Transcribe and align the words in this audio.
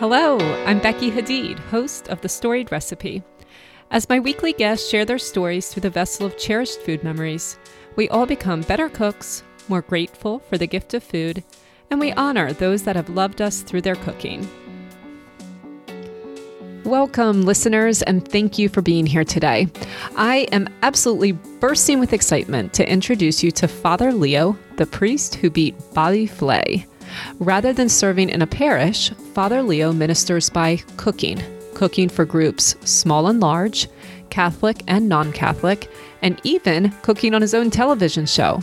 Hello, 0.00 0.38
I'm 0.64 0.78
Becky 0.78 1.10
Hadeed, 1.10 1.58
host 1.58 2.06
of 2.06 2.20
The 2.20 2.28
Storied 2.28 2.70
Recipe. 2.70 3.20
As 3.90 4.08
my 4.08 4.20
weekly 4.20 4.52
guests 4.52 4.88
share 4.88 5.04
their 5.04 5.18
stories 5.18 5.68
through 5.68 5.80
the 5.80 5.90
vessel 5.90 6.24
of 6.24 6.38
cherished 6.38 6.80
food 6.82 7.02
memories, 7.02 7.58
we 7.96 8.08
all 8.08 8.24
become 8.24 8.60
better 8.60 8.88
cooks, 8.88 9.42
more 9.66 9.82
grateful 9.82 10.38
for 10.38 10.56
the 10.56 10.68
gift 10.68 10.94
of 10.94 11.02
food, 11.02 11.42
and 11.90 11.98
we 11.98 12.12
honor 12.12 12.52
those 12.52 12.84
that 12.84 12.94
have 12.94 13.08
loved 13.08 13.42
us 13.42 13.62
through 13.62 13.80
their 13.80 13.96
cooking. 13.96 14.48
Welcome, 16.84 17.42
listeners, 17.42 18.00
and 18.02 18.26
thank 18.26 18.56
you 18.56 18.68
for 18.68 18.82
being 18.82 19.04
here 19.04 19.24
today. 19.24 19.66
I 20.14 20.46
am 20.52 20.68
absolutely 20.82 21.32
bursting 21.32 21.98
with 21.98 22.12
excitement 22.12 22.72
to 22.74 22.88
introduce 22.88 23.42
you 23.42 23.50
to 23.50 23.66
Father 23.66 24.12
Leo, 24.12 24.56
the 24.76 24.86
priest 24.86 25.34
who 25.34 25.50
beat 25.50 25.74
Bobby 25.92 26.28
Flay. 26.28 26.86
Rather 27.38 27.72
than 27.72 27.88
serving 27.88 28.30
in 28.30 28.42
a 28.42 28.46
parish, 28.46 29.10
Father 29.34 29.62
Leo 29.62 29.92
ministers 29.92 30.50
by 30.50 30.76
cooking, 30.96 31.42
cooking 31.74 32.08
for 32.08 32.24
groups 32.24 32.76
small 32.84 33.28
and 33.28 33.40
large, 33.40 33.88
Catholic 34.30 34.82
and 34.86 35.08
non 35.08 35.32
Catholic, 35.32 35.90
and 36.22 36.40
even 36.44 36.90
cooking 37.02 37.34
on 37.34 37.42
his 37.42 37.54
own 37.54 37.70
television 37.70 38.26
show. 38.26 38.60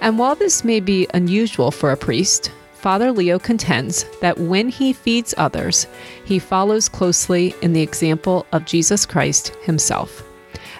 And 0.00 0.18
while 0.18 0.34
this 0.34 0.64
may 0.64 0.80
be 0.80 1.06
unusual 1.14 1.70
for 1.70 1.92
a 1.92 1.96
priest, 1.96 2.50
Father 2.74 3.12
Leo 3.12 3.38
contends 3.38 4.06
that 4.20 4.38
when 4.38 4.70
he 4.70 4.94
feeds 4.94 5.34
others, 5.36 5.86
he 6.24 6.38
follows 6.38 6.88
closely 6.88 7.54
in 7.60 7.74
the 7.74 7.82
example 7.82 8.46
of 8.52 8.64
Jesus 8.64 9.04
Christ 9.04 9.48
himself. 9.62 10.22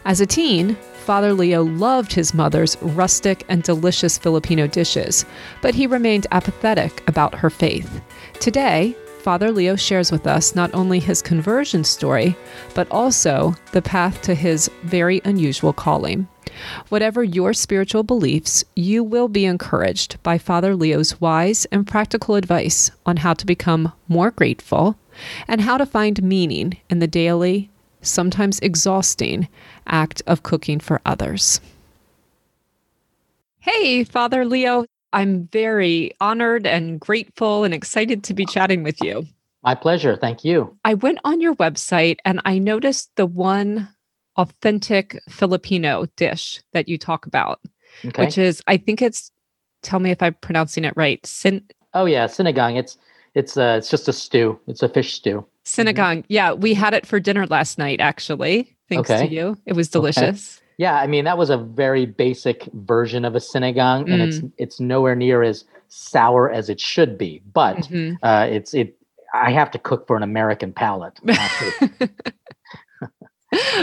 As 0.07 0.23
a 0.23 0.27
teen, 0.27 0.79
Father 1.11 1.35
Leo 1.35 1.65
loved 1.65 2.13
his 2.13 2.33
mother's 2.33 2.81
rustic 2.81 3.45
and 3.49 3.65
delicious 3.65 4.17
Filipino 4.17 4.69
dishes, 4.69 5.27
but 5.61 5.75
he 5.75 5.89
remained 5.89 6.29
apathetic 6.31 7.03
about 7.09 7.35
her 7.35 7.51
faith. 7.51 8.01
Today, 8.35 8.95
Father 9.19 9.51
Leo 9.51 9.75
shares 9.75 10.13
with 10.13 10.29
us 10.29 10.55
not 10.55 10.73
only 10.73 11.01
his 11.01 11.21
conversion 11.21 11.83
story, 11.83 12.37
but 12.77 12.89
also 12.93 13.57
the 13.73 13.83
path 13.83 14.23
to 14.23 14.37
his 14.37 14.71
very 14.85 15.21
unusual 15.25 15.73
calling. 15.73 16.29
Whatever 16.91 17.25
your 17.25 17.55
spiritual 17.55 18.05
beliefs, 18.05 18.63
you 18.77 19.03
will 19.03 19.27
be 19.27 19.47
encouraged 19.47 20.23
by 20.23 20.39
Father 20.39 20.77
Leo's 20.77 21.21
wise 21.21 21.67
and 21.73 21.89
practical 21.89 22.37
advice 22.37 22.93
on 23.05 23.17
how 23.17 23.35
to 23.35 23.45
become 23.45 23.93
more 24.07 24.31
grateful 24.31 24.97
and 25.49 25.63
how 25.63 25.77
to 25.77 25.87
find 25.87 26.23
meaning 26.23 26.77
in 26.89 27.01
the 27.01 27.09
daily, 27.09 27.69
sometimes 28.01 28.61
exhausting, 28.61 29.49
act 29.91 30.23
of 30.27 30.43
cooking 30.43 30.81
for 30.81 31.01
others. 31.05 31.61
Hey, 33.59 34.05
Father 34.05 34.45
Leo. 34.45 34.87
I'm 35.13 35.49
very 35.49 36.13
honored 36.21 36.67
and 36.67 37.01
grateful 37.01 37.65
and 37.65 37.75
excited 37.75 38.23
to 38.25 38.35
be 38.35 38.47
chatting 38.47 38.83
with 38.83 39.03
you. 39.03 39.27
My 39.63 39.75
pleasure. 39.75 40.17
Thank 40.17 40.45
you. 40.45 40.77
I 40.85 40.95
went 40.95 41.19
on 41.25 41.41
your 41.41 41.55
website 41.57 42.19
and 42.25 42.41
I 42.45 42.59
noticed 42.59 43.11
the 43.17 43.27
one 43.27 43.89
authentic 44.37 45.21
Filipino 45.29 46.07
dish 46.17 46.63
that 46.73 46.89
you 46.89 46.97
talk 46.97 47.27
about, 47.27 47.61
okay. 48.05 48.25
which 48.25 48.39
is, 48.39 48.63
I 48.67 48.77
think 48.77 49.03
it's, 49.03 49.33
tell 49.83 49.99
me 49.99 50.11
if 50.11 50.23
I'm 50.23 50.35
pronouncing 50.35 50.85
it 50.85 50.95
right. 50.97 51.25
Sin- 51.27 51.67
oh, 51.93 52.07
yeah, 52.07 52.27
sinigang. 52.27 52.79
It's, 52.79 52.97
it's, 53.35 53.57
uh, 53.57 53.75
it's 53.79 53.91
just 53.91 54.09
a 54.09 54.13
stew, 54.13 54.59
it's 54.67 54.83
a 54.83 54.89
fish 54.89 55.15
stew. 55.15 55.45
Sinigang. 55.65 56.19
Mm-hmm. 56.21 56.27
Yeah, 56.29 56.53
we 56.53 56.73
had 56.73 56.95
it 56.95 57.05
for 57.05 57.21
dinner 57.21 57.47
last 57.47 57.79
night, 57.79 58.01
actually. 58.01 58.77
Thanks 58.91 59.09
okay. 59.09 59.27
to 59.27 59.33
you. 59.33 59.57
It 59.65 59.75
was 59.75 59.89
delicious. 59.89 60.59
Okay. 60.59 60.67
Yeah, 60.79 60.97
I 60.97 61.07
mean 61.07 61.25
that 61.25 61.39
was 61.39 61.51
a 61.51 61.57
very 61.57 62.07
basic 62.07 62.65
version 62.73 63.25
of 63.25 63.35
a 63.35 63.39
sinigang, 63.39 64.07
mm. 64.07 64.13
and 64.13 64.23
it's 64.23 64.39
mm. 64.39 64.53
it's 64.59 64.81
nowhere 64.81 65.15
near 65.15 65.43
as 65.43 65.65
sour 65.89 66.51
as 66.51 66.69
it 66.69 66.81
should 66.81 67.17
be. 67.17 67.43
But 67.53 67.77
mm-hmm. 67.77 68.15
uh, 68.23 68.47
it's 68.51 68.75
it. 68.75 68.97
I 69.33 69.53
have 69.53 69.71
to 69.73 69.79
cook 69.79 70.07
for 70.07 70.17
an 70.17 70.23
American 70.23 70.73
palate. 70.73 71.21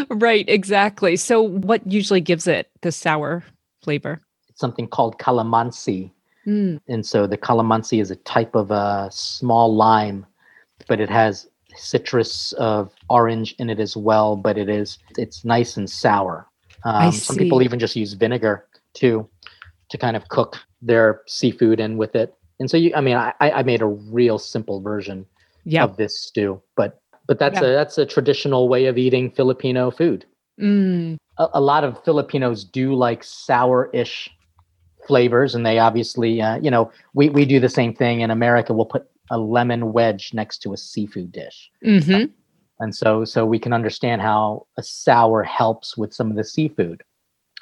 right, 0.09 0.47
exactly. 0.49 1.15
So, 1.15 1.41
what 1.41 1.89
usually 1.89 2.19
gives 2.19 2.47
it 2.47 2.69
the 2.81 2.91
sour 2.91 3.43
flavor? 3.83 4.21
It's 4.49 4.59
something 4.59 4.87
called 4.87 5.19
calamansi, 5.19 6.11
mm. 6.45 6.81
and 6.87 7.05
so 7.05 7.27
the 7.27 7.37
calamansi 7.37 8.01
is 8.01 8.11
a 8.11 8.17
type 8.17 8.55
of 8.55 8.71
a 8.71 9.07
small 9.11 9.73
lime, 9.73 10.25
but 10.87 10.99
it 10.99 11.09
has 11.09 11.47
citrus 11.77 12.53
of 12.53 12.91
orange 13.09 13.55
in 13.59 13.69
it 13.69 13.79
as 13.79 13.95
well, 13.95 14.35
but 14.35 14.57
it 14.57 14.69
is 14.69 14.97
it's 15.17 15.45
nice 15.45 15.77
and 15.77 15.89
sour. 15.89 16.47
Um, 16.83 17.11
some 17.11 17.35
people 17.35 17.61
even 17.61 17.79
just 17.79 17.95
use 17.95 18.13
vinegar 18.13 18.65
too 18.93 19.27
to 19.89 19.97
kind 19.97 20.15
of 20.15 20.27
cook 20.29 20.57
their 20.81 21.21
seafood 21.27 21.79
in 21.79 21.97
with 21.97 22.15
it. 22.15 22.33
And 22.59 22.69
so 22.69 22.77
you, 22.77 22.91
I 22.95 23.01
mean, 23.01 23.15
I, 23.15 23.33
I 23.39 23.63
made 23.63 23.81
a 23.81 23.87
real 23.87 24.39
simple 24.39 24.81
version 24.81 25.25
of 25.83 25.97
this 25.97 26.19
stew, 26.19 26.61
but 26.75 27.01
but 27.27 27.39
that's 27.39 27.59
a 27.59 27.65
that's 27.65 27.97
a 27.97 28.05
traditional 28.05 28.69
way 28.69 28.85
of 28.85 28.97
eating 28.97 29.31
Filipino 29.31 29.91
food. 29.91 30.25
Mm. 30.59 31.17
A, 31.37 31.47
a, 31.55 31.61
lot 31.61 31.83
of 31.83 32.03
Filipinos 32.03 32.63
do 32.63 32.95
like 32.95 33.23
sour-ish 33.23 34.29
flavors, 35.05 35.53
and 35.53 35.65
they 35.65 35.77
obviously, 35.77 36.41
uh, 36.41 36.57
you 36.57 36.71
know, 36.71 36.91
we 37.13 37.29
we 37.29 37.45
do 37.45 37.59
the 37.59 37.69
same 37.69 37.93
thing 37.93 38.21
in 38.21 38.31
America. 38.31 38.73
We'll 38.73 38.85
put 38.85 39.07
a 39.31 39.37
lemon 39.37 39.93
wedge 39.93 40.33
next 40.33 40.59
to 40.59 40.73
a 40.73 40.77
seafood 40.77 41.31
dish. 41.31 41.71
Mm-hmm. 41.85 42.31
And 42.79 42.95
so, 42.95 43.25
so 43.25 43.45
we 43.45 43.59
can 43.59 43.73
understand 43.73 44.21
how 44.21 44.67
a 44.77 44.83
sour 44.83 45.43
helps 45.43 45.97
with 45.97 46.13
some 46.13 46.29
of 46.29 46.37
the 46.37 46.43
seafood. 46.43 47.03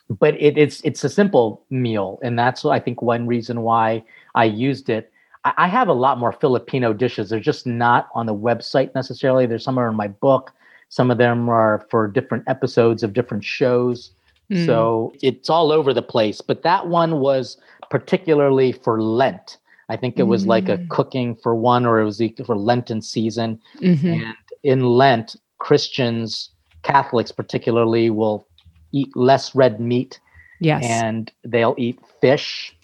But 0.10 0.36
it, 0.36 0.58
it's 0.58 0.82
it's 0.82 1.04
a 1.04 1.10
simple 1.10 1.66
meal, 1.72 2.20
and 2.22 2.38
that's 2.38 2.64
I 2.64 2.80
think 2.80 3.02
one 3.02 3.26
reason 3.26 3.62
why 3.62 4.04
I 4.36 4.46
used 4.46 4.88
it. 4.88 5.12
I, 5.46 5.54
I 5.58 5.68
have 5.68 5.88
a 5.88 5.94
lot 5.94 6.20
more 6.20 6.32
Filipino 6.32 6.94
dishes. 6.94 7.30
They're 7.30 7.40
just 7.40 7.66
not 7.66 8.10
on 8.14 8.28
the 8.28 8.36
website 8.36 8.94
necessarily. 8.94 9.48
There's 9.48 9.64
some 9.64 9.80
are 9.80 9.90
in 9.90 9.96
my 9.96 10.10
book. 10.10 10.52
Some 10.90 11.10
of 11.10 11.18
them 11.18 11.50
are 11.50 11.88
for 11.90 12.08
different 12.08 12.44
episodes 12.46 13.02
of 13.02 13.14
different 13.14 13.44
shows. 13.44 14.12
Mm. 14.52 14.68
So 14.68 15.12
it's 15.24 15.50
all 15.50 15.72
over 15.72 15.92
the 15.92 16.04
place. 16.04 16.40
But 16.40 16.62
that 16.62 16.88
one 16.88 17.20
was 17.20 17.58
particularly 17.90 18.74
for 18.74 19.02
Lent 19.02 19.58
I 19.90 19.98
think 19.98 20.18
it 20.18 20.24
was 20.24 20.44
mm-hmm. 20.44 20.50
like 20.50 20.70
a 20.70 20.78
mm. 20.78 20.90
cooking 20.90 21.36
for 21.36 21.56
one, 21.56 21.86
or 21.86 22.00
it 22.00 22.06
was 22.06 22.22
for 22.46 22.56
Lenten 22.56 23.02
season. 23.02 23.60
Mm-hmm. 23.82 24.08
And 24.08 24.36
in 24.64 24.86
Lent, 24.86 25.36
Christians, 25.60 26.50
Catholics 26.84 27.32
particularly, 27.32 28.10
will 28.10 28.48
eat 28.92 29.16
less 29.16 29.54
red 29.54 29.80
meat. 29.80 30.20
Yes. 30.60 30.84
And 30.86 31.32
they'll 31.44 31.76
eat 31.78 32.00
fish, 32.22 32.76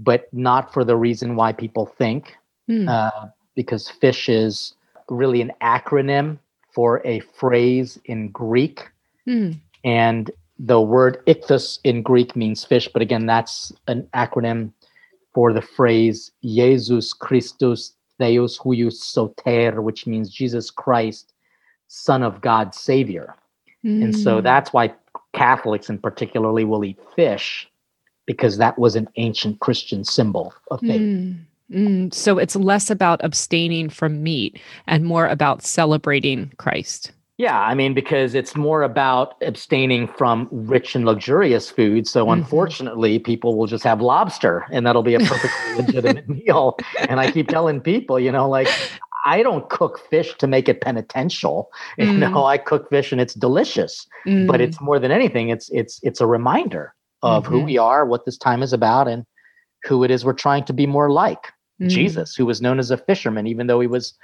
but 0.00 0.32
not 0.32 0.72
for 0.72 0.84
the 0.84 0.96
reason 0.96 1.36
why 1.36 1.52
people 1.52 1.86
think, 1.86 2.36
mm. 2.68 2.88
uh, 2.88 3.28
because 3.54 3.88
fish 3.88 4.28
is 4.28 4.74
really 5.08 5.40
an 5.40 5.52
acronym 5.62 6.38
for 6.72 7.02
a 7.06 7.20
phrase 7.20 7.98
in 8.06 8.30
Greek. 8.30 8.88
Mm. 9.26 9.58
And 9.84 10.30
the 10.58 10.80
word 10.80 11.24
ichthus 11.26 11.78
in 11.84 12.02
Greek 12.02 12.34
means 12.34 12.64
fish, 12.64 12.88
but 12.92 13.02
again, 13.02 13.26
that's 13.26 13.72
an 13.86 14.08
acronym 14.14 14.72
for 15.38 15.52
the 15.52 15.62
phrase 15.62 16.32
Jesus 16.42 17.12
Christus 17.12 17.92
Theos 18.18 18.58
huios 18.58 18.94
soter, 18.94 19.80
which 19.80 20.04
means 20.04 20.30
Jesus 20.30 20.68
Christ, 20.68 21.32
Son 21.86 22.24
of 22.24 22.40
God, 22.40 22.74
Savior. 22.74 23.36
Mm. 23.86 24.02
And 24.02 24.16
so 24.16 24.38
hmm. 24.38 24.42
that's 24.42 24.72
why 24.72 24.92
Catholics 25.34 25.88
in 25.88 25.98
particularly 25.98 26.64
will 26.64 26.84
eat 26.84 26.98
fish 27.14 27.70
because 28.26 28.58
that 28.58 28.80
was 28.80 28.96
an 28.96 29.06
ancient 29.14 29.60
Christian 29.60 30.02
symbol 30.02 30.52
of 30.72 30.80
faith. 30.80 31.00
Mm. 31.00 31.38
Mm. 31.72 32.12
So 32.12 32.38
it's 32.38 32.56
less 32.56 32.90
about 32.90 33.20
abstaining 33.22 33.90
from 33.90 34.24
meat 34.24 34.60
and 34.88 35.04
more 35.04 35.28
about 35.28 35.62
celebrating 35.62 36.50
Christ. 36.56 37.12
Yeah, 37.38 37.60
I 37.60 37.74
mean, 37.74 37.94
because 37.94 38.34
it's 38.34 38.56
more 38.56 38.82
about 38.82 39.36
abstaining 39.42 40.08
from 40.08 40.48
rich 40.50 40.96
and 40.96 41.04
luxurious 41.04 41.70
food. 41.70 42.08
So, 42.08 42.24
mm-hmm. 42.24 42.40
unfortunately, 42.40 43.20
people 43.20 43.56
will 43.56 43.68
just 43.68 43.84
have 43.84 44.00
lobster, 44.00 44.66
and 44.72 44.84
that'll 44.84 45.04
be 45.04 45.14
a 45.14 45.20
perfectly 45.20 45.74
legitimate 45.84 46.28
meal. 46.28 46.76
And 47.08 47.20
I 47.20 47.30
keep 47.30 47.46
telling 47.46 47.80
people, 47.80 48.18
you 48.18 48.32
know, 48.32 48.48
like, 48.48 48.68
I 49.24 49.44
don't 49.44 49.68
cook 49.70 50.00
fish 50.10 50.34
to 50.38 50.48
make 50.48 50.68
it 50.68 50.80
penitential. 50.80 51.70
Mm. 51.98 52.08
You 52.12 52.18
know, 52.18 52.44
I 52.44 52.58
cook 52.58 52.88
fish 52.90 53.12
and 53.12 53.20
it's 53.20 53.34
delicious. 53.34 54.04
Mm. 54.26 54.48
But 54.48 54.60
it's 54.60 54.80
more 54.80 54.98
than 54.98 55.12
anything, 55.12 55.50
it's 55.50 55.70
it's 55.70 56.00
it's 56.02 56.20
a 56.20 56.26
reminder 56.26 56.92
of 57.22 57.44
mm-hmm. 57.44 57.52
who 57.52 57.60
we 57.60 57.78
are, 57.78 58.04
what 58.04 58.24
this 58.24 58.36
time 58.36 58.64
is 58.64 58.72
about, 58.72 59.06
and 59.06 59.24
who 59.84 60.02
it 60.02 60.10
is 60.10 60.24
we're 60.24 60.32
trying 60.32 60.64
to 60.64 60.72
be 60.72 60.86
more 60.86 61.10
like. 61.12 61.52
Mm. 61.80 61.88
Jesus, 61.88 62.34
who 62.34 62.46
was 62.46 62.60
known 62.60 62.80
as 62.80 62.90
a 62.90 62.96
fisherman, 62.96 63.46
even 63.46 63.68
though 63.68 63.78
he 63.78 63.86
was 63.86 64.14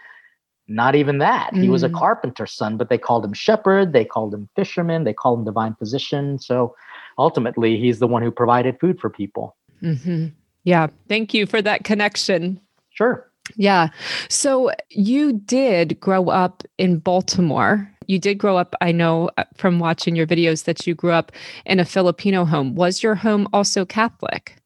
not 0.68 0.94
even 0.94 1.18
that. 1.18 1.52
Mm. 1.52 1.62
He 1.62 1.68
was 1.68 1.82
a 1.82 1.88
mm. 1.88 1.94
carpenter's 1.94 2.52
son, 2.52 2.76
but 2.76 2.88
they 2.88 2.98
called 2.98 3.24
him 3.24 3.32
shepherd, 3.32 3.92
they 3.92 4.04
called 4.04 4.32
him 4.32 4.48
fisherman, 4.56 5.04
they 5.04 5.12
called 5.12 5.40
him 5.40 5.44
divine 5.44 5.74
physician. 5.74 6.38
So 6.38 6.74
ultimately, 7.18 7.78
he's 7.78 7.98
the 7.98 8.06
one 8.06 8.22
who 8.22 8.30
provided 8.30 8.78
food 8.80 9.00
for 9.00 9.10
people. 9.10 9.56
Mm-hmm. 9.82 10.28
Yeah. 10.64 10.86
Thank 11.08 11.34
you 11.34 11.46
for 11.46 11.60
that 11.60 11.84
connection. 11.84 12.60
Sure. 12.90 13.30
Yeah. 13.56 13.88
So 14.28 14.70
you 14.88 15.34
did 15.34 16.00
grow 16.00 16.28
up 16.28 16.62
in 16.78 16.98
Baltimore. 16.98 17.90
You 18.06 18.18
did 18.18 18.38
grow 18.38 18.56
up, 18.56 18.74
I 18.80 18.92
know 18.92 19.30
uh, 19.36 19.44
from 19.56 19.78
watching 19.78 20.16
your 20.16 20.26
videos 20.26 20.64
that 20.64 20.86
you 20.86 20.94
grew 20.94 21.12
up 21.12 21.32
in 21.66 21.80
a 21.80 21.84
Filipino 21.84 22.44
home. 22.44 22.74
Was 22.74 23.02
your 23.02 23.14
home 23.14 23.48
also 23.52 23.84
Catholic? 23.84 24.56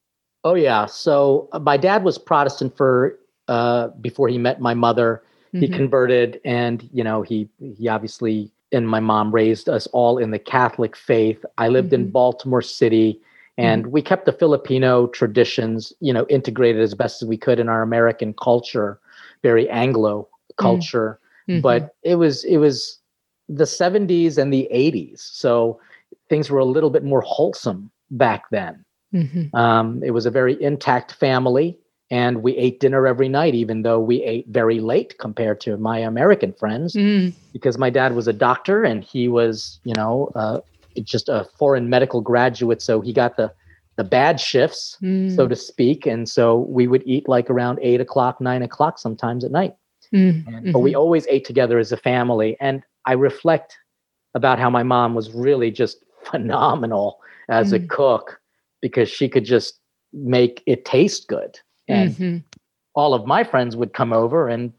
Oh, 0.44 0.54
yeah. 0.54 0.86
So 0.86 1.48
uh, 1.52 1.58
my 1.58 1.76
dad 1.76 2.04
was 2.04 2.18
Protestant 2.18 2.76
for 2.76 3.18
uh, 3.48 3.88
before 4.00 4.28
he 4.28 4.38
met 4.38 4.60
my 4.60 4.74
mother 4.74 5.22
he 5.52 5.68
Mhm. 5.68 5.72
converted 5.74 6.40
and 6.44 6.88
you 6.92 7.02
know 7.04 7.22
he 7.22 7.48
he 7.78 7.88
obviously 7.88 8.50
and 8.72 8.88
my 8.88 9.00
mom 9.00 9.32
raised 9.34 9.68
us 9.68 9.86
all 9.88 10.18
in 10.18 10.30
the 10.30 10.38
catholic 10.38 10.94
faith 10.96 11.44
i 11.58 11.68
lived 11.68 11.92
in 11.92 12.06
Mhm. 12.06 12.12
baltimore 12.12 12.62
city 12.62 13.20
and 13.56 13.86
we 13.88 14.00
kept 14.02 14.24
the 14.26 14.32
filipino 14.32 15.06
traditions 15.08 15.92
you 16.00 16.12
know 16.12 16.26
integrated 16.28 16.80
as 16.82 16.94
best 16.94 17.22
as 17.22 17.28
we 17.28 17.36
could 17.36 17.58
in 17.58 17.68
our 17.68 17.82
american 17.82 18.34
culture 18.34 18.98
very 19.42 19.68
anglo 19.70 20.28
culture 20.56 21.18
Mhm. 21.48 21.62
but 21.62 21.94
it 22.02 22.16
was 22.16 22.44
it 22.44 22.58
was 22.58 22.98
the 23.48 23.64
70s 23.66 24.36
and 24.38 24.52
the 24.52 24.68
80s 24.70 25.20
so 25.32 25.80
things 26.28 26.50
were 26.50 26.58
a 26.58 26.64
little 26.64 26.90
bit 26.90 27.04
more 27.04 27.22
wholesome 27.22 27.90
back 28.10 28.44
then 28.50 28.84
Mhm. 29.14 29.54
um, 29.54 30.02
it 30.04 30.10
was 30.10 30.26
a 30.26 30.30
very 30.30 30.62
intact 30.62 31.12
family, 31.12 31.78
and 32.10 32.42
we 32.42 32.56
ate 32.56 32.80
dinner 32.80 33.06
every 33.06 33.28
night, 33.28 33.54
even 33.54 33.82
though 33.82 34.00
we 34.00 34.22
ate 34.22 34.46
very 34.48 34.80
late 34.80 35.18
compared 35.18 35.60
to 35.60 35.76
my 35.76 35.98
American 35.98 36.52
friends, 36.52 36.94
Mm. 36.94 37.32
because 37.52 37.76
my 37.78 37.90
dad 37.90 38.14
was 38.14 38.26
a 38.28 38.32
doctor 38.32 38.82
and 38.84 39.04
he 39.04 39.28
was, 39.28 39.78
you 39.84 39.94
know, 39.94 40.30
uh, 40.34 40.60
just 41.04 41.28
a 41.28 41.46
foreign 41.58 41.88
medical 41.88 42.20
graduate, 42.20 42.82
so 42.82 43.00
he 43.00 43.12
got 43.12 43.36
the 43.36 43.52
the 43.96 44.04
bad 44.04 44.38
shifts, 44.38 44.96
Mm. 45.02 45.34
so 45.34 45.48
to 45.48 45.56
speak, 45.56 46.06
and 46.06 46.28
so 46.28 46.58
we 46.68 46.86
would 46.86 47.02
eat 47.04 47.28
like 47.28 47.50
around 47.50 47.80
eight 47.82 48.00
o'clock, 48.00 48.40
nine 48.40 48.62
o'clock, 48.62 48.96
sometimes 48.96 49.42
at 49.44 49.50
night. 49.50 49.74
Mm. 50.14 50.46
And, 50.46 50.72
But 50.72 50.78
we 50.80 50.94
always 50.94 51.26
ate 51.26 51.44
together 51.44 51.80
as 51.80 51.90
a 51.90 51.96
family, 51.96 52.56
and 52.60 52.84
I 53.06 53.14
reflect 53.14 53.76
about 54.34 54.60
how 54.60 54.70
my 54.70 54.84
mom 54.84 55.16
was 55.16 55.34
really 55.34 55.72
just 55.72 56.04
phenomenal 56.22 57.18
as 57.48 57.72
a 57.72 57.80
Mm. 57.80 57.88
cook 57.88 58.40
because 58.80 59.08
she 59.08 59.28
could 59.28 59.44
just 59.44 59.80
make 60.12 60.62
it 60.66 60.84
taste 60.84 61.26
good. 61.26 61.58
And 61.88 62.10
Mhm. 62.10 62.42
all 62.94 63.14
of 63.14 63.26
my 63.26 63.44
friends 63.44 63.76
would 63.76 63.92
come 63.92 64.12
over 64.12 64.48
and 64.48 64.72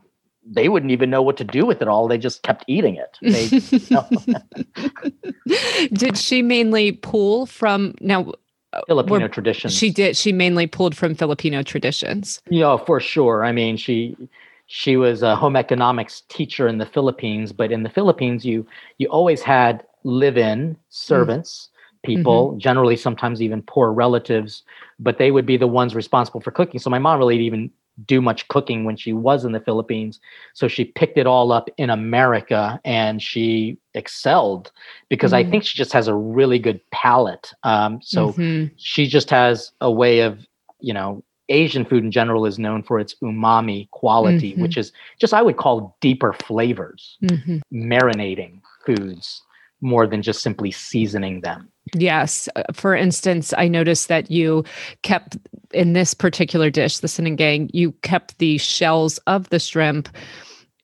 they 0.45 0.69
wouldn't 0.69 0.91
even 0.91 1.09
know 1.09 1.21
what 1.21 1.37
to 1.37 1.43
do 1.43 1.65
with 1.65 1.81
it 1.81 1.87
all. 1.87 2.07
They 2.07 2.17
just 2.17 2.43
kept 2.43 2.63
eating 2.67 2.95
it. 2.95 3.17
They. 3.21 3.49
Did 5.93 6.17
she 6.17 6.41
mainly 6.41 6.91
pull 6.91 7.45
from 7.45 7.95
now? 8.01 8.33
Filipino 8.87 9.27
traditions. 9.27 9.73
She 9.73 9.89
did. 9.89 10.15
She 10.15 10.31
mainly 10.31 10.67
pulled 10.67 10.95
from 10.95 11.15
Filipino 11.15 11.63
traditions. 11.63 12.39
you 12.49 12.59
know, 12.59 12.77
for 12.77 12.99
sure. 12.99 13.43
I 13.43 13.51
mean, 13.51 13.77
she 13.77 14.15
she 14.67 14.95
was 14.95 15.23
a 15.23 15.35
home 15.35 15.55
economics 15.55 16.21
teacher 16.29 16.67
in 16.67 16.77
the 16.77 16.85
Philippines, 16.85 17.51
but 17.51 17.71
in 17.71 17.81
the 17.81 17.89
Philippines, 17.89 18.45
you 18.45 18.67
you 18.99 19.07
always 19.07 19.41
had 19.41 19.83
live-in 20.03 20.77
servants, 20.89 21.69
people, 22.03 22.55
generally 22.57 22.95
sometimes 22.95 23.41
even 23.41 23.61
poor 23.61 23.91
relatives, 23.91 24.63
but 24.99 25.17
they 25.17 25.31
would 25.31 25.45
be 25.45 25.57
the 25.57 25.67
ones 25.67 25.95
responsible 25.95 26.41
for 26.41 26.51
cooking. 26.51 26.79
So 26.79 26.89
my 26.89 26.99
mom 26.99 27.19
really 27.19 27.35
didn't 27.35 27.45
even 27.47 27.71
do 28.05 28.21
much 28.21 28.47
cooking 28.47 28.85
when 28.85 28.95
she 28.95 29.11
was 29.11 29.43
in 29.43 29.51
the 29.51 29.59
Philippines. 29.59 30.21
So 30.53 30.67
she 30.69 30.85
picked 30.85 31.17
it 31.17 31.27
all 31.27 31.51
up 31.51 31.69
in 31.77 31.89
America 31.89 32.79
and 32.85 33.21
she 33.21 33.77
excelled 33.93 34.71
because 35.09 35.33
I 35.33 35.43
Mm. 35.43 35.49
think 35.51 35.63
she 35.65 35.77
just 35.77 35.91
has 35.91 36.07
a 36.07 36.15
really 36.15 36.59
good 36.59 36.79
palate. 36.91 37.53
Um, 37.63 38.01
so 38.01 38.31
Mhm. 38.33 38.71
she 38.77 39.05
just 39.07 39.29
has 39.29 39.71
a 39.81 39.91
way 39.91 40.21
of 40.21 40.47
you 40.79 40.93
know 40.93 41.21
asian 41.49 41.83
food 41.83 42.03
in 42.05 42.11
general 42.11 42.45
is 42.45 42.57
known 42.59 42.83
for 42.83 42.99
its 42.99 43.15
umami 43.23 43.89
quality 43.89 44.53
Mhm. 44.53 44.59
which 44.61 44.77
is 44.77 44.93
just 45.19 45.33
i 45.33 45.41
would 45.41 45.57
call 45.57 45.97
deeper 45.99 46.31
flavors 46.31 47.17
Mhm. 47.21 47.61
marinating 47.73 48.61
foods 48.85 49.41
more 49.81 50.07
than 50.07 50.21
just 50.21 50.41
simply 50.41 50.71
seasoning 50.71 51.41
them 51.41 51.67
Yes. 51.95 52.47
Uh, 52.55 52.63
For 52.73 52.95
instance, 52.95 53.53
I 53.57 53.67
noticed 53.67 54.07
that 54.07 54.29
you 54.31 54.63
kept 55.03 55.37
in 55.73 55.93
this 55.93 56.13
particular 56.13 56.69
dish, 56.69 56.99
the 56.99 57.07
Sinigang, 57.07 57.69
you 57.73 57.91
kept 58.01 58.37
the 58.39 58.57
shells 58.57 59.17
of 59.27 59.49
the 59.49 59.59
shrimp 59.59 60.09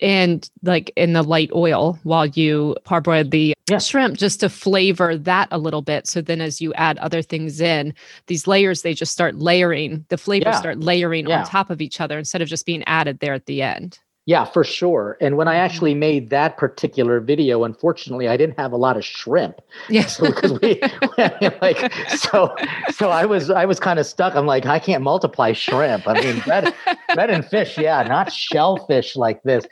and 0.02 0.50
like 0.62 0.92
in 0.98 1.14
the 1.14 1.24
light 1.24 1.50
oil 1.56 1.98
while 2.04 2.26
you 2.26 2.76
parboiled 2.86 3.32
the 3.32 3.54
Yeah. 3.70 3.80
shrimp 3.80 4.18
just 4.18 4.42
to 4.42 4.50
flavor 4.50 5.18
that 5.18 5.48
a 5.52 5.58
little 5.58 5.82
bit. 5.82 6.06
So 6.06 6.20
then 6.22 6.42
as 6.42 6.60
you 6.62 6.74
add 6.74 6.98
other 6.98 7.22
things 7.22 7.62
in, 7.62 7.94
these 8.28 8.46
layers, 8.46 8.82
they 8.82 8.94
just 8.94 9.14
start 9.14 9.36
layering, 9.36 10.06
the 10.10 10.18
flavors 10.18 10.54
Yeah. 10.54 10.60
start 10.60 10.80
layering 10.82 11.28
Yeah. 11.28 11.40
on 11.40 11.46
top 11.48 11.70
of 11.70 11.82
each 11.82 12.02
other 12.02 12.20
instead 12.20 12.42
of 12.42 12.50
just 12.50 12.66
being 12.66 12.84
added 12.86 13.20
there 13.22 13.34
at 13.34 13.46
the 13.46 13.62
end. 13.62 13.98
Yeah 14.26 14.44
for 14.44 14.64
sure. 14.64 15.18
And 15.22 15.38
when 15.38 15.48
i 15.48 15.56
actually 15.56 15.92
mm-hmm. 15.92 16.00
made 16.00 16.30
that 16.32 16.58
particular 16.58 17.20
video 17.20 17.64
unfortunately 17.64 18.28
i 18.28 18.38
didn't 18.38 18.58
have 18.60 18.72
a 18.72 18.78
lot 18.78 18.98
of 18.98 19.06
shrimp. 19.06 19.62
Yeah. 19.90 20.06
so 20.06 20.26
because 20.26 20.60
we 20.60 20.82
like 21.62 21.94
so 22.18 22.56
so 22.92 23.10
i 23.10 23.26
was 23.26 23.50
i 23.50 23.66
was 23.66 23.80
kind 23.80 24.00
of 24.00 24.06
stuck. 24.06 24.36
I'm 24.36 24.46
like 24.46 24.66
i 24.66 24.80
can't 24.80 25.04
multiply 25.04 25.54
shrimp. 25.54 26.08
I 26.08 26.22
mean 26.22 26.40
bread 26.42 26.74
bread 27.14 27.30
and 27.30 27.46
fish 27.46 27.78
yeah 27.78 28.04
not 28.04 28.32
shellfish 28.32 29.16
like 29.16 29.44
this. 29.44 29.66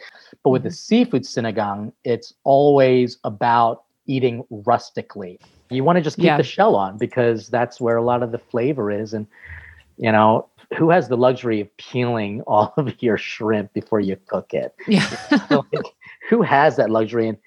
But 0.44 0.52
with 0.52 0.64
the 0.64 0.70
mm-hmm. 0.70 0.74
seafood 0.76 1.24
sinigang 1.24 1.92
it's 2.04 2.34
always 2.44 3.18
about 3.24 3.84
eating 4.06 4.44
rustically. 4.50 5.40
You 5.70 5.84
want 5.84 5.96
to 5.98 6.02
just 6.02 6.18
keep 6.18 6.26
Yeah. 6.26 6.38
the 6.38 6.44
shell 6.44 6.76
on 6.76 6.98
because 6.98 7.48
that's 7.48 7.82
where 7.82 7.96
a 7.96 8.04
lot 8.04 8.22
of 8.22 8.32
the 8.32 8.38
flavor 8.38 8.92
is 8.92 9.14
and 9.14 9.26
you 9.98 10.12
know 10.12 10.46
who 10.78 10.90
has 10.90 11.08
the 11.10 11.18
luxury 11.18 11.62
of 11.62 11.78
peeling 11.78 12.42
all 12.48 12.74
of 12.78 13.02
your 13.02 13.18
shrimp 13.18 13.72
before 13.74 14.00
you 14.00 14.16
cook 14.28 14.54
it 14.54 14.74
yeah. 14.88 15.08
like, 15.50 15.94
who 16.30 16.42
has 16.42 16.76
that 16.78 16.90
luxury 16.90 17.28
and, 17.28 17.38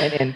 and 0.00 0.12
and 0.14 0.34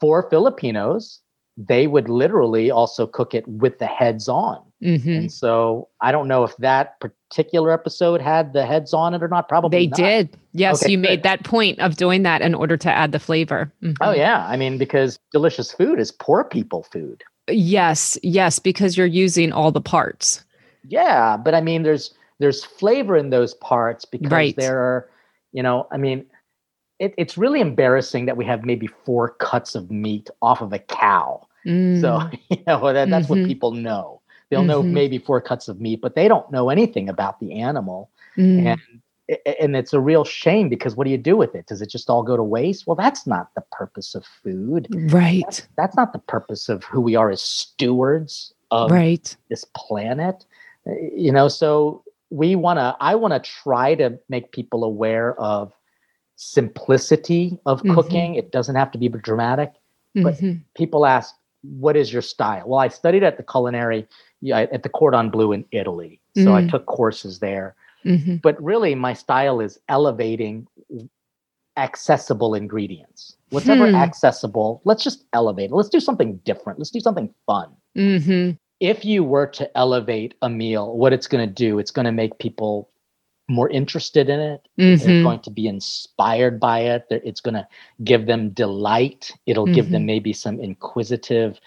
for 0.00 0.28
filipinos 0.30 1.20
they 1.56 1.86
would 1.86 2.08
literally 2.08 2.70
also 2.70 3.06
cook 3.06 3.32
it 3.34 3.46
with 3.46 3.78
the 3.78 3.86
heads 3.86 4.28
on 4.28 4.60
Mhm. 4.82 5.16
and 5.16 5.32
so 5.32 5.88
i 6.02 6.12
don't 6.12 6.28
know 6.28 6.44
if 6.44 6.54
that 6.58 7.00
particular 7.00 7.70
episode 7.70 8.20
had 8.20 8.52
the 8.52 8.66
heads 8.66 8.92
on 8.92 9.14
it 9.14 9.22
or 9.22 9.28
not 9.28 9.48
probably 9.48 9.78
They 9.78 9.86
not. 9.86 9.96
did. 9.96 10.36
Yes, 10.52 10.82
Okay, 10.82 10.92
you 10.92 10.98
good. 10.98 11.08
made 11.08 11.22
that 11.22 11.42
point 11.44 11.78
of 11.80 11.96
doing 11.96 12.22
that 12.24 12.42
in 12.42 12.54
order 12.54 12.76
to 12.76 12.90
add 12.90 13.12
the 13.12 13.18
flavor. 13.18 13.72
Mhm. 13.82 13.94
oh 14.02 14.12
yeah 14.12 14.46
i 14.46 14.56
mean 14.56 14.76
because 14.78 15.18
delicious 15.32 15.72
food 15.72 15.98
is 16.00 16.12
poor 16.12 16.44
people 16.44 16.82
food 16.92 17.22
Yes, 17.48 18.18
yes, 18.22 18.58
because 18.58 18.96
you're 18.96 19.06
using 19.06 19.52
all 19.52 19.70
the 19.70 19.80
parts. 19.82 20.42
Yeah 20.88 21.36
but 21.36 21.54
i 21.54 21.60
mean 21.60 21.82
there's 21.82 22.14
there's 22.38 22.64
flavor 22.64 23.16
in 23.16 23.30
those 23.30 23.54
parts 23.54 24.04
because 24.04 24.30
Right. 24.30 24.56
there 24.56 24.78
are 24.78 25.10
you 25.52 25.62
know 25.62 25.86
i 25.92 25.96
mean 25.96 26.24
it, 26.98 27.14
it's 27.18 27.36
really 27.36 27.60
embarrassing 27.60 28.26
that 28.26 28.36
we 28.36 28.44
have 28.44 28.64
maybe 28.64 28.86
four 28.86 29.30
cuts 29.40 29.74
of 29.74 29.90
meat 29.90 30.30
off 30.42 30.60
of 30.60 30.72
a 30.72 30.78
cow 30.78 31.46
So 31.92 32.20
Mm, 32.20 32.38
you 32.50 32.58
know 32.66 32.92
that, 32.92 33.10
that's 33.10 33.26
Mhm. 33.26 33.30
what 33.30 33.42
people 33.44 33.72
know. 33.72 34.20
They'll 34.50 34.64
know 34.64 34.82
Mhm. 34.82 34.92
maybe 34.92 35.18
four 35.18 35.40
cuts 35.40 35.68
of 35.68 35.80
meat, 35.80 36.00
but 36.02 36.14
they 36.14 36.28
don't 36.28 36.50
know 36.50 36.68
anything 36.70 37.08
about 37.08 37.40
the 37.40 37.52
animal. 37.60 38.10
mm, 38.36 38.58
And 38.66 38.80
and 39.60 39.74
it's 39.76 39.94
a 39.94 40.00
real 40.00 40.24
shame 40.24 40.68
because 40.68 40.96
what 40.96 41.04
do 41.04 41.10
you 41.10 41.16
do 41.18 41.36
with 41.36 41.54
it? 41.54 41.66
Does 41.66 41.80
it 41.80 41.88
just 41.90 42.10
all 42.10 42.22
go 42.22 42.36
to 42.36 42.42
waste? 42.42 42.86
Well, 42.86 42.96
that's 42.96 43.26
not 43.26 43.48
the 43.54 43.62
purpose 43.72 44.14
of 44.14 44.24
food. 44.26 44.88
right, 44.92 45.42
That's, 45.46 45.62
that's 45.76 45.96
not 45.96 46.12
the 46.12 46.18
purpose 46.18 46.68
of 46.68 46.84
who 46.84 47.00
we 47.00 47.16
are 47.16 47.30
as 47.30 47.40
stewards 47.40 48.52
of 48.70 48.90
right. 48.90 49.36
this 49.48 49.64
planet. 49.74 50.44
You 50.86 51.32
know, 51.32 51.48
so 51.48 52.02
we 52.30 52.56
want 52.56 52.78
to. 52.78 52.96
I 53.00 53.14
want 53.14 53.32
to 53.34 53.50
try 53.62 53.94
to 53.94 54.18
make 54.28 54.52
people 54.52 54.84
aware 54.84 55.38
of 55.40 55.72
simplicity 56.36 57.58
of 57.64 57.82
Mhm. 57.82 57.94
cooking. 57.94 58.34
It 58.34 58.50
doesn't 58.50 58.74
have 58.74 58.90
to 58.92 58.98
be 58.98 59.08
dramatic 59.08 59.72
But- 60.16 60.34
Mhm. 60.34 60.62
people 60.76 61.06
ask, 61.06 61.34
"What 61.62 61.96
is 61.96 62.12
your 62.12 62.22
style?" 62.22 62.64
Well, 62.68 62.78
I 62.78 62.88
studied 62.88 63.22
at 63.24 63.36
the 63.36 63.42
culinary 63.42 64.06
yeah, 64.40 64.60
at 64.60 64.82
the 64.82 64.90
Cordon 64.90 65.30
Bleu 65.30 65.52
in 65.52 65.64
Italy, 65.72 66.20
so 66.36 66.54
I 66.54 66.60
Mm. 66.62 66.70
took 66.70 66.84
courses 66.84 67.38
there. 67.38 67.74
Mhm. 68.04 68.42
But 68.42 68.62
really, 68.62 68.94
my 68.94 69.14
style 69.14 69.58
is 69.60 69.80
elevating 69.88 70.66
accessible 71.78 72.54
ingredients. 72.54 73.36
Whatever 73.50 73.88
Hmm. 73.88 73.94
accessible, 73.94 74.82
let's 74.84 75.02
just 75.02 75.24
elevate 75.32 75.70
it. 75.70 75.74
Let's 75.74 75.88
do 75.88 75.98
something 76.00 76.36
different. 76.44 76.78
Let's 76.78 76.90
do 76.90 77.00
something 77.00 77.32
fun. 77.46 77.70
If 78.80 79.04
you 79.04 79.24
were 79.24 79.46
to 79.48 79.76
elevate 79.78 80.34
a 80.42 80.48
meal, 80.48 80.96
what 80.96 81.12
it's 81.12 81.26
going 81.26 81.46
to 81.46 81.52
do, 81.52 81.78
it's 81.78 81.90
going 81.90 82.06
to 82.06 82.12
make 82.12 82.38
people 82.38 82.90
more 83.48 83.68
interested 83.70 84.28
in 84.28 84.40
it. 84.40 84.66
They're 84.76 84.96
Mhm. 84.96 85.22
going 85.22 85.40
to 85.40 85.50
be 85.50 85.66
inspired 85.68 86.58
by 86.58 86.80
it. 86.80 87.06
They're- 87.08 87.20
It's 87.24 87.40
going 87.42 87.54
to 87.54 87.68
give 88.02 88.26
them 88.26 88.50
delight. 88.50 89.32
It'll 89.46 89.66
give 89.66 89.90
them 89.90 90.06
maybe 90.06 90.32
some 90.32 90.58
inquisitive 90.60 91.60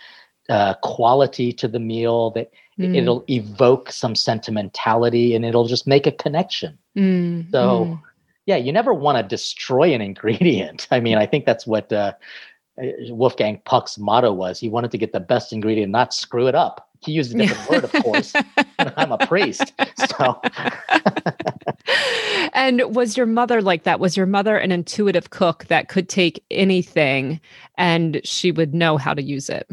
uh, 0.50 0.74
quality 0.76 1.52
to 1.52 1.68
the 1.68 1.80
meal 1.80 2.30
that 2.32 2.50
Mm. 2.80 2.96
it'll 2.96 3.26
evoke 3.30 3.92
some 3.92 4.16
sentimentality 4.16 5.36
and 5.36 5.44
it'll 5.44 5.68
just 5.68 5.86
make 5.88 6.08
a 6.08 6.12
connection. 6.12 6.78
Mm. 6.98 7.52
So, 7.52 7.86
Mm. 7.86 8.00
yeah, 8.46 8.56
you 8.56 8.72
never 8.72 8.94
want 8.94 9.18
to 9.18 9.24
destroy 9.24 9.94
an 9.94 10.00
ingredient. 10.02 10.88
I 10.92 11.02
mean, 11.02 11.18
I 11.18 11.26
think 11.26 11.46
that's 11.46 11.68
what 11.68 11.92
uh, 11.92 12.14
uh, 12.82 12.86
Wolfgang 13.10 13.60
Puck's 13.66 13.98
motto 13.98 14.32
was. 14.32 14.58
He 14.58 14.70
wanted 14.70 14.92
to 14.92 14.98
get 14.98 15.12
the 15.12 15.20
best 15.20 15.52
ingredient, 15.52 15.92
not 15.92 16.14
screw 16.14 16.48
it 16.48 16.56
up. 16.56 16.87
He 17.01 17.12
used 17.12 17.34
a 17.36 17.38
different 17.38 17.70
word, 17.70 17.84
of 17.84 17.92
course. 18.04 18.34
I'm 18.80 19.12
a 19.12 19.18
priest. 19.25 19.74
So, 20.18 20.42
and 22.54 22.82
was 22.96 23.16
your 23.18 23.25
mother 23.25 23.62
like 23.62 23.84
that? 23.84 24.00
Was 24.00 24.18
your 24.18 24.25
mother 24.25 24.58
an 24.58 24.72
intuitive 24.72 25.30
cook 25.30 25.66
that 25.66 25.89
could 25.89 26.10
take 26.10 26.44
anything 26.51 27.39
and 27.77 28.22
she 28.24 28.51
would 28.51 28.74
know 28.74 28.98
how 28.98 29.13
to 29.13 29.22
use 29.22 29.50
it? 29.50 29.68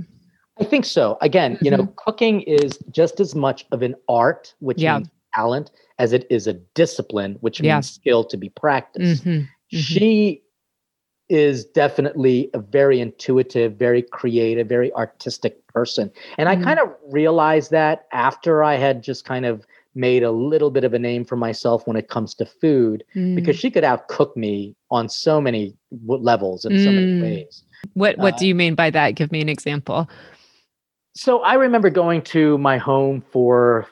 I 0.60 0.64
think 0.64 0.84
so. 0.84 1.18
Again, 1.20 1.58
you 1.62 1.70
know, 1.70 1.86
cooking 1.96 2.42
is 2.42 2.78
just 2.90 3.18
as 3.20 3.34
much 3.34 3.66
of 3.72 3.82
an 3.82 3.94
art, 4.08 4.54
which 4.60 4.78
Yeah. 4.80 4.98
means 4.98 5.08
talent, 5.34 5.70
as 5.98 6.12
it 6.12 6.26
is 6.30 6.46
a 6.46 6.52
discipline, 6.52 7.36
which 7.40 7.60
Yeah. 7.60 7.76
means 7.76 7.90
skill 7.90 8.24
to 8.24 8.36
be 8.36 8.50
practiced. 8.50 9.24
Mhm. 9.24 9.48
Mm-hmm. 9.72 9.78
She 9.78 10.42
is 11.28 11.64
definitely 11.64 12.50
a 12.54 12.58
very 12.58 13.00
intuitive, 13.00 13.76
very 13.76 14.02
creative, 14.02 14.68
very 14.68 14.92
artistic 14.92 15.66
person. 15.68 16.10
And 16.38 16.48
mm-hmm. 16.48 16.62
I 16.62 16.64
kind 16.64 16.78
of 16.78 16.94
realized 17.10 17.70
that 17.70 18.06
after 18.12 18.62
I 18.62 18.74
had 18.74 19.02
just 19.02 19.24
kind 19.24 19.46
of 19.46 19.66
made 19.94 20.22
a 20.22 20.30
little 20.30 20.70
bit 20.70 20.84
of 20.84 20.92
a 20.92 20.98
name 20.98 21.24
for 21.24 21.36
myself 21.36 21.86
when 21.86 21.96
it 21.96 22.08
comes 22.08 22.34
to 22.34 22.44
food 22.44 23.04
mm. 23.14 23.36
because 23.36 23.56
she 23.56 23.70
could 23.70 23.84
outcook 23.84 24.36
me 24.36 24.74
on 24.90 25.08
so 25.08 25.40
many 25.40 25.76
levels 26.06 26.64
and 26.64 26.76
mm. 26.76 26.84
so 26.84 26.90
many 26.90 27.12
mm. 27.12 27.22
ways. 27.22 27.62
What 27.94 28.18
what 28.18 28.34
uh, 28.34 28.38
do 28.38 28.46
you 28.46 28.54
mean 28.54 28.74
by 28.74 28.90
that? 28.90 29.12
Give 29.12 29.30
me 29.30 29.40
an 29.40 29.48
example. 29.48 30.08
So 31.16 31.40
I 31.40 31.54
remember 31.54 31.90
going 31.90 32.22
to 32.22 32.58
my 32.58 32.76
home 32.76 33.22
for 33.30 33.86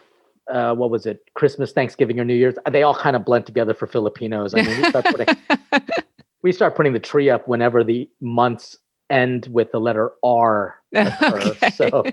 uh, 0.50 0.74
what 0.74 0.90
was 0.90 1.06
it? 1.06 1.20
Christmas, 1.34 1.72
Thanksgiving, 1.72 2.18
or 2.18 2.24
New 2.24 2.34
Year's. 2.34 2.56
They 2.70 2.82
all 2.82 2.94
kind 2.94 3.14
of 3.14 3.24
blend 3.24 3.46
together 3.46 3.74
for 3.74 3.86
Filipinos. 3.86 4.54
I 4.54 4.62
mean, 4.62 4.82
we 4.82 4.88
start 4.88 5.04
putting, 5.04 5.28
we 6.42 6.52
start 6.52 6.76
putting 6.76 6.92
the 6.92 7.00
tree 7.00 7.30
up 7.30 7.48
whenever 7.48 7.84
the 7.84 8.08
months 8.20 8.76
end 9.10 9.46
with 9.50 9.70
the 9.72 9.78
letter 9.78 10.12
R. 10.22 10.76
Okay. 10.94 11.70
So, 11.70 12.04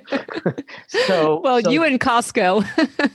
so 0.88 1.42
well, 1.44 1.62
so, 1.62 1.70
you 1.70 1.84
and 1.84 2.00
Costco. 2.00 2.66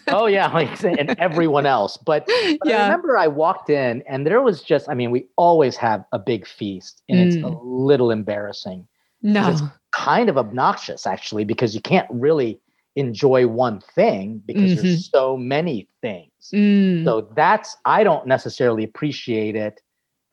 oh 0.09 0.27
yeah, 0.27 0.55
and 0.85 1.19
everyone 1.19 1.65
else. 1.65 1.97
But, 1.97 2.27
but 2.27 2.59
yeah. 2.67 2.81
I 2.81 2.83
remember 2.85 3.17
I 3.17 3.29
walked 3.29 3.71
in 3.71 4.03
and 4.07 4.27
there 4.27 4.43
was 4.43 4.63
just, 4.63 4.91
I 4.91 4.95
mean, 4.95 5.11
we 5.11 5.27
always 5.37 5.77
have 5.77 6.05
a 6.13 6.19
big 6.19 6.47
feast, 6.47 7.03
and 7.09 7.19
mm. 7.19 7.27
it's 7.27 7.37
a 7.37 7.41
mm. 7.41 7.59
little 7.63 8.11
embarrassing. 8.11 8.87
No, 9.23 9.51
it's 9.51 9.63
kind 9.93 10.29
of 10.29 10.37
obnoxious 10.37 11.07
actually 11.07 11.45
because 11.45 11.75
you 11.75 11.81
can't 11.81 12.09
really 12.11 12.61
enjoy 12.97 13.47
one 13.47 13.81
thing 13.81 14.43
because 14.45 14.73
mm-hmm. 14.73 14.83
there's 14.83 15.11
so 15.11 15.37
many 15.37 15.89
things. 16.03 16.31
Mm. 16.53 17.05
So 17.05 17.29
that's 17.35 17.75
I 17.87 18.05
don't 18.05 18.27
necessarily 18.27 18.85
appreciate 18.85 19.57
it 19.57 19.81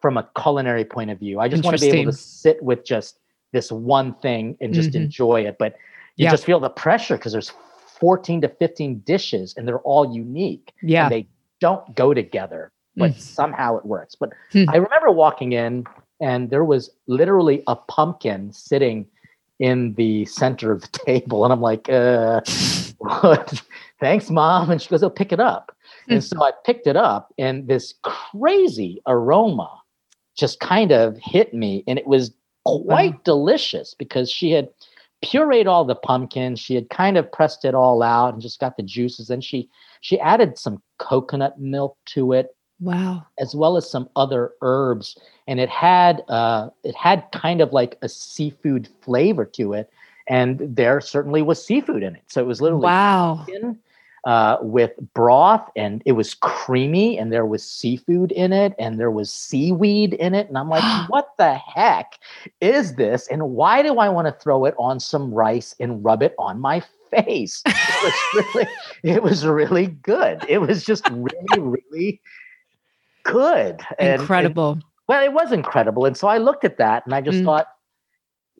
from 0.01 0.17
a 0.17 0.27
culinary 0.41 0.85
point 0.85 1.11
of 1.11 1.19
view. 1.19 1.39
I 1.39 1.47
just 1.47 1.63
want 1.63 1.77
to 1.77 1.81
be 1.81 1.91
able 1.91 2.11
to 2.11 2.17
sit 2.17 2.61
with 2.63 2.83
just 2.85 3.19
this 3.51 3.71
one 3.71 4.13
thing 4.15 4.57
and 4.59 4.73
just 4.73 4.91
mm-hmm. 4.91 5.03
enjoy 5.03 5.41
it. 5.41 5.57
But 5.59 5.75
you 6.15 6.25
yeah. 6.25 6.31
just 6.31 6.45
feel 6.45 6.59
the 6.59 6.69
pressure 6.69 7.17
because 7.17 7.31
there's 7.31 7.51
14 7.99 8.41
to 8.41 8.49
15 8.49 8.99
dishes 8.99 9.53
and 9.55 9.67
they're 9.67 9.79
all 9.79 10.13
unique. 10.13 10.73
Yeah. 10.81 11.09
they 11.09 11.27
don't 11.59 11.95
go 11.95 12.13
together, 12.13 12.71
but 12.95 13.11
mm. 13.11 13.19
somehow 13.19 13.77
it 13.77 13.85
works. 13.85 14.15
But 14.15 14.31
mm. 14.53 14.67
I 14.69 14.77
remember 14.77 15.11
walking 15.11 15.51
in 15.53 15.85
and 16.19 16.49
there 16.49 16.65
was 16.65 16.89
literally 17.07 17.63
a 17.67 17.75
pumpkin 17.75 18.51
sitting 18.51 19.05
in 19.59 19.93
the 19.93 20.25
center 20.25 20.71
of 20.71 20.81
the 20.81 20.87
table. 21.05 21.43
And 21.43 21.53
I'm 21.53 21.61
like, 21.61 21.87
uh, 21.89 22.41
thanks, 23.99 24.29
mom. 24.29 24.71
And 24.71 24.81
she 24.81 24.89
goes, 24.89 25.03
oh, 25.03 25.09
pick 25.09 25.31
it 25.31 25.39
up. 25.39 25.75
Mm. 26.09 26.13
And 26.13 26.23
so 26.23 26.43
I 26.43 26.51
picked 26.65 26.87
it 26.87 26.95
up 26.95 27.33
and 27.37 27.67
this 27.67 27.93
crazy 28.03 29.01
aroma 29.07 29.80
just 30.35 30.59
kind 30.59 30.91
of 30.91 31.17
hit 31.17 31.53
me. 31.53 31.83
And 31.87 31.99
it 31.99 32.07
was 32.07 32.31
quite 32.65 33.13
wow. 33.13 33.21
delicious 33.23 33.93
because 33.93 34.29
she 34.29 34.51
had 34.51 34.69
pureed 35.23 35.67
all 35.67 35.85
the 35.85 35.95
pumpkin 35.95 36.55
she 36.55 36.73
had 36.73 36.89
kind 36.89 37.15
of 37.15 37.31
pressed 37.31 37.63
it 37.63 37.75
all 37.75 38.01
out 38.01 38.33
and 38.33 38.41
just 38.41 38.59
got 38.59 38.75
the 38.75 38.83
juices 38.83 39.29
and 39.29 39.43
she 39.43 39.69
she 40.01 40.19
added 40.19 40.57
some 40.57 40.81
coconut 40.97 41.59
milk 41.59 41.95
to 42.05 42.33
it 42.33 42.55
wow 42.79 43.23
as 43.39 43.53
well 43.53 43.77
as 43.77 43.89
some 43.89 44.09
other 44.15 44.51
herbs 44.61 45.17
and 45.47 45.59
it 45.59 45.69
had 45.69 46.23
uh 46.27 46.69
it 46.83 46.95
had 46.95 47.23
kind 47.31 47.61
of 47.61 47.71
like 47.71 47.97
a 48.01 48.09
seafood 48.09 48.89
flavor 49.01 49.45
to 49.45 49.73
it 49.73 49.91
and 50.27 50.59
there 50.75 50.99
certainly 50.99 51.43
was 51.43 51.63
seafood 51.63 52.01
in 52.01 52.15
it 52.15 52.23
so 52.27 52.41
it 52.41 52.47
was 52.47 52.59
literally 52.59 52.83
wow 52.83 53.45
uh, 54.25 54.57
with 54.61 54.91
broth 55.13 55.67
and 55.75 56.03
it 56.05 56.11
was 56.11 56.33
creamy 56.35 57.17
and 57.17 57.31
there 57.31 57.45
was 57.45 57.63
seafood 57.63 58.31
in 58.33 58.53
it 58.53 58.73
and 58.77 58.99
there 58.99 59.11
was 59.11 59.31
seaweed 59.31 60.13
in 60.13 60.35
it. 60.35 60.47
And 60.47 60.57
I'm 60.57 60.69
like, 60.69 60.83
what 61.09 61.29
the 61.37 61.55
heck 61.55 62.19
is 62.59 62.95
this? 62.95 63.27
And 63.27 63.49
why 63.49 63.81
do 63.81 63.97
I 63.97 64.09
want 64.09 64.27
to 64.27 64.43
throw 64.43 64.65
it 64.65 64.75
on 64.77 64.99
some 64.99 65.33
rice 65.33 65.75
and 65.79 66.03
rub 66.03 66.21
it 66.21 66.35
on 66.37 66.59
my 66.59 66.83
face? 67.09 67.63
It 67.65 68.03
was 68.03 68.45
really, 68.55 68.67
it 69.03 69.23
was 69.23 69.45
really 69.45 69.87
good. 69.87 70.45
It 70.47 70.59
was 70.59 70.83
just 70.83 71.09
really, 71.09 71.59
really 71.59 72.21
good. 73.23 73.81
Incredible. 73.99 74.73
And, 74.73 74.83
well, 75.07 75.23
it 75.23 75.33
was 75.33 75.51
incredible. 75.51 76.05
And 76.05 76.15
so 76.15 76.27
I 76.27 76.37
looked 76.37 76.63
at 76.63 76.77
that 76.77 77.05
and 77.05 77.15
I 77.15 77.21
just 77.21 77.39
mm. 77.39 77.45
thought, 77.45 77.67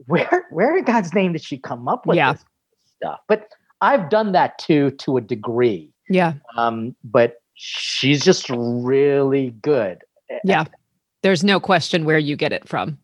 where, 0.08 0.48
where 0.50 0.76
in 0.76 0.84
God's 0.84 1.14
name 1.14 1.34
did 1.34 1.44
she 1.44 1.60
come 1.60 1.88
up 1.88 2.08
with 2.08 2.18
yeah. 2.18 2.34
this 2.34 2.46
stuff? 2.98 3.20
But 3.28 3.48
I've 3.82 4.10
done 4.10 4.32
that 4.34 4.58
too 4.60 4.92
to 4.92 5.18
a 5.18 5.22
degree. 5.22 5.92
Yeah. 6.10 6.34
Um, 6.58 6.96
but 7.04 7.42
she's 7.56 8.24
just 8.24 8.50
really 8.50 9.52
good. 9.62 10.04
Yeah. 10.44 10.66
There's 11.24 11.44
no 11.44 11.60
question 11.60 12.06
where 12.06 12.18
you 12.20 12.36
get 12.36 12.54
it 12.54 12.68
from. 12.68 12.98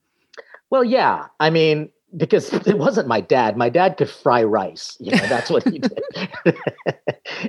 Well, 0.70 0.84
yeah. 0.84 1.28
I 1.40 1.50
mean, 1.50 1.90
because 2.16 2.54
it 2.68 2.78
wasn't 2.78 3.08
my 3.08 3.22
dad. 3.22 3.58
My 3.58 3.70
dad 3.70 3.98
could 3.98 4.10
fry 4.10 4.44
rice. 4.44 4.98
You 5.00 5.12
know, 5.12 5.28
that's 5.28 5.50
what 5.50 5.64
he 5.64 5.80
did. 5.80 6.04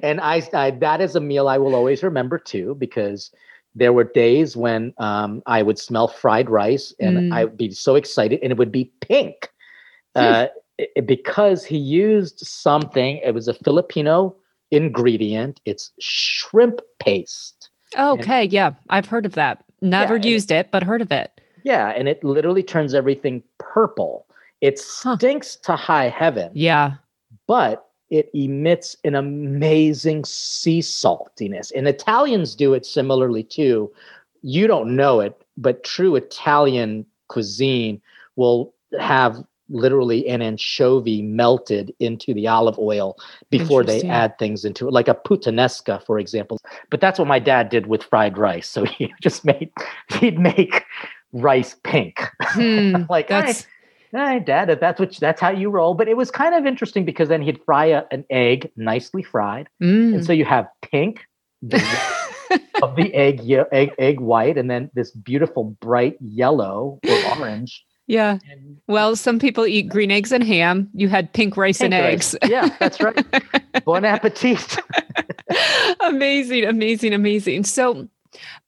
and 0.02 0.20
I, 0.20 0.42
I, 0.52 0.70
that 0.72 1.00
is 1.00 1.14
a 1.14 1.20
meal 1.20 1.48
I 1.48 1.58
will 1.58 1.74
always 1.74 2.02
remember 2.02 2.38
too, 2.38 2.76
because 2.78 3.30
there 3.74 3.92
were 3.92 4.04
days 4.04 4.56
when 4.56 4.92
um, 4.98 5.42
I 5.46 5.62
would 5.62 5.78
smell 5.78 6.08
fried 6.08 6.50
rice 6.50 6.94
and 6.98 7.18
mm. 7.18 7.32
I 7.32 7.44
would 7.44 7.56
be 7.56 7.70
so 7.70 7.94
excited 7.94 8.40
and 8.42 8.50
it 8.50 8.58
would 8.58 8.72
be 8.72 8.90
pink. 9.00 9.50
Uh, 10.14 10.48
it, 10.78 11.06
because 11.06 11.64
he 11.64 11.76
used 11.76 12.38
something, 12.40 13.18
it 13.18 13.34
was 13.34 13.48
a 13.48 13.54
Filipino 13.54 14.34
ingredient. 14.70 15.60
It's 15.64 15.90
shrimp 15.98 16.80
paste. 17.00 17.70
Okay, 17.98 18.44
and, 18.44 18.52
yeah, 18.52 18.72
I've 18.90 19.06
heard 19.06 19.26
of 19.26 19.32
that. 19.32 19.64
Never 19.80 20.16
yeah, 20.16 20.30
used 20.30 20.50
it, 20.50 20.70
but 20.70 20.82
heard 20.82 21.02
of 21.02 21.12
it. 21.12 21.40
Yeah, 21.64 21.88
and 21.90 22.08
it 22.08 22.22
literally 22.22 22.62
turns 22.62 22.94
everything 22.94 23.42
purple. 23.58 24.26
It 24.60 24.78
stinks 24.78 25.58
huh. 25.62 25.72
to 25.72 25.76
high 25.76 26.08
heaven. 26.08 26.50
Yeah. 26.54 26.94
But 27.46 27.86
it 28.10 28.30
emits 28.34 28.96
an 29.04 29.14
amazing 29.14 30.24
sea 30.24 30.80
saltiness. 30.80 31.72
And 31.74 31.86
Italians 31.86 32.54
do 32.54 32.74
it 32.74 32.86
similarly 32.86 33.42
too. 33.42 33.92
You 34.42 34.66
don't 34.66 34.96
know 34.96 35.20
it, 35.20 35.40
but 35.56 35.84
true 35.84 36.16
Italian 36.16 37.04
cuisine 37.28 38.00
will 38.36 38.72
have 38.98 39.44
literally 39.68 40.28
an 40.28 40.42
anchovy 40.42 41.22
melted 41.22 41.94
into 42.00 42.34
the 42.34 42.48
olive 42.48 42.78
oil 42.78 43.16
before 43.50 43.84
they 43.84 44.02
add 44.02 44.38
things 44.38 44.64
into 44.64 44.88
it, 44.88 44.92
like 44.92 45.08
a 45.08 45.14
puttanesca, 45.14 46.04
for 46.04 46.18
example. 46.18 46.58
But 46.90 47.00
that's 47.00 47.18
what 47.18 47.28
my 47.28 47.38
dad 47.38 47.68
did 47.68 47.86
with 47.86 48.02
fried 48.02 48.38
rice. 48.38 48.68
So 48.68 48.84
he 48.98 49.12
just 49.20 49.44
made 49.44 49.70
he'd 50.20 50.38
make 50.38 50.84
rice 51.32 51.76
pink. 51.84 52.20
Hmm, 52.40 53.02
like 53.10 53.28
that's. 53.28 53.66
All 54.14 54.20
right, 54.20 54.42
Dad, 54.42 54.70
if 54.70 54.80
that's 54.80 54.98
what 54.98 55.14
that's 55.20 55.38
how 55.38 55.50
you 55.50 55.68
roll. 55.68 55.92
But 55.92 56.08
it 56.08 56.16
was 56.16 56.30
kind 56.30 56.54
of 56.54 56.64
interesting 56.64 57.04
because 57.04 57.28
then 57.28 57.42
he'd 57.42 57.62
fry 57.66 57.86
a, 57.86 58.04
an 58.10 58.24
egg 58.30 58.70
nicely 58.74 59.22
fried, 59.22 59.68
mm. 59.82 60.14
and 60.14 60.24
so 60.24 60.32
you 60.32 60.46
have 60.46 60.66
pink 60.80 61.26
of 62.82 62.96
the 62.96 63.12
egg, 63.12 63.42
egg 63.70 63.90
egg 63.98 64.18
white, 64.18 64.56
and 64.56 64.70
then 64.70 64.90
this 64.94 65.10
beautiful 65.10 65.76
bright 65.82 66.16
yellow 66.22 66.98
or 67.06 67.38
orange 67.38 67.84
yeah. 68.08 68.38
And, 68.50 68.80
well, 68.88 69.14
some 69.14 69.38
people 69.38 69.66
eat 69.66 69.88
green 69.88 70.10
eggs 70.10 70.32
and 70.32 70.42
ham. 70.42 70.90
You 70.94 71.08
had 71.08 71.32
pink 71.32 71.56
rice 71.56 71.78
pink 71.78 71.94
and 71.94 72.04
eggs. 72.04 72.34
Yeah, 72.44 72.68
that's 72.80 73.00
right. 73.00 73.24
bon 73.84 74.04
appetit. 74.04 74.78
amazing, 76.00 76.64
amazing, 76.64 77.14
amazing. 77.14 77.64
So, 77.64 78.08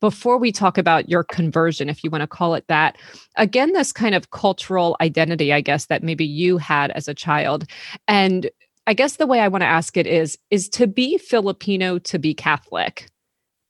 before 0.00 0.38
we 0.38 0.52
talk 0.52 0.78
about 0.78 1.08
your 1.08 1.24
conversion, 1.24 1.88
if 1.88 2.02
you 2.02 2.10
want 2.10 2.22
to 2.22 2.26
call 2.26 2.54
it 2.54 2.64
that, 2.68 2.96
again, 3.36 3.72
this 3.72 3.92
kind 3.92 4.14
of 4.14 4.30
cultural 4.30 4.96
identity, 5.00 5.52
I 5.52 5.60
guess, 5.60 5.86
that 5.86 6.02
maybe 6.02 6.24
you 6.24 6.56
had 6.56 6.90
as 6.92 7.08
a 7.08 7.14
child. 7.14 7.64
And 8.08 8.48
I 8.86 8.94
guess 8.94 9.16
the 9.16 9.26
way 9.26 9.40
I 9.40 9.48
want 9.48 9.62
to 9.62 9.66
ask 9.66 9.96
it 9.96 10.06
is 10.06 10.38
is 10.50 10.68
to 10.70 10.86
be 10.86 11.18
Filipino 11.18 11.98
to 11.98 12.18
be 12.18 12.32
Catholic 12.34 13.10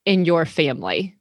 in 0.04 0.24
your 0.24 0.44
family? 0.44 1.16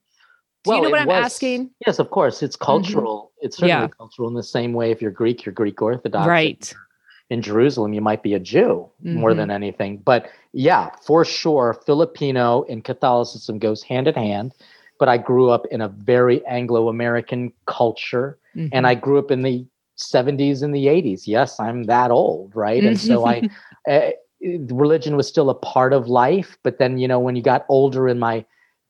Do 0.63 0.72
well, 0.72 0.77
you 0.77 0.84
know 0.84 0.89
what 0.89 1.01
I'm 1.01 1.08
was, 1.08 1.25
asking? 1.25 1.72
Yes, 1.86 2.00
of 2.00 2.10
course. 2.10 2.44
It's 2.44 2.56
mm-hmm. 2.56 2.65
cultural. 2.65 3.18
Mm-hmm. 3.18 3.28
It's 3.41 3.58
certainly 3.58 3.84
yeah. 3.84 3.88
cultural 3.88 4.27
in 4.27 4.34
the 4.34 4.43
same 4.43 4.74
way. 4.74 4.91
If 4.91 5.01
you're 5.01 5.12
Greek, 5.12 5.46
you're 5.46 5.53
Greek 5.53 5.81
Orthodox. 5.81 6.27
Right. 6.27 6.74
In 7.29 7.41
Jerusalem, 7.41 7.93
you 7.93 8.01
might 8.01 8.24
be 8.24 8.34
a 8.34 8.39
Jew 8.39 8.89
mm-hmm. 9.03 9.19
more 9.19 9.36
than 9.36 9.51
anything. 9.51 9.98
But 9.98 10.29
yeah, 10.51 10.89
for 11.05 11.24
sure, 11.24 11.79
Filipino 11.86 12.63
and 12.63 12.84
Catholicism 12.84 13.60
goes 13.60 13.84
hand 13.84 14.08
in 14.08 14.15
hand. 14.15 14.53
But 14.98 15.10
I 15.10 15.17
grew 15.17 15.50
up 15.50 15.65
in 15.67 15.79
a 15.79 15.88
very 15.88 16.46
Anglo 16.46 16.89
American 16.89 17.53
culture, 17.67 18.38
mm-hmm. 18.55 18.69
and 18.74 18.86
I 18.88 18.96
grew 18.96 19.19
up 19.19 19.31
in 19.31 19.43
the 19.43 19.65
70s 19.98 20.63
and 20.63 20.74
the 20.74 20.88
80s. 20.88 21.27
Yes, 21.27 21.60
I'm 21.60 21.84
that 21.84 22.12
old, 22.12 22.55
right? 22.55 22.84
And 22.84 23.00
so 23.00 23.25
I. 23.25 23.50
Uh, 23.89 24.12
religion 24.72 25.17
was 25.17 25.27
still 25.27 25.50
a 25.50 25.53
part 25.53 25.91
of 25.91 26.08
life 26.08 26.58
but 26.63 26.79
then 26.79 26.98
you 26.98 27.10
know 27.10 27.19
when 27.19 27.36
you 27.36 27.41
got 27.41 27.65
older 27.67 28.08
in 28.08 28.17
my 28.17 28.46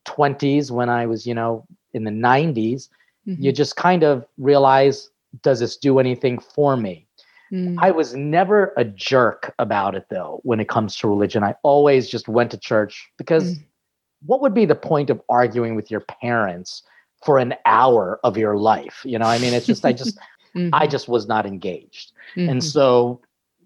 20s 0.09 0.71
when 0.71 0.89
I 0.89 1.05
was, 1.05 1.25
you 1.25 1.33
know, 1.33 1.65
in 1.93 2.03
the 2.03 2.11
90s, 2.11 2.89
mm-hmm. 3.29 3.41
you 3.41 3.51
just 3.51 3.75
kind 3.75 4.03
of 4.03 4.25
realize, 4.37 5.09
does 5.43 5.59
this 5.59 5.77
do 5.77 5.99
anything 5.99 6.39
for 6.39 6.75
me? 6.75 7.07
Mm. 7.51 7.77
I 7.79 7.91
was 7.91 8.13
never 8.13 8.73
a 8.77 8.83
jerk 8.83 9.53
about 9.59 9.95
it 9.95 10.05
though, 10.09 10.39
when 10.43 10.59
it 10.59 10.69
comes 10.69 10.95
to 10.97 11.07
religion. 11.07 11.43
I 11.43 11.55
always 11.63 12.09
just 12.09 12.27
went 12.27 12.51
to 12.51 12.57
church 12.57 13.09
because 13.17 13.57
mm. 13.57 13.63
what 14.25 14.41
would 14.41 14.53
be 14.53 14.65
the 14.65 14.75
point 14.75 15.09
of 15.09 15.21
arguing 15.29 15.75
with 15.75 15.89
your 15.89 16.01
parents 16.01 16.83
for 17.23 17.37
an 17.37 17.53
hour 17.65 18.19
of 18.23 18.37
your 18.37 18.57
life. 18.57 19.01
You 19.03 19.19
know, 19.19 19.25
I 19.25 19.39
mean, 19.39 19.53
it's 19.53 19.65
just, 19.65 19.85
I 19.85 19.93
just, 19.93 20.17
mm-hmm. 20.55 20.69
I 20.73 20.87
just 20.87 21.07
was 21.07 21.27
not 21.27 21.45
engaged. 21.45 22.11
Mm-hmm. 22.35 22.49
And 22.49 22.63
so 22.63 23.21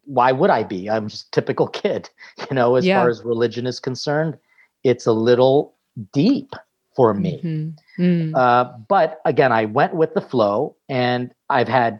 why 0.05 0.31
would 0.31 0.49
I 0.49 0.63
be? 0.63 0.89
I'm 0.89 1.07
just 1.07 1.31
typical 1.31 1.67
kid, 1.81 2.09
you 2.49 2.55
know, 2.55 2.75
as 2.75 2.85
yeah. 2.85 2.99
far 2.99 3.09
as 3.09 3.23
religion 3.23 3.67
is 3.67 3.79
concerned, 3.79 4.37
it's 4.83 5.05
a 5.05 5.13
little 5.13 5.75
deep 6.11 6.53
for 6.95 7.13
me. 7.13 7.41
Mm-hmm. 7.43 8.03
Mm. 8.03 8.35
Uh, 8.35 8.71
but 8.87 9.21
again, 9.25 9.51
I 9.51 9.65
went 9.65 9.95
with 9.95 10.13
the 10.13 10.21
flow 10.21 10.75
and 10.89 11.33
I've 11.49 11.67
had 11.67 11.99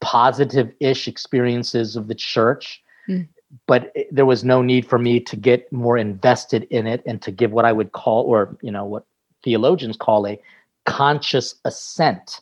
positive 0.00 0.72
ish 0.80 1.08
experiences 1.08 1.96
of 1.96 2.08
the 2.08 2.14
church. 2.14 2.82
Mm. 3.08 3.28
But 3.66 3.92
it, 3.94 4.08
there 4.10 4.26
was 4.26 4.44
no 4.44 4.62
need 4.62 4.86
for 4.86 4.98
me 4.98 5.20
to 5.20 5.36
get 5.36 5.70
more 5.72 5.98
invested 5.98 6.66
in 6.70 6.86
it 6.86 7.02
and 7.06 7.20
to 7.22 7.30
give 7.30 7.52
what 7.52 7.64
I 7.64 7.72
would 7.72 7.92
call, 7.92 8.24
or 8.24 8.56
you 8.62 8.70
know, 8.70 8.84
what 8.84 9.04
theologians 9.44 9.96
call 9.96 10.26
a 10.26 10.40
conscious 10.86 11.54
assent 11.64 12.40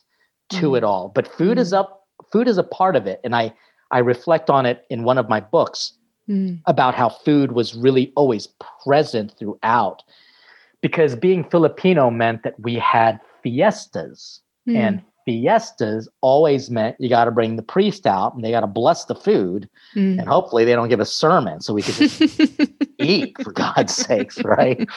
to 0.49 0.71
mm. 0.71 0.77
it 0.77 0.83
all. 0.83 1.09
But 1.09 1.27
food 1.27 1.57
is 1.57 1.73
mm. 1.73 1.79
up, 1.79 2.07
food 2.31 2.47
is 2.47 2.57
a 2.57 2.63
part 2.63 2.95
of 2.95 3.07
it, 3.07 3.19
and 3.23 3.35
I 3.35 3.53
I 3.91 3.99
reflect 3.99 4.49
on 4.49 4.65
it 4.65 4.85
in 4.89 5.03
one 5.03 5.17
of 5.17 5.27
my 5.27 5.41
books 5.41 5.93
mm. 6.29 6.59
about 6.65 6.95
how 6.95 7.09
food 7.09 7.51
was 7.51 7.75
really 7.75 8.13
always 8.15 8.47
present 8.83 9.33
throughout. 9.37 10.03
Because 10.81 11.15
being 11.15 11.43
Filipino 11.43 12.09
meant 12.09 12.43
that 12.43 12.59
we 12.59 12.75
had 12.75 13.19
fiestas, 13.43 14.41
mm. 14.67 14.75
and 14.75 15.01
fiestas 15.25 16.09
always 16.21 16.69
meant 16.69 16.95
you 16.99 17.09
got 17.09 17.25
to 17.25 17.31
bring 17.31 17.55
the 17.55 17.61
priest 17.61 18.07
out 18.07 18.33
and 18.33 18.43
they 18.43 18.51
got 18.51 18.61
to 18.61 18.67
bless 18.67 19.05
the 19.05 19.15
food, 19.15 19.69
mm. 19.95 20.19
and 20.19 20.27
hopefully 20.27 20.65
they 20.65 20.73
don't 20.73 20.89
give 20.89 20.99
a 20.99 21.05
sermon 21.05 21.61
so 21.61 21.73
we 21.73 21.81
could 21.81 21.95
just 21.95 22.21
eat 22.99 23.35
for 23.43 23.51
God's 23.51 23.95
sakes, 23.95 24.43
right? 24.43 24.87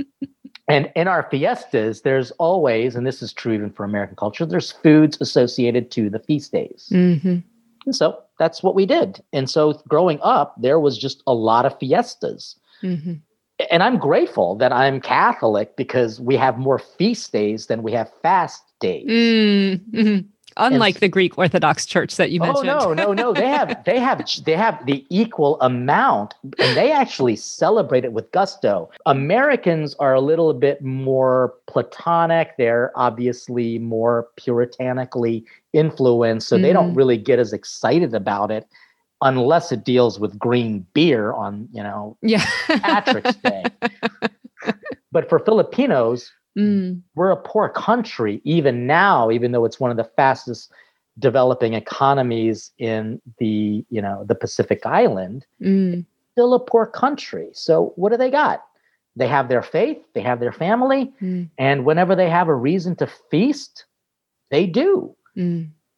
and 0.68 0.90
in 0.96 1.08
our 1.08 1.28
fiestas, 1.30 2.02
there's 2.02 2.30
always, 2.32 2.96
and 2.96 3.06
this 3.06 3.22
is 3.22 3.32
true 3.32 3.52
even 3.52 3.70
for 3.70 3.84
American 3.84 4.16
culture, 4.16 4.46
there's 4.46 4.72
foods 4.72 5.18
associated 5.20 5.90
to 5.92 6.10
the 6.10 6.18
feast 6.18 6.52
days. 6.52 6.88
Mm-hmm. 6.92 7.38
And 7.86 7.96
so 7.96 8.22
that's 8.38 8.62
what 8.62 8.74
we 8.74 8.86
did. 8.86 9.22
And 9.32 9.48
so 9.48 9.72
growing 9.88 10.18
up, 10.22 10.54
there 10.60 10.78
was 10.80 10.98
just 10.98 11.22
a 11.26 11.34
lot 11.34 11.66
of 11.66 11.78
fiestas. 11.78 12.56
Mm-hmm. 12.82 13.14
And 13.70 13.82
I'm 13.82 13.98
grateful 13.98 14.54
that 14.56 14.72
I'm 14.72 15.00
Catholic 15.00 15.76
because 15.76 16.20
we 16.20 16.36
have 16.36 16.58
more 16.58 16.78
feast 16.78 17.32
days 17.32 17.66
than 17.66 17.82
we 17.82 17.92
have 17.92 18.10
fast 18.22 18.62
days. 18.80 19.08
Mm-hmm 19.08 20.28
unlike 20.58 20.96
and, 20.96 21.00
the 21.00 21.08
Greek 21.08 21.38
Orthodox 21.38 21.86
Church 21.86 22.16
that 22.16 22.30
you 22.30 22.40
mentioned. 22.40 22.68
Oh 22.68 22.92
no, 22.92 23.12
no, 23.12 23.12
no! 23.12 23.32
They 23.32 23.48
have 23.48 23.82
they 23.86 23.98
have 23.98 24.24
they 24.44 24.56
have 24.56 24.84
the 24.86 25.04
equal 25.08 25.60
amount, 25.60 26.34
and 26.42 26.76
they 26.76 26.92
actually 26.92 27.36
celebrate 27.36 28.04
it 28.04 28.12
with 28.12 28.30
gusto. 28.32 28.90
Americans 29.06 29.94
are 29.98 30.14
a 30.14 30.20
little 30.20 30.52
bit 30.52 30.82
more 30.82 31.54
platonic. 31.66 32.56
They're 32.58 32.92
obviously 32.96 33.78
more 33.78 34.28
puritanically 34.36 35.44
influenced, 35.72 36.48
so 36.48 36.56
mm-hmm. 36.56 36.62
they 36.62 36.72
don't 36.72 36.88
mm-hmm. 36.88 36.98
really 36.98 37.16
get 37.16 37.38
as 37.38 37.52
excited 37.52 38.14
about 38.14 38.50
it 38.50 38.66
unless 39.22 39.72
it 39.72 39.84
deals 39.84 40.20
with 40.20 40.38
green 40.38 40.86
beer 40.94 41.32
on 41.32 41.68
you 41.72 41.82
know 41.82 42.16
yeah. 42.22 42.44
Patrick's 42.66 43.36
Day. 43.42 43.64
but 45.12 45.28
for 45.28 45.38
Filipinos, 45.38 46.32
Mm. 46.58 47.02
We're 47.14 47.30
a 47.30 47.36
poor 47.36 47.68
country, 47.68 48.40
even 48.44 48.86
now, 48.86 49.30
even 49.30 49.52
though 49.52 49.64
it's 49.64 49.78
one 49.78 49.90
of 49.90 49.96
the 49.96 50.10
fastest 50.16 50.72
developing 51.18 51.74
economies 51.74 52.72
in 52.78 53.20
the 53.38 53.84
you 53.90 54.02
know 54.02 54.24
the 54.26 54.34
Pacific 54.34 54.84
Island. 54.84 55.46
Mm. 55.62 56.04
Still 56.32 56.54
a 56.54 56.60
poor 56.60 56.86
country. 56.86 57.48
So 57.52 57.92
what 57.96 58.10
do 58.10 58.18
they 58.18 58.30
got? 58.30 58.64
They 59.16 59.28
have 59.28 59.48
their 59.48 59.62
faith, 59.62 59.98
they 60.14 60.20
have 60.20 60.40
their 60.40 60.52
family, 60.52 61.12
mm. 61.22 61.48
and 61.58 61.84
whenever 61.84 62.16
they 62.16 62.28
have 62.28 62.48
a 62.48 62.54
reason 62.54 62.96
to 62.96 63.08
feast, 63.30 63.84
they 64.50 64.66
do. 64.66 65.14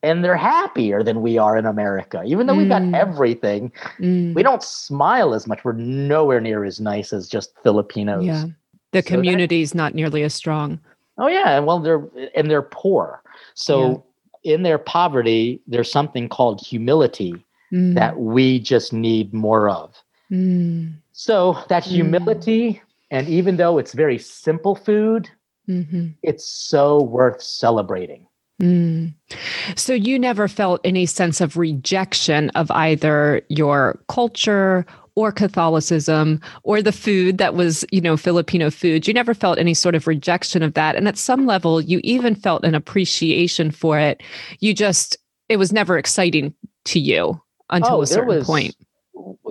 Mm. 0.02 0.10
And 0.10 0.24
they're 0.24 0.36
happier 0.36 1.02
than 1.02 1.20
we 1.20 1.36
are 1.38 1.56
in 1.56 1.66
America. 1.66 2.22
Even 2.24 2.46
though 2.46 2.54
we've 2.54 2.68
got 2.68 2.82
mm. 2.82 2.96
everything, 2.96 3.70
mm. 3.98 4.34
we 4.34 4.42
don't 4.42 4.62
smile 4.62 5.34
as 5.34 5.46
much. 5.46 5.64
We're 5.64 5.72
nowhere 5.72 6.40
near 6.40 6.64
as 6.64 6.80
nice 6.80 7.12
as 7.12 7.28
just 7.28 7.52
Filipinos. 7.62 8.24
Yeah 8.24 8.44
the 8.92 9.02
so 9.02 9.08
community 9.08 9.62
is 9.62 9.74
not 9.74 9.94
nearly 9.94 10.22
as 10.22 10.34
strong. 10.34 10.80
Oh 11.18 11.26
yeah, 11.26 11.56
and 11.56 11.66
well 11.66 11.80
they're 11.80 12.02
and 12.34 12.50
they're 12.50 12.62
poor. 12.62 13.22
So 13.54 14.04
yeah. 14.42 14.54
in 14.54 14.62
their 14.62 14.78
poverty, 14.78 15.60
there's 15.66 15.90
something 15.90 16.28
called 16.28 16.60
humility 16.60 17.44
mm. 17.72 17.94
that 17.94 18.18
we 18.18 18.58
just 18.58 18.92
need 18.92 19.32
more 19.32 19.68
of. 19.68 19.94
Mm. 20.30 20.94
So 21.12 21.58
that 21.68 21.84
mm. 21.84 21.88
humility, 21.88 22.72
mm. 22.72 22.80
and 23.10 23.28
even 23.28 23.56
though 23.56 23.78
it's 23.78 23.92
very 23.92 24.18
simple 24.18 24.74
food, 24.74 25.28
mm-hmm. 25.68 26.08
it's 26.22 26.48
so 26.48 27.02
worth 27.02 27.42
celebrating. 27.42 28.26
Mm. 28.60 29.14
So 29.76 29.94
you 29.94 30.18
never 30.18 30.46
felt 30.48 30.80
any 30.84 31.06
sense 31.06 31.40
of 31.40 31.56
rejection 31.56 32.50
of 32.50 32.70
either 32.70 33.42
your 33.48 33.98
culture 34.08 34.84
or 35.14 35.32
Catholicism 35.32 36.40
or 36.62 36.82
the 36.82 36.92
food 36.92 37.38
that 37.38 37.54
was, 37.54 37.84
you 37.90 38.00
know, 38.00 38.16
Filipino 38.16 38.70
food. 38.70 39.06
You 39.06 39.14
never 39.14 39.34
felt 39.34 39.58
any 39.58 39.74
sort 39.74 39.94
of 39.94 40.06
rejection 40.06 40.62
of 40.62 40.74
that. 40.74 40.94
And 40.94 41.08
at 41.08 41.18
some 41.18 41.46
level, 41.46 41.80
you 41.80 42.00
even 42.04 42.34
felt 42.34 42.64
an 42.64 42.74
appreciation 42.74 43.70
for 43.70 43.98
it. 43.98 44.22
You 44.60 44.74
just, 44.74 45.16
it 45.48 45.56
was 45.56 45.72
never 45.72 45.98
exciting 45.98 46.54
to 46.86 47.00
you 47.00 47.40
until 47.70 47.96
oh, 47.96 48.02
a 48.02 48.06
certain 48.06 48.28
was, 48.28 48.46
point. 48.46 48.76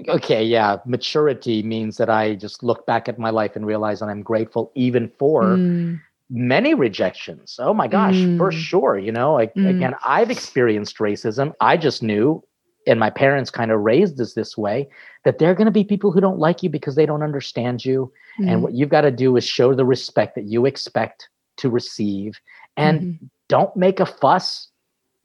Okay, 0.08 0.44
yeah. 0.44 0.78
Maturity 0.86 1.62
means 1.62 1.98
that 1.98 2.10
I 2.10 2.36
just 2.36 2.64
look 2.64 2.86
back 2.86 3.10
at 3.10 3.20
my 3.20 3.30
life 3.30 3.56
and 3.56 3.66
realize 3.66 4.00
that 4.00 4.08
I'm 4.08 4.22
grateful 4.22 4.72
even 4.76 5.12
for. 5.18 5.44
Mm 5.44 6.00
many 6.30 6.74
rejections. 6.74 7.56
Oh 7.60 7.74
my 7.74 7.88
gosh, 7.88 8.16
mm. 8.16 8.38
for 8.38 8.52
sure. 8.52 8.98
You 8.98 9.12
know, 9.12 9.34
like, 9.34 9.54
mm. 9.56 9.70
again, 9.70 9.96
I've 10.06 10.30
experienced 10.30 10.98
racism. 10.98 11.54
I 11.60 11.78
just 11.78 12.04
knew 12.04 12.44
and 12.88 13.00
my 13.00 13.10
parents 13.10 13.52
kind 13.52 13.72
of 13.72 13.82
raised 13.82 14.20
us 14.20 14.34
this 14.34 14.58
way 14.58 14.88
that 15.24 15.38
there 15.38 15.52
are 15.52 15.56
going 15.56 15.66
to 15.66 15.72
be 15.72 15.84
people 15.84 16.12
who 16.12 16.22
don't 16.22 16.40
like 16.40 16.64
you 16.64 16.70
because 16.70 16.96
they 16.96 17.06
don't 17.06 17.24
understand 17.24 17.86
you 17.86 18.12
mm-hmm. 18.40 18.50
and 18.50 18.64
what 18.64 18.74
you've 18.74 18.90
got 18.90 19.02
to 19.02 19.12
do 19.12 19.36
is 19.38 19.46
show 19.46 19.74
the 19.74 19.86
respect 19.86 20.36
that 20.36 20.46
you 20.46 20.66
expect 20.66 21.30
to 21.58 21.70
receive 21.70 22.40
and 22.78 23.02
mm-hmm. 23.02 23.26
don't 23.48 23.76
make 23.76 24.00
a 24.00 24.06
fuss 24.06 24.70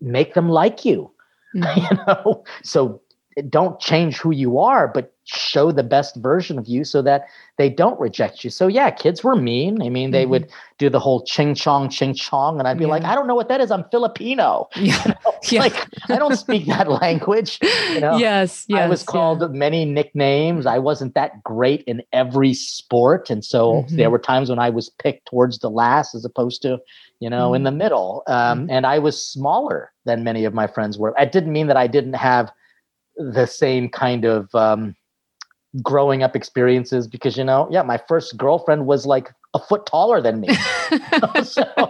make 0.00 0.34
them 0.34 0.48
like 0.48 0.84
you 0.84 1.10
mm-hmm. 1.56 1.80
you 1.80 2.04
know 2.06 2.44
so 2.62 3.00
don't 3.48 3.80
change 3.80 4.18
who 4.18 4.30
you 4.30 4.58
are 4.58 4.88
but 4.88 5.13
show 5.24 5.72
the 5.72 5.82
best 5.82 6.16
version 6.16 6.58
of 6.58 6.66
you 6.66 6.84
so 6.84 7.00
that 7.02 7.26
they 7.56 7.70
don't 7.70 7.98
reject 7.98 8.44
you. 8.44 8.50
So 8.50 8.66
yeah, 8.66 8.90
kids 8.90 9.24
were 9.24 9.36
mean. 9.36 9.80
I 9.80 9.88
mean, 9.88 10.10
they 10.10 10.22
mm-hmm. 10.22 10.30
would 10.30 10.50
do 10.78 10.90
the 10.90 11.00
whole 11.00 11.24
ching 11.24 11.54
chong 11.54 11.88
ching 11.88 12.14
chong, 12.14 12.58
and 12.58 12.68
I'd 12.68 12.78
be 12.78 12.84
yeah. 12.84 12.90
like, 12.90 13.04
I 13.04 13.14
don't 13.14 13.26
know 13.26 13.34
what 13.34 13.48
that 13.48 13.60
is. 13.60 13.70
I'm 13.70 13.84
Filipino. 13.90 14.68
Yeah. 14.76 15.14
You 15.44 15.58
know? 15.58 15.64
yeah. 15.66 15.74
Like 15.74 15.86
I 16.08 16.16
don't 16.16 16.36
speak 16.36 16.66
that 16.66 16.88
language. 17.02 17.58
You 17.92 18.00
know? 18.00 18.16
Yes, 18.16 18.64
yes. 18.66 18.80
I 18.80 18.88
was 18.88 19.02
called 19.02 19.42
yeah. 19.42 19.48
many 19.48 19.84
nicknames. 19.84 20.64
I 20.64 20.78
wasn't 20.78 21.14
that 21.14 21.42
great 21.44 21.82
in 21.82 22.02
every 22.12 22.54
sport, 22.54 23.28
and 23.28 23.44
so 23.44 23.72
mm-hmm. 23.72 23.96
there 23.96 24.10
were 24.10 24.18
times 24.18 24.48
when 24.48 24.58
I 24.58 24.70
was 24.70 24.88
picked 24.88 25.28
towards 25.28 25.58
the 25.58 25.68
last 25.68 26.14
as 26.14 26.24
opposed 26.24 26.62
to 26.62 26.78
you 27.20 27.28
know 27.28 27.48
mm-hmm. 27.48 27.56
in 27.56 27.62
the 27.64 27.72
middle. 27.72 28.22
Um, 28.26 28.60
mm-hmm. 28.60 28.70
and 28.70 28.86
I 28.86 28.98
was 28.98 29.22
smaller 29.22 29.92
than 30.06 30.24
many 30.24 30.46
of 30.46 30.54
my 30.54 30.66
friends 30.66 30.98
were. 30.98 31.14
It 31.18 31.32
didn't 31.32 31.52
mean 31.52 31.66
that 31.66 31.76
I 31.76 31.88
didn't 31.88 32.14
have 32.14 32.50
the 33.16 33.46
same 33.46 33.88
kind 33.88 34.24
of 34.24 34.52
um, 34.54 34.96
growing 35.82 36.22
up 36.22 36.36
experiences 36.36 37.08
because 37.08 37.36
you 37.36 37.42
know 37.42 37.66
yeah 37.70 37.82
my 37.82 37.98
first 38.08 38.36
girlfriend 38.36 38.86
was 38.86 39.06
like 39.06 39.32
a 39.54 39.58
foot 39.58 39.86
taller 39.86 40.20
than 40.20 40.40
me 40.40 40.48
so, 41.42 41.64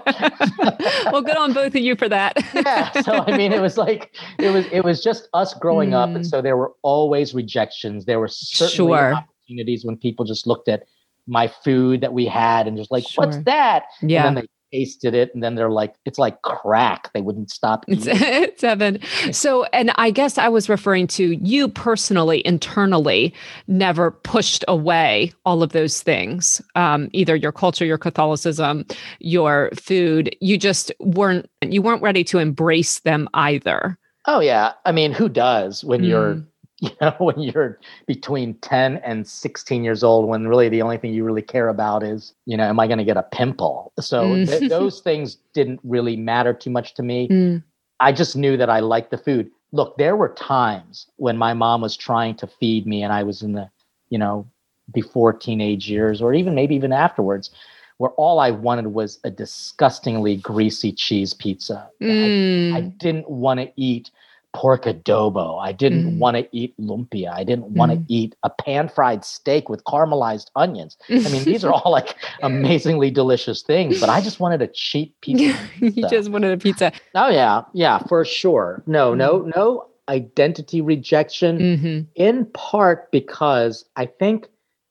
well 1.12 1.20
good 1.20 1.36
on 1.36 1.52
both 1.52 1.74
of 1.74 1.76
you 1.76 1.94
for 1.94 2.08
that 2.08 2.32
yeah 2.54 2.90
so 3.02 3.24
i 3.26 3.36
mean 3.36 3.52
it 3.52 3.60
was 3.60 3.76
like 3.76 4.14
it 4.38 4.50
was 4.50 4.64
it 4.72 4.84
was 4.84 5.02
just 5.02 5.28
us 5.34 5.52
growing 5.54 5.90
mm. 5.90 6.02
up 6.02 6.08
and 6.08 6.18
hmm. 6.18 6.22
so 6.22 6.40
there 6.40 6.56
were 6.56 6.72
always 6.82 7.34
rejections 7.34 8.06
there 8.06 8.18
were 8.18 8.28
certainly 8.28 8.92
sure. 8.92 9.14
opportunities 9.14 9.84
when 9.84 9.96
people 9.96 10.24
just 10.24 10.46
looked 10.46 10.68
at 10.68 10.84
my 11.26 11.46
food 11.46 12.00
that 12.00 12.12
we 12.12 12.24
had 12.24 12.66
and 12.66 12.76
just 12.78 12.90
like 12.90 13.06
sure. 13.06 13.26
what's 13.26 13.38
that 13.44 13.84
yeah 14.00 14.26
and 14.26 14.36
then 14.36 14.44
they 14.44 14.48
tasted 14.74 15.14
it 15.14 15.32
and 15.34 15.42
then 15.42 15.54
they're 15.54 15.70
like 15.70 15.94
it's 16.04 16.18
like 16.18 16.40
crack. 16.42 17.10
They 17.12 17.20
wouldn't 17.20 17.50
stop 17.50 17.84
eating. 17.88 18.16
it's 18.16 18.62
heaven 18.62 18.98
so 19.30 19.64
and 19.64 19.92
i 19.96 20.10
guess 20.10 20.38
i 20.38 20.48
was 20.48 20.68
referring 20.68 21.06
to 21.06 21.36
you 21.36 21.68
personally 21.68 22.44
internally 22.46 23.32
never 23.68 24.10
pushed 24.10 24.64
away 24.68 25.32
all 25.44 25.62
of 25.62 25.72
those 25.72 26.02
things 26.02 26.60
um, 26.74 27.08
either 27.12 27.36
your 27.36 27.52
culture 27.52 27.84
your 27.84 27.98
catholicism 27.98 28.84
your 29.20 29.70
food. 29.74 30.34
You 30.40 30.58
just 30.58 30.92
weren't 31.00 31.48
you 31.62 31.82
weren't 31.82 32.02
ready 32.02 32.24
to 32.24 32.38
embrace 32.38 33.00
them 33.00 33.28
either. 33.34 33.98
Oh 34.26 34.40
yeah. 34.40 34.72
I 34.84 34.92
mean 34.92 35.12
who 35.12 35.28
does 35.28 35.84
when 35.84 36.02
mm. 36.02 36.08
you're 36.08 36.42
you 36.84 36.90
know 37.00 37.14
when 37.18 37.40
you're 37.40 37.78
between 38.06 38.54
10 38.54 38.98
and 38.98 39.26
16 39.26 39.84
years 39.84 40.02
old 40.02 40.28
when 40.28 40.46
really 40.46 40.68
the 40.68 40.82
only 40.82 40.98
thing 40.98 41.12
you 41.12 41.24
really 41.24 41.42
care 41.42 41.68
about 41.68 42.02
is 42.02 42.34
you 42.46 42.56
know 42.56 42.64
am 42.64 42.78
i 42.80 42.86
going 42.86 42.98
to 42.98 43.04
get 43.04 43.16
a 43.16 43.22
pimple 43.22 43.92
so 43.98 44.24
mm. 44.24 44.48
th- 44.48 44.68
those 44.70 45.00
things 45.00 45.38
didn't 45.52 45.80
really 45.84 46.16
matter 46.16 46.52
too 46.52 46.70
much 46.70 46.94
to 46.94 47.02
me 47.02 47.28
mm. 47.28 47.62
i 48.00 48.12
just 48.12 48.36
knew 48.36 48.56
that 48.56 48.70
i 48.70 48.80
liked 48.80 49.10
the 49.10 49.18
food 49.18 49.50
look 49.72 49.96
there 49.96 50.16
were 50.16 50.30
times 50.30 51.06
when 51.16 51.36
my 51.36 51.52
mom 51.52 51.80
was 51.80 51.96
trying 51.96 52.34
to 52.34 52.46
feed 52.46 52.86
me 52.86 53.02
and 53.02 53.12
i 53.12 53.22
was 53.22 53.42
in 53.42 53.52
the 53.52 53.68
you 54.10 54.18
know 54.18 54.46
before 54.92 55.32
teenage 55.32 55.88
years 55.88 56.20
or 56.20 56.34
even 56.34 56.54
maybe 56.54 56.74
even 56.74 56.92
afterwards 56.92 57.50
where 57.98 58.10
all 58.12 58.40
I 58.40 58.50
wanted 58.50 58.88
was 58.88 59.20
a 59.24 59.30
disgustingly 59.30 60.36
greasy 60.36 60.92
cheese 60.92 61.32
pizza. 61.32 61.88
Mm. 62.02 62.74
I, 62.74 62.78
I, 62.78 62.80
didn't 62.80 63.30
want 63.30 63.60
to 63.60 63.72
eat 63.76 64.10
pork 64.54 64.84
adobo. 64.84 65.60
I 65.60 65.72
didn't 65.72 66.14
mm. 66.14 66.18
want 66.18 66.36
to 66.36 66.48
eat 66.52 66.74
lumpia. 66.80 67.32
I 67.32 67.44
didn't 67.44 67.70
want 67.70 67.92
to 67.92 67.98
mm. 67.98 68.06
eat 68.08 68.36
a 68.42 68.50
pan 68.50 68.88
fried 68.88 69.24
steak 69.24 69.68
with 69.68 69.84
caramelized 69.84 70.50
onions. 70.56 70.96
I 71.10 71.28
mean, 71.28 71.44
these 71.44 71.64
are 71.64 71.72
all 71.72 71.90
like 71.90 72.16
amazingly 72.42 73.10
delicious 73.10 73.62
things, 73.62 74.00
but 74.00 74.08
I 74.08 74.20
just 74.20 74.40
wanted 74.40 74.62
a 74.62 74.68
cheap 74.68 75.14
pizza. 75.20 75.58
you 75.80 76.08
just 76.08 76.30
wanted 76.30 76.52
a 76.52 76.56
pizza. 76.56 76.92
Oh 77.14 77.28
yeah, 77.28 77.62
yeah, 77.72 77.98
for 78.08 78.24
sure. 78.24 78.82
No, 78.86 79.14
no, 79.14 79.40
mm. 79.40 79.54
no 79.54 79.88
identity 80.08 80.80
rejection 80.80 81.58
mm-hmm. 81.58 82.00
in 82.14 82.46
part 82.46 83.10
because 83.10 83.84
I 83.96 84.06
think 84.06 84.48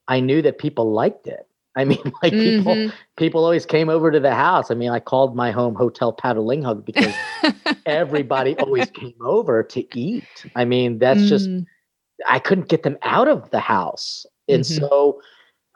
I 0.08 0.20
knew 0.20 0.42
that 0.42 0.58
people 0.58 0.92
liked 0.92 1.26
it. 1.26 1.48
I 1.76 1.84
mean, 1.84 1.98
like 2.22 2.32
people 2.32 2.74
mm-hmm. 2.74 2.96
people 3.16 3.44
always 3.44 3.66
came 3.66 3.88
over 3.88 4.10
to 4.10 4.20
the 4.20 4.34
house. 4.34 4.70
I 4.70 4.74
mean, 4.74 4.90
I 4.90 5.00
called 5.00 5.36
my 5.36 5.50
home 5.50 5.74
Hotel 5.74 6.12
Patalinghug 6.12 6.84
because 6.84 7.14
everybody 7.86 8.54
always 8.58 8.90
came 8.90 9.14
over 9.20 9.62
to 9.62 9.98
eat. 9.98 10.24
I 10.54 10.64
mean, 10.64 10.98
that's 10.98 11.20
mm. 11.22 11.28
just 11.28 11.50
I 12.28 12.38
couldn't 12.38 12.68
get 12.68 12.82
them 12.82 12.98
out 13.02 13.28
of 13.28 13.50
the 13.50 13.60
house. 13.60 14.26
And 14.48 14.62
mm-hmm. 14.62 14.84
so 14.84 15.20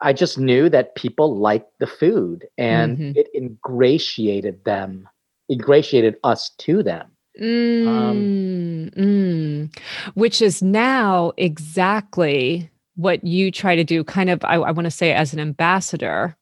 I 0.01 0.13
just 0.13 0.37
knew 0.37 0.69
that 0.69 0.95
people 0.95 1.37
liked 1.37 1.71
the 1.79 1.87
food 1.87 2.47
and 2.57 2.97
mm-hmm. 2.97 3.19
it 3.19 3.27
ingratiated 3.35 4.63
them, 4.63 5.07
ingratiated 5.51 6.15
us 6.23 6.51
to 6.59 6.83
them. 6.83 7.11
Mm, 7.39 7.87
um, 7.87 8.91
mm. 8.95 9.79
Which 10.13 10.41
is 10.41 10.61
now 10.61 11.31
exactly 11.37 12.69
what 12.99 13.23
you 13.23 13.49
try 13.49 13.77
to 13.77 13.83
do, 13.85 14.03
kind 14.03 14.29
of, 14.29 14.43
I, 14.43 14.55
I 14.55 14.71
want 14.71 14.85
to 14.85 14.91
say, 14.91 15.13
as 15.13 15.33
an 15.33 15.39
ambassador 15.39 16.35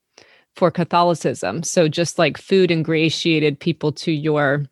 for 0.56 0.72
Catholicism. 0.72 1.62
So 1.62 1.88
just 1.88 2.18
like 2.18 2.36
food 2.36 2.72
ingratiated 2.72 3.60
people 3.60 3.92
to 3.92 4.12
your 4.12 4.66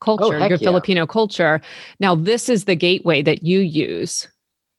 culture, 0.00 0.36
oh, 0.36 0.46
your 0.46 0.50
yeah. 0.50 0.56
Filipino 0.56 1.04
culture. 1.04 1.60
Now, 1.98 2.14
this 2.14 2.48
is 2.48 2.64
the 2.64 2.76
gateway 2.76 3.22
that 3.22 3.42
you 3.42 3.58
use 3.58 4.28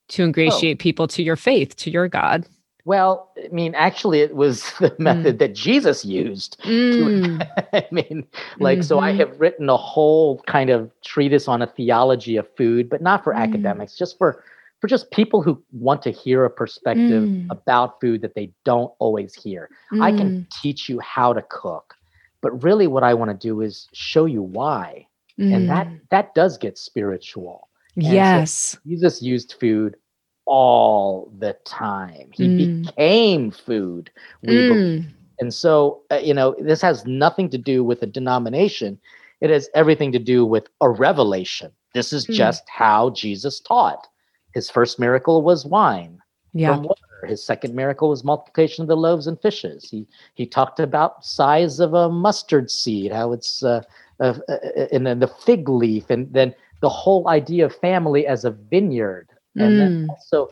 to 0.09 0.23
ingratiate 0.23 0.77
oh. 0.77 0.81
people 0.81 1.07
to 1.09 1.21
your 1.21 1.35
faith, 1.35 1.75
to 1.77 1.91
your 1.91 2.07
God. 2.07 2.45
Well, 2.85 3.29
I 3.37 3.49
mean, 3.53 3.75
actually, 3.75 4.21
it 4.21 4.33
was 4.33 4.63
the 4.79 4.91
mm. 4.91 4.99
method 4.99 5.35
mm. 5.35 5.39
that 5.39 5.55
Jesus 5.55 6.05
used. 6.05 6.61
Mm. 6.63 7.39
To, 7.39 7.67
I 7.73 7.87
mean, 7.91 8.25
like, 8.59 8.79
mm-hmm. 8.79 8.83
so 8.83 8.99
I 8.99 9.11
mm-hmm. 9.11 9.19
have 9.19 9.41
written 9.41 9.69
a 9.69 9.75
whole 9.75 10.41
kind 10.47 10.69
of 10.69 10.89
treatise 11.03 11.49
on 11.49 11.61
a 11.61 11.67
theology 11.67 12.37
of 12.37 12.47
food, 12.55 12.89
but 12.89 13.01
not 13.01 13.21
for 13.21 13.33
mm. 13.33 13.39
academics, 13.39 13.97
just 13.97 14.17
for 14.17 14.41
for 14.83 14.87
just 14.87 15.09
people 15.11 15.41
who 15.41 15.63
want 15.71 16.01
to 16.01 16.11
hear 16.11 16.43
a 16.43 16.49
perspective 16.49 17.23
mm. 17.23 17.47
about 17.49 18.01
food 18.01 18.21
that 18.21 18.35
they 18.35 18.51
don't 18.65 18.91
always 18.99 19.33
hear. 19.33 19.69
I 20.01 20.11
can 20.11 20.39
mm. 20.39 20.49
teach 20.61 20.89
you 20.89 20.99
how 20.99 21.31
to 21.31 21.41
cook, 21.43 21.93
but 22.41 22.51
really, 22.63 22.87
what 22.87 23.01
I 23.01 23.13
want 23.13 23.31
to 23.31 23.47
do 23.47 23.61
is 23.61 23.87
show 23.93 24.25
you 24.25 24.41
why, 24.41 25.07
and 25.37 25.69
that 25.69 25.87
that 26.11 26.35
does 26.35 26.57
get 26.57 26.77
spiritual. 26.77 27.69
And 27.95 28.07
yes, 28.07 28.51
so 28.51 28.79
Jesus 28.85 29.21
used 29.21 29.55
food 29.57 29.95
all 30.43 31.31
the 31.39 31.55
time. 31.63 32.31
He 32.33 32.49
mm. 32.49 32.83
became 32.83 33.51
food. 33.51 34.11
Mm. 34.45 35.05
And 35.39 35.53
so, 35.53 36.01
uh, 36.11 36.17
you 36.17 36.33
know, 36.33 36.57
this 36.59 36.81
has 36.81 37.05
nothing 37.05 37.49
to 37.51 37.57
do 37.57 37.85
with 37.85 38.03
a 38.03 38.05
denomination. 38.05 38.99
It 39.39 39.49
has 39.49 39.69
everything 39.75 40.11
to 40.11 40.19
do 40.19 40.45
with 40.45 40.67
a 40.81 40.89
revelation. 40.89 41.71
This 41.93 42.11
is 42.11 42.27
mm. 42.27 42.33
just 42.33 42.67
how 42.67 43.11
Jesus 43.11 43.61
taught. 43.61 44.09
His 44.53 44.69
first 44.69 44.99
miracle 44.99 45.41
was 45.41 45.65
wine 45.65 46.19
yeah. 46.53 46.73
from 46.73 46.83
water. 46.83 46.99
His 47.27 47.43
second 47.43 47.73
miracle 47.73 48.09
was 48.09 48.23
multiplication 48.23 48.81
of 48.81 48.87
the 48.87 48.97
loaves 48.97 49.27
and 49.27 49.39
fishes. 49.41 49.89
He 49.89 50.07
he 50.33 50.45
talked 50.45 50.79
about 50.79 51.25
size 51.25 51.79
of 51.79 51.93
a 51.93 52.09
mustard 52.09 52.69
seed, 52.69 53.11
how 53.13 53.31
it's 53.31 53.63
uh, 53.63 53.81
uh, 54.19 54.33
uh, 54.49 54.57
and 54.91 55.07
then 55.07 55.19
the 55.19 55.27
fig 55.27 55.69
leaf, 55.69 56.09
and 56.09 56.31
then 56.33 56.53
the 56.81 56.89
whole 56.89 57.29
idea 57.29 57.65
of 57.65 57.73
family 57.73 58.27
as 58.27 58.43
a 58.43 58.51
vineyard 58.51 59.29
and 59.55 59.71
mm. 59.71 59.77
then 59.77 60.07
also 60.09 60.49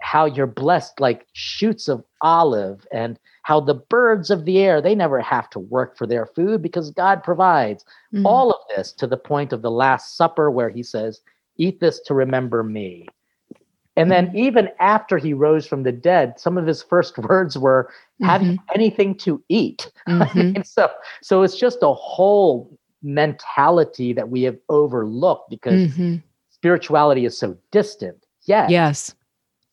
how 0.00 0.24
you're 0.24 0.46
blessed 0.46 0.98
like 1.00 1.26
shoots 1.34 1.86
of 1.86 2.02
olive 2.22 2.86
and 2.92 3.18
how 3.42 3.60
the 3.60 3.74
birds 3.74 4.30
of 4.30 4.46
the 4.46 4.58
air 4.58 4.80
they 4.80 4.94
never 4.94 5.20
have 5.20 5.50
to 5.50 5.58
work 5.58 5.96
for 5.96 6.06
their 6.06 6.26
food 6.26 6.62
because 6.62 6.90
god 6.92 7.22
provides 7.22 7.84
mm. 8.14 8.24
all 8.24 8.50
of 8.50 8.60
this 8.74 8.92
to 8.92 9.06
the 9.06 9.16
point 9.16 9.52
of 9.52 9.62
the 9.62 9.70
last 9.70 10.16
supper 10.16 10.50
where 10.50 10.70
he 10.70 10.82
says 10.82 11.20
eat 11.58 11.80
this 11.80 12.00
to 12.00 12.14
remember 12.14 12.62
me 12.62 13.06
and 13.96 14.10
then 14.10 14.28
mm. 14.28 14.34
even 14.36 14.68
after 14.78 15.18
he 15.18 15.32
rose 15.32 15.66
from 15.66 15.82
the 15.82 15.92
dead 15.92 16.38
some 16.38 16.58
of 16.58 16.66
his 16.66 16.82
first 16.82 17.18
words 17.30 17.58
were 17.58 17.90
have 18.22 18.40
mm-hmm. 18.40 18.52
you 18.52 18.58
anything 18.74 19.14
to 19.14 19.42
eat 19.48 19.90
mm-hmm. 20.08 20.62
so 20.62 20.88
so 21.22 21.42
it's 21.42 21.56
just 21.56 21.78
a 21.82 21.92
whole 21.92 22.78
mentality 23.02 24.12
that 24.12 24.28
we 24.28 24.42
have 24.42 24.56
overlooked 24.68 25.50
because 25.50 25.90
mm-hmm. 25.90 26.16
spirituality 26.50 27.24
is 27.24 27.38
so 27.38 27.56
distant 27.70 28.26
Yes. 28.46 28.70
Yes. 28.70 29.14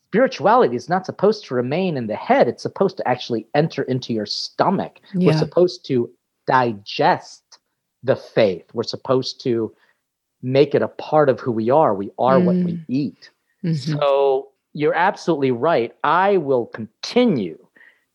Spirituality 0.07 0.75
is 0.75 0.89
not 0.89 1.05
supposed 1.05 1.45
to 1.45 1.55
remain 1.55 1.97
in 1.97 2.07
the 2.07 2.15
head. 2.15 2.47
It's 2.47 2.61
supposed 2.61 2.97
to 2.97 3.07
actually 3.07 3.47
enter 3.55 3.83
into 3.83 4.13
your 4.13 4.25
stomach. 4.25 4.99
Yeah. 5.13 5.27
We're 5.27 5.37
supposed 5.39 5.85
to 5.87 6.11
digest 6.45 7.59
the 8.03 8.15
faith. 8.15 8.65
We're 8.73 8.83
supposed 8.83 9.41
to 9.43 9.73
make 10.41 10.75
it 10.75 10.81
a 10.81 10.87
part 10.87 11.29
of 11.29 11.39
who 11.39 11.51
we 11.51 11.69
are. 11.69 11.95
We 11.95 12.11
are 12.19 12.37
mm. 12.37 12.45
what 12.45 12.55
we 12.55 12.73
mm. 12.73 12.85
eat. 12.89 13.31
Mm-hmm. 13.63 13.97
So 13.99 14.49
you're 14.73 14.95
absolutely 14.95 15.51
right. 15.51 15.95
I 16.03 16.37
will 16.37 16.65
continue 16.67 17.59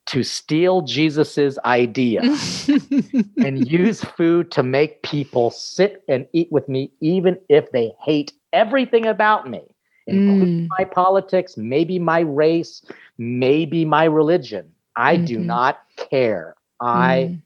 to 0.06 0.22
steal 0.22 0.82
Jesus's 0.82 1.58
idea 1.64 2.22
and 3.36 3.70
use 3.70 4.02
food 4.02 4.50
to 4.52 4.62
make 4.62 5.02
people 5.02 5.50
sit 5.50 6.02
and 6.08 6.26
eat 6.32 6.50
with 6.50 6.68
me, 6.68 6.90
even 7.00 7.38
if 7.48 7.70
they 7.72 7.92
hate 8.00 8.32
everything 8.52 9.06
about 9.06 9.48
me 9.48 9.62
including 10.08 10.66
mm. 10.66 10.68
my 10.78 10.84
politics, 10.84 11.56
maybe 11.56 11.98
my 11.98 12.20
race, 12.20 12.82
maybe 13.18 13.84
my 13.84 14.04
religion. 14.04 14.72
I 14.96 15.16
mm-hmm. 15.16 15.24
do 15.26 15.38
not 15.38 15.80
care. 15.96 16.56
I 16.80 17.30
mm. 17.30 17.42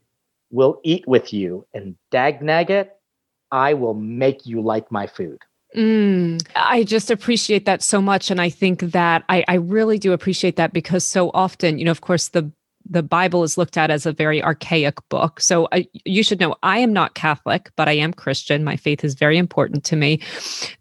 will 0.51 0.81
eat 0.85 1.07
with 1.07 1.33
you 1.33 1.67
and 1.75 1.97
dag 2.11 2.41
nugget. 2.41 2.97
I 3.51 3.75
will 3.75 3.95
make 3.95 4.47
you 4.47 4.63
like 4.63 4.91
my 4.91 5.07
food. 5.07 5.43
Mm, 5.77 6.43
I 6.55 6.85
just 6.85 7.11
appreciate 7.11 7.65
that 7.65 7.83
so 7.83 8.03
much. 8.03 8.31
And 8.31 8.41
I 8.41 8.51
think 8.51 8.81
that 8.81 9.25
I, 9.29 9.45
I 9.49 9.55
really 9.55 9.99
do 9.99 10.13
appreciate 10.13 10.57
that 10.57 10.73
because 10.73 11.05
so 11.05 11.31
often, 11.33 11.79
you 11.79 11.85
know, 11.85 11.91
of 11.91 12.03
course, 12.03 12.29
the 12.29 12.51
the 12.89 13.03
Bible 13.03 13.45
is 13.45 13.57
looked 13.57 13.77
at 13.77 13.91
as 13.91 14.07
a 14.07 14.13
very 14.13 14.43
archaic 14.43 14.97
book. 15.09 15.41
So 15.41 15.67
uh, 15.67 15.83
you 16.05 16.23
should 16.23 16.41
know 16.41 16.57
I 16.63 16.79
am 16.79 16.93
not 16.93 17.15
Catholic, 17.15 17.71
but 17.77 17.89
I 17.89 17.93
am 17.93 18.13
Christian. 18.13 18.65
My 18.65 18.77
faith 18.77 19.05
is 19.05 19.15
very 19.15 19.39
important 19.39 19.85
to 19.85 19.97
me. 19.97 20.21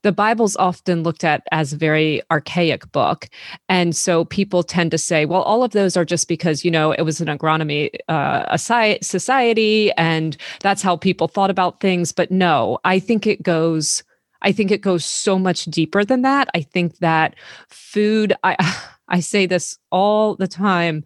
The 0.01 0.12
Bible's 0.12 0.56
often 0.58 1.04
looked 1.04 1.23
at 1.23 1.43
as 1.51 1.73
a 1.73 1.77
very 1.77 2.21
archaic 2.32 2.91
book. 2.91 3.30
And 3.69 3.95
so 3.95 4.25
people 4.25 4.63
tend 4.63 4.91
to 4.91 4.97
say, 4.97 5.25
well, 5.25 5.43
all 5.43 5.63
of 5.63 5.71
those 5.71 5.95
are 5.95 6.04
just 6.04 6.27
because, 6.27 6.65
you 6.65 6.71
know, 6.71 6.91
it 6.91 7.04
was 7.04 7.21
an 7.21 7.27
agronomy 7.27 7.91
uh, 8.10 8.58
society 8.58 9.91
and 9.93 10.38
that's 10.62 10.82
how 10.82 10.97
people 10.97 11.27
thought 11.27 11.51
about 11.51 11.82
things. 11.82 12.12
But 12.12 12.32
no, 12.32 12.80
I 12.84 12.99
think 12.99 13.27
it 13.27 13.43
goes. 13.43 14.04
I 14.41 14.51
think 14.51 14.71
it 14.71 14.82
goes 14.82 15.06
so 15.06 15.38
much 15.38 15.65
deeper 15.65 16.04
than 16.04 16.21
that. 16.23 16.49
I 16.54 16.62
think 16.62 16.97
that 16.97 17.36
food, 17.69 18.34
I 18.43 18.56
I 19.08 19.19
say 19.19 19.45
this 19.45 19.77
all 19.91 20.36
the 20.36 20.47
time. 20.47 21.04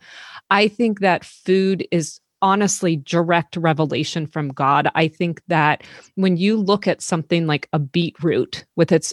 I 0.52 0.68
think 0.68 1.00
that 1.00 1.26
food 1.26 1.88
is 1.92 2.20
honestly 2.42 2.98
direct 2.98 3.58
revelation 3.58 4.28
from 4.28 4.50
God. 4.50 4.88
I 4.94 5.08
think 5.08 5.42
that 5.48 5.84
when 6.14 6.38
you 6.38 6.56
look 6.58 6.88
at 6.88 7.02
something 7.02 7.48
like 7.48 7.68
a 7.74 7.80
beetroot 7.80 8.64
with 8.76 8.92
its 8.92 9.12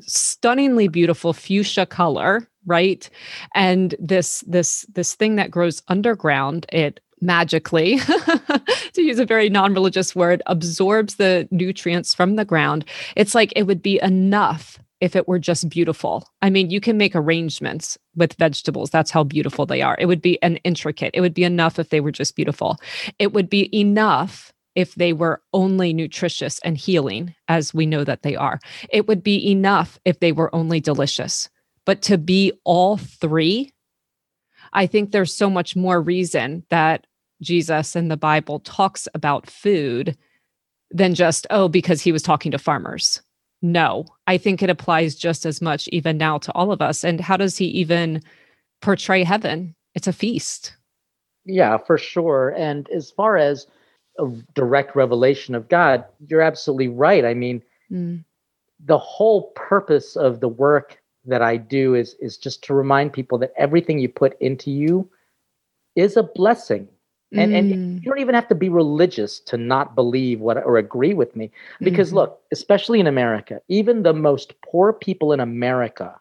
stunningly 0.00 0.86
beautiful 0.86 1.32
fuchsia 1.32 1.86
color, 1.86 2.48
right? 2.66 3.10
And 3.54 3.94
this 3.98 4.44
this 4.46 4.86
this 4.92 5.14
thing 5.14 5.36
that 5.36 5.50
grows 5.50 5.82
underground, 5.88 6.66
it 6.72 7.00
magically 7.20 7.98
to 8.92 9.02
use 9.02 9.18
a 9.18 9.26
very 9.26 9.48
non-religious 9.48 10.14
word 10.14 10.42
absorbs 10.46 11.16
the 11.16 11.48
nutrients 11.50 12.14
from 12.14 12.36
the 12.36 12.44
ground 12.44 12.84
it's 13.16 13.34
like 13.34 13.52
it 13.56 13.64
would 13.64 13.82
be 13.82 14.00
enough 14.02 14.78
if 15.00 15.16
it 15.16 15.26
were 15.26 15.38
just 15.38 15.68
beautiful. 15.68 16.28
I 16.42 16.50
mean, 16.50 16.70
you 16.70 16.80
can 16.80 16.96
make 16.96 17.16
arrangements 17.16 17.96
with 18.14 18.34
vegetables. 18.34 18.90
That's 18.90 19.10
how 19.10 19.24
beautiful 19.24 19.66
they 19.66 19.82
are. 19.82 19.96
It 19.98 20.06
would 20.06 20.20
be 20.20 20.40
an 20.42 20.56
intricate. 20.58 21.12
It 21.14 21.22
would 21.22 21.34
be 21.34 21.44
enough 21.44 21.78
if 21.78 21.88
they 21.88 22.00
were 22.00 22.12
just 22.12 22.36
beautiful. 22.36 22.78
It 23.18 23.32
would 23.32 23.48
be 23.48 23.74
enough 23.78 24.52
if 24.74 24.94
they 24.94 25.12
were 25.12 25.42
only 25.52 25.92
nutritious 25.92 26.60
and 26.60 26.76
healing, 26.76 27.34
as 27.48 27.74
we 27.74 27.86
know 27.86 28.04
that 28.04 28.22
they 28.22 28.36
are. 28.36 28.60
It 28.90 29.08
would 29.08 29.22
be 29.22 29.50
enough 29.50 29.98
if 30.04 30.20
they 30.20 30.32
were 30.32 30.54
only 30.54 30.80
delicious. 30.80 31.48
But 31.86 32.02
to 32.02 32.18
be 32.18 32.52
all 32.64 32.96
three, 32.98 33.72
I 34.72 34.86
think 34.86 35.10
there's 35.10 35.34
so 35.34 35.50
much 35.50 35.74
more 35.74 36.00
reason 36.00 36.64
that 36.70 37.06
Jesus 37.40 37.96
and 37.96 38.10
the 38.10 38.16
Bible 38.16 38.60
talks 38.60 39.08
about 39.14 39.48
food 39.48 40.16
than 40.90 41.14
just, 41.14 41.46
oh, 41.50 41.68
because 41.68 42.02
he 42.02 42.12
was 42.12 42.22
talking 42.22 42.50
to 42.52 42.58
farmers 42.58 43.22
no, 43.62 44.06
I 44.26 44.38
think 44.38 44.62
it 44.62 44.70
applies 44.70 45.14
just 45.14 45.44
as 45.44 45.60
much 45.60 45.88
even 45.88 46.16
now 46.16 46.38
to 46.38 46.52
all 46.52 46.72
of 46.72 46.80
us. 46.80 47.04
And 47.04 47.20
how 47.20 47.36
does 47.36 47.56
he 47.56 47.66
even 47.66 48.22
portray 48.80 49.22
heaven? 49.22 49.74
It's 49.94 50.06
a 50.06 50.12
feast. 50.12 50.74
Yeah, 51.44 51.76
for 51.78 51.98
sure. 51.98 52.54
And 52.56 52.88
as 52.90 53.10
far 53.10 53.36
as 53.36 53.66
a 54.18 54.28
direct 54.54 54.96
revelation 54.96 55.54
of 55.54 55.68
God, 55.68 56.04
you're 56.26 56.40
absolutely 56.40 56.88
right. 56.88 57.24
I 57.24 57.34
mean, 57.34 57.62
mm. 57.90 58.24
the 58.84 58.98
whole 58.98 59.50
purpose 59.52 60.16
of 60.16 60.40
the 60.40 60.48
work 60.48 60.98
that 61.26 61.42
I 61.42 61.58
do 61.58 61.94
is 61.94 62.16
is 62.18 62.38
just 62.38 62.64
to 62.64 62.74
remind 62.74 63.12
people 63.12 63.36
that 63.38 63.52
everything 63.56 63.98
you 63.98 64.08
put 64.08 64.40
into 64.40 64.70
you 64.70 65.10
is 65.96 66.16
a 66.16 66.22
blessing. 66.22 66.88
And, 67.32 67.52
mm. 67.52 67.58
and 67.58 67.94
you 68.02 68.10
don't 68.10 68.18
even 68.18 68.34
have 68.34 68.48
to 68.48 68.54
be 68.54 68.68
religious 68.68 69.38
to 69.40 69.56
not 69.56 69.94
believe 69.94 70.40
what 70.40 70.56
or 70.64 70.78
agree 70.78 71.14
with 71.14 71.36
me. 71.36 71.50
Because 71.80 72.08
mm-hmm. 72.08 72.16
look, 72.16 72.40
especially 72.50 72.98
in 72.98 73.06
America, 73.06 73.60
even 73.68 74.02
the 74.02 74.12
most 74.12 74.54
poor 74.62 74.92
people 74.92 75.32
in 75.32 75.38
America 75.38 76.18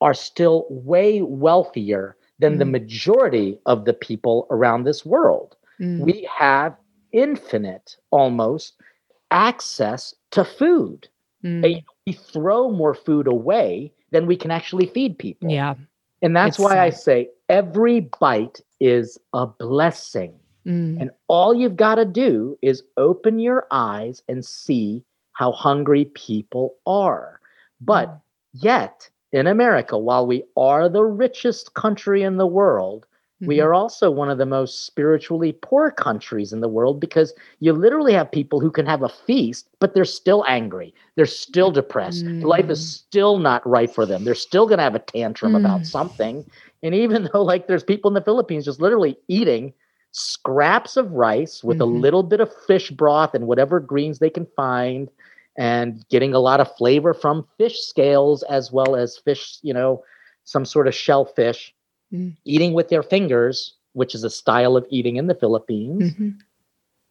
are 0.00 0.14
still 0.14 0.66
way 0.70 1.22
wealthier 1.22 2.16
than 2.38 2.54
mm. 2.54 2.58
the 2.58 2.64
majority 2.66 3.58
of 3.66 3.84
the 3.84 3.92
people 3.92 4.46
around 4.50 4.84
this 4.84 5.04
world. 5.04 5.56
Mm. 5.80 6.00
We 6.00 6.28
have 6.32 6.76
infinite 7.12 7.96
almost 8.10 8.74
access 9.30 10.14
to 10.32 10.44
food. 10.44 11.08
Mm. 11.44 11.82
We 12.06 12.12
throw 12.12 12.70
more 12.70 12.94
food 12.94 13.26
away 13.26 13.92
than 14.12 14.26
we 14.26 14.36
can 14.36 14.50
actually 14.50 14.86
feed 14.86 15.18
people. 15.18 15.50
Yeah. 15.50 15.74
And 16.22 16.36
that's 16.36 16.58
it's, 16.58 16.64
why 16.64 16.78
I 16.78 16.90
say 16.90 17.28
every 17.48 18.00
bite 18.20 18.60
is 18.80 19.18
a 19.32 19.46
blessing. 19.46 20.34
Mm. 20.66 21.00
And 21.00 21.10
all 21.28 21.54
you've 21.54 21.76
got 21.76 21.96
to 21.96 22.04
do 22.04 22.58
is 22.62 22.82
open 22.96 23.38
your 23.38 23.66
eyes 23.70 24.22
and 24.28 24.44
see 24.44 25.04
how 25.32 25.52
hungry 25.52 26.06
people 26.06 26.74
are. 26.86 27.40
But 27.80 28.08
mm. 28.08 28.20
yet, 28.52 29.10
in 29.32 29.46
America, 29.46 29.98
while 29.98 30.26
we 30.26 30.44
are 30.56 30.88
the 30.88 31.04
richest 31.04 31.74
country 31.74 32.22
in 32.22 32.36
the 32.36 32.46
world, 32.46 33.04
mm-hmm. 33.04 33.48
we 33.48 33.60
are 33.60 33.74
also 33.74 34.10
one 34.10 34.30
of 34.30 34.38
the 34.38 34.46
most 34.46 34.86
spiritually 34.86 35.52
poor 35.52 35.90
countries 35.90 36.52
in 36.52 36.60
the 36.60 36.68
world 36.68 37.00
because 37.00 37.34
you 37.58 37.72
literally 37.72 38.14
have 38.14 38.30
people 38.30 38.60
who 38.60 38.70
can 38.70 38.86
have 38.86 39.02
a 39.02 39.08
feast, 39.08 39.68
but 39.80 39.92
they're 39.92 40.04
still 40.04 40.44
angry. 40.46 40.94
They're 41.16 41.26
still 41.26 41.72
depressed. 41.72 42.24
Mm. 42.24 42.44
Life 42.44 42.70
is 42.70 42.94
still 42.94 43.38
not 43.38 43.66
right 43.68 43.92
for 43.92 44.06
them. 44.06 44.24
They're 44.24 44.36
still 44.36 44.66
going 44.66 44.78
to 44.78 44.84
have 44.84 44.94
a 44.94 45.00
tantrum 45.00 45.52
mm. 45.52 45.58
about 45.58 45.84
something. 45.84 46.48
And 46.84 46.94
even 46.94 47.28
though, 47.32 47.42
like, 47.42 47.66
there's 47.66 47.84
people 47.84 48.08
in 48.08 48.14
the 48.14 48.22
Philippines 48.22 48.64
just 48.64 48.80
literally 48.80 49.18
eating 49.26 49.74
scraps 50.14 50.96
of 50.96 51.10
rice 51.10 51.64
with 51.64 51.78
mm-hmm. 51.78 51.96
a 51.96 51.98
little 51.98 52.22
bit 52.22 52.40
of 52.40 52.54
fish 52.66 52.90
broth 52.92 53.34
and 53.34 53.48
whatever 53.48 53.80
greens 53.80 54.20
they 54.20 54.30
can 54.30 54.46
find 54.54 55.10
and 55.58 56.08
getting 56.08 56.32
a 56.32 56.38
lot 56.38 56.60
of 56.60 56.76
flavor 56.76 57.12
from 57.12 57.46
fish 57.58 57.80
scales 57.80 58.44
as 58.44 58.70
well 58.70 58.94
as 58.94 59.18
fish, 59.18 59.58
you 59.62 59.74
know, 59.74 60.04
some 60.44 60.64
sort 60.64 60.86
of 60.86 60.94
shellfish, 60.94 61.74
mm. 62.12 62.32
eating 62.44 62.74
with 62.74 62.90
their 62.90 63.02
fingers, 63.02 63.74
which 63.94 64.14
is 64.14 64.22
a 64.22 64.30
style 64.30 64.76
of 64.76 64.86
eating 64.88 65.16
in 65.16 65.26
the 65.26 65.34
Philippines. 65.34 66.12
Mm-hmm. 66.12 66.30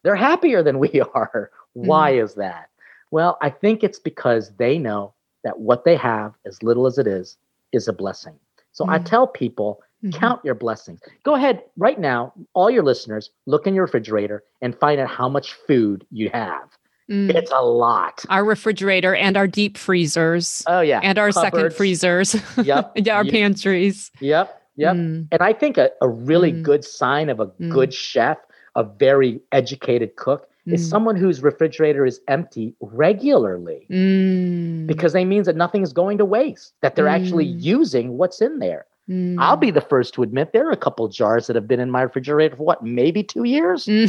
They're 0.02 0.16
happier 0.16 0.62
than 0.62 0.78
we 0.78 1.02
are. 1.14 1.50
Why 1.74 2.12
mm. 2.12 2.24
is 2.24 2.34
that? 2.34 2.70
Well, 3.10 3.36
I 3.42 3.50
think 3.50 3.84
it's 3.84 3.98
because 3.98 4.50
they 4.56 4.78
know 4.78 5.12
that 5.42 5.60
what 5.60 5.84
they 5.84 5.96
have, 5.96 6.32
as 6.46 6.62
little 6.62 6.86
as 6.86 6.96
it 6.96 7.06
is, 7.06 7.36
is 7.72 7.86
a 7.86 7.92
blessing. 7.92 8.38
So 8.72 8.86
mm. 8.86 8.92
I 8.92 8.98
tell 8.98 9.26
people, 9.26 9.82
mm-hmm. 10.04 10.18
count 10.18 10.44
your 10.44 10.54
blessings. 10.54 11.00
Go 11.22 11.34
ahead 11.34 11.62
right 11.76 11.98
now, 11.98 12.32
all 12.52 12.70
your 12.70 12.82
listeners, 12.82 13.30
look 13.46 13.66
in 13.66 13.74
your 13.74 13.84
refrigerator 13.84 14.44
and 14.60 14.78
find 14.78 15.00
out 15.00 15.08
how 15.08 15.28
much 15.28 15.54
food 15.66 16.06
you 16.10 16.30
have. 16.30 16.68
Mm. 17.10 17.34
It's 17.34 17.50
a 17.50 17.60
lot. 17.60 18.24
Our 18.30 18.44
refrigerator 18.44 19.14
and 19.14 19.36
our 19.36 19.46
deep 19.46 19.76
freezers. 19.76 20.62
Oh 20.66 20.80
yeah. 20.80 21.00
And 21.02 21.18
our 21.18 21.32
Cupboards. 21.32 21.52
second 21.54 21.74
freezers. 21.74 22.34
Yep. 22.64 22.92
yeah, 22.96 23.16
our 23.16 23.24
yep. 23.24 23.32
pantries. 23.32 24.10
Yep. 24.20 24.62
Yep. 24.76 24.96
Mm. 24.96 25.28
And 25.30 25.42
I 25.42 25.52
think 25.52 25.76
a, 25.76 25.90
a 26.00 26.08
really 26.08 26.52
mm. 26.52 26.62
good 26.62 26.84
sign 26.84 27.28
of 27.28 27.40
a 27.40 27.46
mm. 27.46 27.70
good 27.70 27.92
chef, 27.92 28.38
a 28.74 28.84
very 28.84 29.40
educated 29.52 30.16
cook, 30.16 30.48
is 30.66 30.86
mm. 30.86 30.90
someone 30.90 31.16
whose 31.16 31.42
refrigerator 31.42 32.06
is 32.06 32.20
empty 32.26 32.74
regularly. 32.80 33.86
Mm. 33.90 34.86
Because 34.86 35.12
that 35.12 35.24
means 35.24 35.46
that 35.46 35.56
nothing 35.56 35.82
is 35.82 35.92
going 35.92 36.18
to 36.18 36.24
waste, 36.24 36.72
that 36.80 36.96
they're 36.96 37.08
actually 37.08 37.44
using 37.44 38.16
what's 38.16 38.40
in 38.40 38.60
there. 38.60 38.86
Mm. 39.10 39.36
I'll 39.38 39.58
be 39.58 39.70
the 39.70 39.82
first 39.82 40.14
to 40.14 40.22
admit 40.22 40.52
there 40.52 40.66
are 40.66 40.72
a 40.72 40.76
couple 40.76 41.06
jars 41.08 41.46
that 41.46 41.56
have 41.56 41.68
been 41.68 41.80
in 41.80 41.90
my 41.90 42.02
refrigerator 42.02 42.56
for 42.56 42.64
what, 42.64 42.82
maybe 42.82 43.22
two 43.22 43.44
years? 43.44 43.84
Mm. 43.84 44.08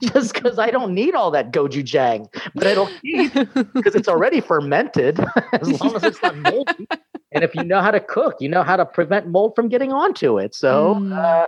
Just 0.12 0.34
because 0.34 0.58
I 0.58 0.70
don't 0.70 0.94
need 0.94 1.14
all 1.14 1.32
that 1.32 1.52
gochujang, 1.52 2.28
but 2.54 2.66
I 2.66 2.74
don't 2.74 2.92
keep 3.00 3.32
because 3.74 3.94
it's 3.96 4.08
already 4.08 4.40
fermented 4.40 5.18
as 5.52 5.80
long 5.80 5.96
as 5.96 6.04
it's 6.04 6.22
not 6.22 6.36
moldy. 6.36 6.86
and 7.32 7.42
if 7.42 7.54
you 7.56 7.64
know 7.64 7.80
how 7.80 7.90
to 7.90 8.00
cook, 8.00 8.36
you 8.40 8.48
know 8.48 8.62
how 8.62 8.76
to 8.76 8.86
prevent 8.86 9.26
mold 9.26 9.56
from 9.56 9.68
getting 9.68 9.92
onto 9.92 10.38
it. 10.38 10.54
So, 10.54 10.94
mm. 10.94 11.12
uh, 11.12 11.46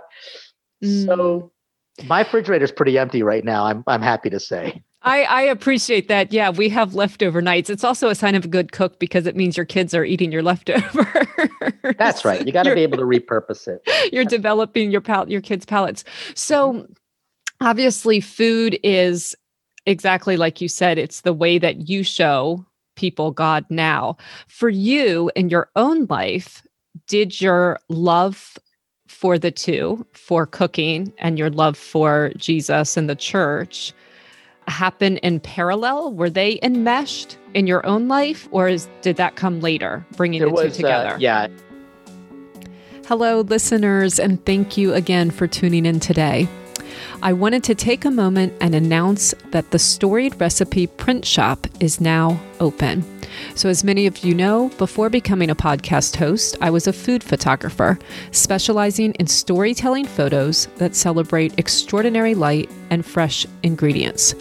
so 0.81 1.51
mm. 2.01 2.07
my 2.07 2.19
refrigerator 2.19 2.65
is 2.65 2.71
pretty 2.71 2.97
empty 2.97 3.23
right 3.23 3.45
now. 3.45 3.65
I'm 3.65 3.83
I'm 3.87 4.01
happy 4.01 4.29
to 4.29 4.41
say. 4.41 4.83
I, 5.03 5.23
I 5.23 5.41
appreciate 5.41 6.07
that. 6.07 6.31
Yeah, 6.31 6.49
we 6.49 6.69
have 6.69 6.95
leftover 6.95 7.41
nights. 7.41 7.69
It's 7.69 7.83
also 7.83 8.09
a 8.09 8.15
sign 8.15 8.35
of 8.35 8.45
a 8.45 8.47
good 8.47 8.71
cook 8.71 8.99
because 8.99 9.27
it 9.27 9.35
means 9.35 9.57
your 9.57 9.65
kids 9.65 9.93
are 9.93 10.05
eating 10.05 10.31
your 10.31 10.43
leftovers. 10.43 11.07
That's 11.97 12.23
right. 12.23 12.45
You 12.45 12.53
got 12.53 12.63
to 12.63 12.73
be 12.73 12.81
able 12.83 12.97
to 12.97 13.03
repurpose 13.03 13.67
it. 13.67 14.13
You're 14.13 14.25
developing 14.25 14.91
your 14.91 15.01
pal- 15.01 15.29
your 15.29 15.41
kids' 15.41 15.65
palates. 15.65 16.05
So 16.35 16.73
mm-hmm. 16.73 16.93
obviously, 17.61 18.21
food 18.21 18.79
is 18.81 19.35
exactly 19.85 20.37
like 20.37 20.61
you 20.61 20.69
said. 20.69 20.97
It's 20.97 21.21
the 21.21 21.33
way 21.33 21.57
that 21.57 21.89
you 21.89 22.03
show 22.03 22.65
people 22.95 23.31
God 23.31 23.65
now. 23.69 24.15
For 24.47 24.69
you 24.69 25.31
in 25.35 25.49
your 25.49 25.69
own 25.75 26.05
life, 26.05 26.63
did 27.07 27.41
your 27.41 27.79
love 27.89 28.57
for 29.07 29.37
the 29.37 29.51
two, 29.51 30.05
for 30.13 30.45
cooking, 30.45 31.11
and 31.17 31.37
your 31.37 31.49
love 31.49 31.77
for 31.77 32.31
Jesus 32.37 32.95
and 32.95 33.09
the 33.09 33.15
church? 33.15 33.93
Happen 34.67 35.17
in 35.17 35.39
parallel? 35.39 36.13
Were 36.13 36.29
they 36.29 36.59
enmeshed 36.61 37.37
in 37.53 37.67
your 37.67 37.85
own 37.85 38.07
life, 38.07 38.47
or 38.51 38.67
is, 38.67 38.87
did 39.01 39.17
that 39.17 39.35
come 39.35 39.59
later, 39.61 40.05
bringing 40.15 40.39
there 40.39 40.49
the 40.49 40.53
was, 40.53 40.77
two 40.77 40.85
uh, 40.85 40.89
together? 40.89 41.15
Uh, 41.15 41.19
yeah. 41.19 41.47
Hello, 43.07 43.41
listeners, 43.41 44.19
and 44.19 44.43
thank 44.45 44.77
you 44.77 44.93
again 44.93 45.29
for 45.29 45.45
tuning 45.45 45.85
in 45.85 45.99
today. 45.99 46.47
I 47.21 47.33
wanted 47.33 47.63
to 47.65 47.75
take 47.75 48.05
a 48.05 48.11
moment 48.11 48.53
and 48.59 48.75
announce 48.75 49.33
that 49.51 49.71
the 49.71 49.79
Storied 49.79 50.39
Recipe 50.39 50.87
print 50.87 51.25
shop 51.25 51.67
is 51.79 52.01
now 52.01 52.39
open. 52.63 53.03
So, 53.55 53.69
as 53.69 53.83
many 53.83 54.07
of 54.07 54.19
you 54.19 54.33
know, 54.33 54.69
before 54.77 55.09
becoming 55.09 55.49
a 55.49 55.55
podcast 55.55 56.15
host, 56.15 56.57
I 56.61 56.69
was 56.69 56.87
a 56.87 56.93
food 56.93 57.23
photographer, 57.23 57.99
specializing 58.31 59.13
in 59.13 59.27
storytelling 59.27 60.05
photos 60.05 60.67
that 60.77 60.95
celebrate 60.95 61.57
extraordinary 61.59 62.35
light 62.35 62.69
and 62.89 63.05
fresh 63.05 63.45
ingredients. 63.63 64.35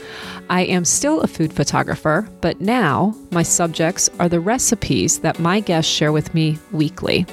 I 0.51 0.63
am 0.63 0.85
still 0.85 1.21
a 1.21 1.27
food 1.27 1.53
photographer, 1.53 2.29
but 2.41 2.61
now 2.61 3.15
my 3.31 3.43
subjects 3.43 4.11
are 4.19 4.29
the 4.29 4.41
recipes 4.41 5.21
that 5.21 5.39
my 5.39 5.61
guests 5.61 5.91
share 5.91 6.13
with 6.13 6.35
me 6.35 6.59
weekly. 6.73 7.25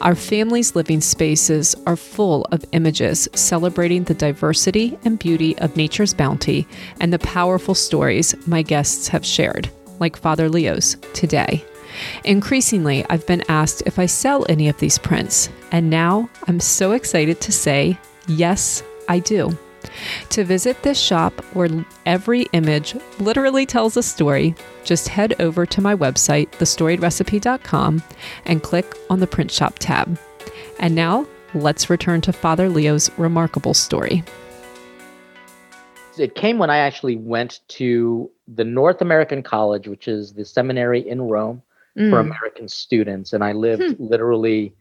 Our 0.00 0.14
family's 0.14 0.76
living 0.76 1.00
spaces 1.00 1.74
are 1.86 1.96
full 1.96 2.44
of 2.52 2.64
images 2.72 3.28
celebrating 3.34 4.04
the 4.04 4.14
diversity 4.14 4.96
and 5.04 5.18
beauty 5.18 5.58
of 5.58 5.76
nature's 5.76 6.14
bounty 6.14 6.66
and 7.00 7.12
the 7.12 7.18
powerful 7.18 7.74
stories 7.74 8.34
my 8.46 8.62
guests 8.62 9.08
have 9.08 9.26
shared 9.26 9.70
like 10.00 10.16
Father 10.16 10.48
Leo's 10.48 10.96
today. 11.14 11.64
Increasingly, 12.24 13.04
I've 13.08 13.26
been 13.26 13.44
asked 13.48 13.82
if 13.86 13.98
I 13.98 14.06
sell 14.06 14.46
any 14.48 14.68
of 14.68 14.78
these 14.78 14.98
prints, 14.98 15.48
and 15.70 15.90
now 15.90 16.28
I'm 16.46 16.60
so 16.60 16.92
excited 16.92 17.40
to 17.42 17.52
say, 17.52 17.98
yes, 18.26 18.82
I 19.08 19.18
do. 19.18 19.56
To 20.30 20.44
visit 20.44 20.82
this 20.82 21.00
shop 21.00 21.32
where 21.54 21.84
every 22.06 22.42
image 22.52 22.96
literally 23.18 23.66
tells 23.66 23.96
a 23.96 24.02
story, 24.02 24.54
just 24.84 25.08
head 25.08 25.40
over 25.40 25.66
to 25.66 25.80
my 25.80 25.94
website, 25.94 26.50
thestoriedrecipe.com, 26.52 28.02
and 28.44 28.62
click 28.62 28.94
on 29.08 29.20
the 29.20 29.26
print 29.26 29.50
shop 29.50 29.78
tab. 29.78 30.18
And 30.78 30.94
now, 30.94 31.26
let's 31.54 31.90
return 31.90 32.20
to 32.22 32.32
Father 32.32 32.68
Leo's 32.68 33.10
remarkable 33.18 33.74
story 33.74 34.22
it 36.20 36.34
came 36.34 36.58
when 36.58 36.70
I 36.70 36.78
actually 36.78 37.16
went 37.16 37.60
to 37.68 38.30
the 38.54 38.64
North 38.64 39.00
American 39.00 39.42
College, 39.42 39.86
which 39.86 40.08
is 40.08 40.32
the 40.34 40.44
seminary 40.44 41.06
in 41.06 41.22
Rome 41.22 41.62
mm. 41.98 42.10
for 42.10 42.18
American 42.20 42.68
students, 42.68 43.32
and 43.32 43.44
I 43.44 43.52
lived 43.52 43.82
hmm. 43.82 44.04
literally 44.04 44.74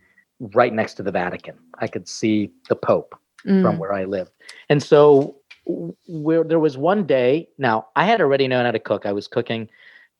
right 0.53 0.73
next 0.73 0.95
to 0.95 1.03
the 1.03 1.11
Vatican. 1.11 1.55
I 1.79 1.87
could 1.87 2.07
see 2.07 2.51
the 2.67 2.75
Pope 2.75 3.15
mm. 3.45 3.61
from 3.61 3.77
where 3.77 3.93
I 3.93 4.05
lived, 4.05 4.31
and 4.69 4.81
so 4.81 5.35
where 6.07 6.43
there 6.43 6.59
was 6.59 6.77
one 6.77 7.05
day. 7.05 7.47
Now 7.57 7.87
I 7.95 8.05
had 8.05 8.21
already 8.21 8.47
known 8.47 8.65
how 8.65 8.71
to 8.71 8.79
cook. 8.79 9.05
I 9.05 9.11
was 9.11 9.27
cooking 9.27 9.69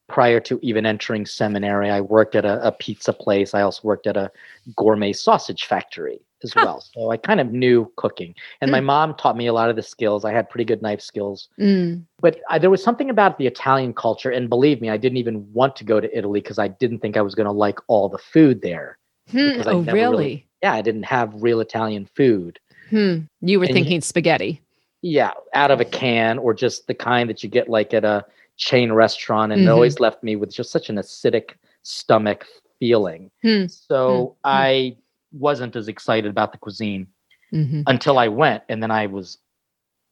prior 0.07 0.39
to 0.41 0.59
even 0.61 0.85
entering 0.85 1.25
seminary. 1.25 1.89
I 1.89 2.01
worked 2.01 2.35
at 2.35 2.45
a, 2.45 2.65
a 2.65 2.71
pizza 2.71 3.13
place. 3.13 3.53
I 3.53 3.61
also 3.61 3.81
worked 3.83 4.07
at 4.07 4.17
a 4.17 4.31
gourmet 4.75 5.13
sausage 5.13 5.65
factory 5.65 6.19
as 6.43 6.53
huh. 6.53 6.61
well. 6.65 6.81
So 6.81 7.11
I 7.11 7.17
kind 7.17 7.39
of 7.39 7.51
knew 7.51 7.91
cooking. 7.95 8.33
And 8.61 8.69
mm. 8.69 8.73
my 8.73 8.79
mom 8.79 9.15
taught 9.15 9.37
me 9.37 9.47
a 9.47 9.53
lot 9.53 9.69
of 9.69 9.75
the 9.75 9.81
skills. 9.81 10.25
I 10.25 10.31
had 10.31 10.49
pretty 10.49 10.65
good 10.65 10.81
knife 10.81 11.01
skills. 11.01 11.49
Mm. 11.59 12.03
But 12.21 12.39
I, 12.49 12.59
there 12.59 12.69
was 12.69 12.83
something 12.83 13.09
about 13.09 13.37
the 13.37 13.47
Italian 13.47 13.93
culture. 13.93 14.31
And 14.31 14.49
believe 14.49 14.81
me, 14.81 14.89
I 14.89 14.97
didn't 14.97 15.17
even 15.17 15.51
want 15.53 15.75
to 15.77 15.83
go 15.83 15.99
to 15.99 16.17
Italy 16.17 16.41
because 16.41 16.59
I 16.59 16.67
didn't 16.67 16.99
think 16.99 17.17
I 17.17 17.21
was 17.21 17.35
going 17.35 17.45
to 17.45 17.51
like 17.51 17.79
all 17.87 18.09
the 18.09 18.17
food 18.17 18.61
there. 18.61 18.97
Hmm. 19.31 19.61
Oh, 19.65 19.81
really? 19.81 19.93
really? 19.93 20.47
Yeah, 20.63 20.73
I 20.73 20.81
didn't 20.81 21.03
have 21.03 21.31
real 21.35 21.59
Italian 21.59 22.07
food. 22.15 22.59
Hmm. 22.89 23.19
You 23.41 23.59
were 23.59 23.65
And 23.65 23.73
thinking 23.73 24.01
spaghetti. 24.01 24.61
Yeah, 25.01 25.31
out 25.53 25.71
of 25.71 25.79
a 25.79 25.85
can 25.85 26.37
or 26.37 26.53
just 26.53 26.87
the 26.87 26.93
kind 26.93 27.29
that 27.29 27.43
you 27.43 27.49
get 27.49 27.69
like 27.69 27.93
at 27.93 28.03
a 28.03 28.25
chain 28.57 28.91
restaurant, 28.91 29.53
and 29.53 29.61
it 29.61 29.65
Mhm. 29.65 29.73
always 29.73 30.01
left 30.01 30.21
me 30.23 30.35
with 30.35 30.51
just 30.53 30.71
such 30.71 30.89
an 30.89 30.97
acidic 30.97 31.51
stomach 31.83 32.45
feeling. 32.79 33.31
Hmm. 33.41 33.67
So 33.67 34.35
Hmm. 34.43 34.49
I 34.49 34.97
wasn't 35.31 35.75
as 35.75 35.87
excited 35.87 36.29
about 36.29 36.51
the 36.51 36.57
cuisine 36.57 37.07
Mhm. 37.53 37.83
until 37.87 38.17
I 38.19 38.27
went, 38.27 38.63
and 38.69 38.81
then 38.81 38.91
I 38.91 39.07
was 39.07 39.37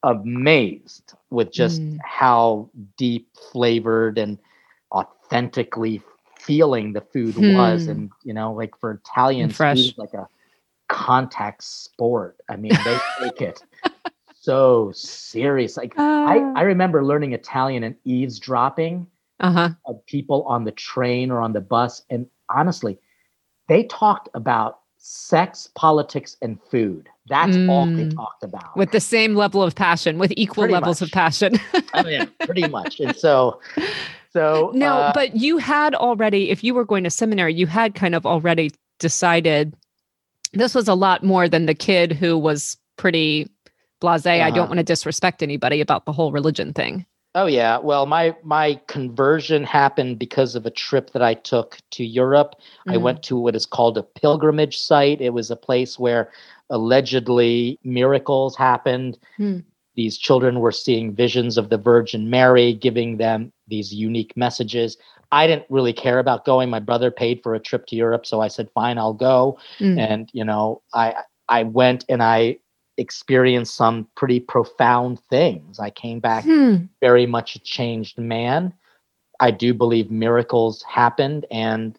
amazed 0.02 1.14
with 1.30 1.52
just 1.52 1.82
Mm. 1.82 1.98
how 2.04 2.70
deep 2.96 3.28
flavored 3.52 4.18
and 4.18 4.38
authentically 4.92 6.02
feeling 6.38 6.92
the 6.92 7.00
food 7.00 7.36
was, 7.36 7.86
Hmm. 7.86 7.90
and 7.90 8.10
you 8.24 8.32
know, 8.32 8.52
like 8.52 8.76
for 8.78 8.92
Italians, 8.92 9.52
food 9.52 9.56
fresh. 9.56 9.98
like 9.98 10.14
a 10.14 10.28
contact 10.88 11.62
sport. 11.64 12.36
I 12.48 12.56
mean, 12.56 12.82
they 12.84 13.00
take 13.20 13.40
it 13.40 13.62
so 14.32 14.90
serious. 14.92 15.76
Like 15.76 15.94
I, 15.96 16.38
I 16.56 16.62
remember 16.62 17.04
learning 17.04 17.32
Italian 17.32 17.82
and 17.84 17.96
eavesdropping 18.04 19.06
uh 19.40 19.52
huh. 19.52 19.68
of 19.86 20.04
people 20.06 20.44
on 20.44 20.64
the 20.64 20.72
train 20.72 21.30
or 21.30 21.40
on 21.40 21.52
the 21.52 21.60
bus. 21.60 22.02
And 22.10 22.26
honestly, 22.48 22.98
they 23.68 23.84
talked 23.84 24.28
about 24.34 24.77
sex, 24.98 25.70
politics, 25.74 26.36
and 26.42 26.58
food. 26.70 27.08
That's 27.28 27.56
all 27.68 27.86
they 27.86 28.04
Mm. 28.06 28.14
talked 28.14 28.42
about. 28.42 28.76
With 28.76 28.90
the 28.92 29.00
same 29.00 29.34
level 29.34 29.62
of 29.62 29.74
passion, 29.74 30.18
with 30.18 30.32
equal 30.36 30.62
Pretty 30.64 30.74
levels 30.74 31.00
of 31.02 31.10
passion. 31.10 31.58
I 31.94 32.02
mean, 32.02 32.28
pretty 32.44 32.66
much. 32.68 33.00
And 33.00 33.14
so, 33.16 33.60
so 34.32 34.70
no, 34.74 34.94
uh, 34.96 35.12
but 35.12 35.36
you 35.36 35.58
had 35.58 35.94
already, 35.94 36.50
if 36.50 36.64
you 36.64 36.74
were 36.74 36.84
going 36.84 37.04
to 37.04 37.10
seminary, 37.10 37.54
you 37.54 37.66
had 37.66 37.94
kind 37.94 38.14
of 38.14 38.24
already 38.26 38.70
decided 38.98 39.74
this 40.52 40.74
was 40.74 40.88
a 40.88 40.94
lot 40.94 41.22
more 41.22 41.48
than 41.48 41.66
the 41.66 41.74
kid 41.74 42.12
who 42.12 42.36
was 42.38 42.76
pretty 42.96 43.46
blase. 44.00 44.26
I 44.26 44.38
Uh-huh. 44.40 44.50
don't 44.50 44.68
want 44.68 44.78
to 44.78 44.84
disrespect 44.84 45.42
anybody 45.42 45.80
about 45.80 46.06
the 46.06 46.12
whole 46.12 46.32
religion 46.32 46.72
thing. 46.72 47.04
Oh 47.34 47.46
yeah. 47.46 47.78
Well, 47.78 48.06
my 48.06 48.34
my 48.42 48.80
conversion 48.88 49.62
happened 49.64 50.18
because 50.18 50.54
of 50.54 50.66
a 50.66 50.70
trip 50.70 51.10
that 51.12 51.22
I 51.22 51.34
took 51.34 51.78
to 51.92 52.04
Europe. 52.04 52.54
I 52.88 52.96
Mm. 52.96 53.02
went 53.02 53.22
to 53.24 53.36
what 53.38 53.54
is 53.54 53.66
called 53.66 53.98
a 53.98 54.02
pilgrimage 54.02 54.78
site. 54.78 55.20
It 55.20 55.32
was 55.34 55.50
a 55.50 55.56
place 55.56 55.98
where 55.98 56.30
allegedly 56.70 57.78
miracles 57.84 58.56
happened. 58.56 59.18
Hmm. 59.36 59.58
These 59.94 60.18
children 60.18 60.60
were 60.60 60.72
seeing 60.72 61.14
visions 61.14 61.58
of 61.58 61.68
the 61.70 61.76
Virgin 61.78 62.30
Mary, 62.30 62.72
giving 62.72 63.16
them 63.18 63.52
these 63.66 63.92
unique 63.92 64.36
messages. 64.36 64.96
I 65.30 65.46
didn't 65.46 65.66
really 65.68 65.92
care 65.92 66.18
about 66.18 66.44
going. 66.44 66.70
My 66.70 66.78
brother 66.80 67.10
paid 67.10 67.42
for 67.42 67.54
a 67.54 67.60
trip 67.60 67.86
to 67.86 67.96
Europe, 67.96 68.24
so 68.26 68.40
I 68.40 68.48
said, 68.48 68.70
"Fine, 68.74 68.98
I'll 68.98 69.12
go." 69.14 69.58
Mm. 69.80 69.98
And 69.98 70.30
you 70.32 70.44
know, 70.44 70.82
I 70.94 71.14
I 71.48 71.64
went 71.64 72.04
and 72.08 72.22
I 72.22 72.58
experienced 72.98 73.76
some 73.76 74.08
pretty 74.16 74.40
profound 74.40 75.20
things. 75.30 75.80
I 75.80 75.90
came 75.90 76.20
back 76.20 76.44
Hmm. 76.44 76.86
very 77.00 77.26
much 77.26 77.56
a 77.56 77.60
changed 77.60 78.18
man. 78.18 78.74
I 79.40 79.50
do 79.52 79.74
believe 79.74 80.10
miracles 80.10 80.82
happened, 80.82 81.46
and 81.50 81.98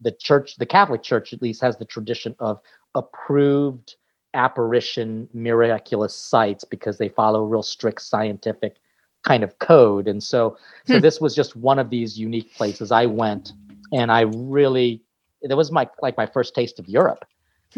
the 0.00 0.12
church, 0.12 0.56
the 0.56 0.66
Catholic 0.66 1.02
Church 1.02 1.32
at 1.32 1.42
least, 1.42 1.62
has 1.62 1.76
the 1.78 1.84
tradition 1.86 2.34
of 2.40 2.60
approved 2.94 3.96
apparition 4.34 5.28
miraculous 5.32 6.14
sites 6.16 6.64
because 6.64 6.98
they 6.98 7.08
follow 7.08 7.44
real 7.44 7.62
strict 7.62 8.02
scientific 8.02 8.76
kind 9.24 9.42
of 9.44 9.58
code. 9.60 10.08
And 10.08 10.22
so, 10.22 10.56
so 10.84 10.98
Hmm. 10.98 11.02
this 11.02 11.20
was 11.20 11.34
just 11.34 11.56
one 11.56 11.78
of 11.78 11.90
these 11.90 12.18
unique 12.18 12.54
places 12.54 12.92
I 12.92 13.06
went, 13.06 13.54
and 13.92 14.12
I 14.12 14.22
really, 14.22 15.02
that 15.42 15.56
was 15.56 15.72
my 15.72 15.88
like 16.02 16.16
my 16.18 16.26
first 16.26 16.54
taste 16.54 16.78
of 16.78 16.88
Europe, 16.88 17.24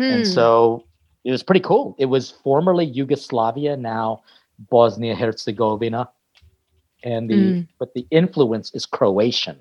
and 0.09 0.26
Hmm. 0.26 0.33
so 0.33 0.85
it 1.27 1.31
was 1.33 1.43
pretty 1.43 1.61
cool. 1.71 1.95
It 1.99 2.07
was 2.07 2.31
formerly 2.31 2.87
Yugoslavia, 2.87 3.77
now 3.77 4.23
Bosnia 4.71 5.15
Herzegovina, 5.15 6.09
and 7.05 7.29
the 7.29 7.35
Mm. 7.35 7.69
but 7.81 7.93
the 7.95 8.07
influence 8.11 8.69
is 8.75 8.87
Croatian, 8.87 9.59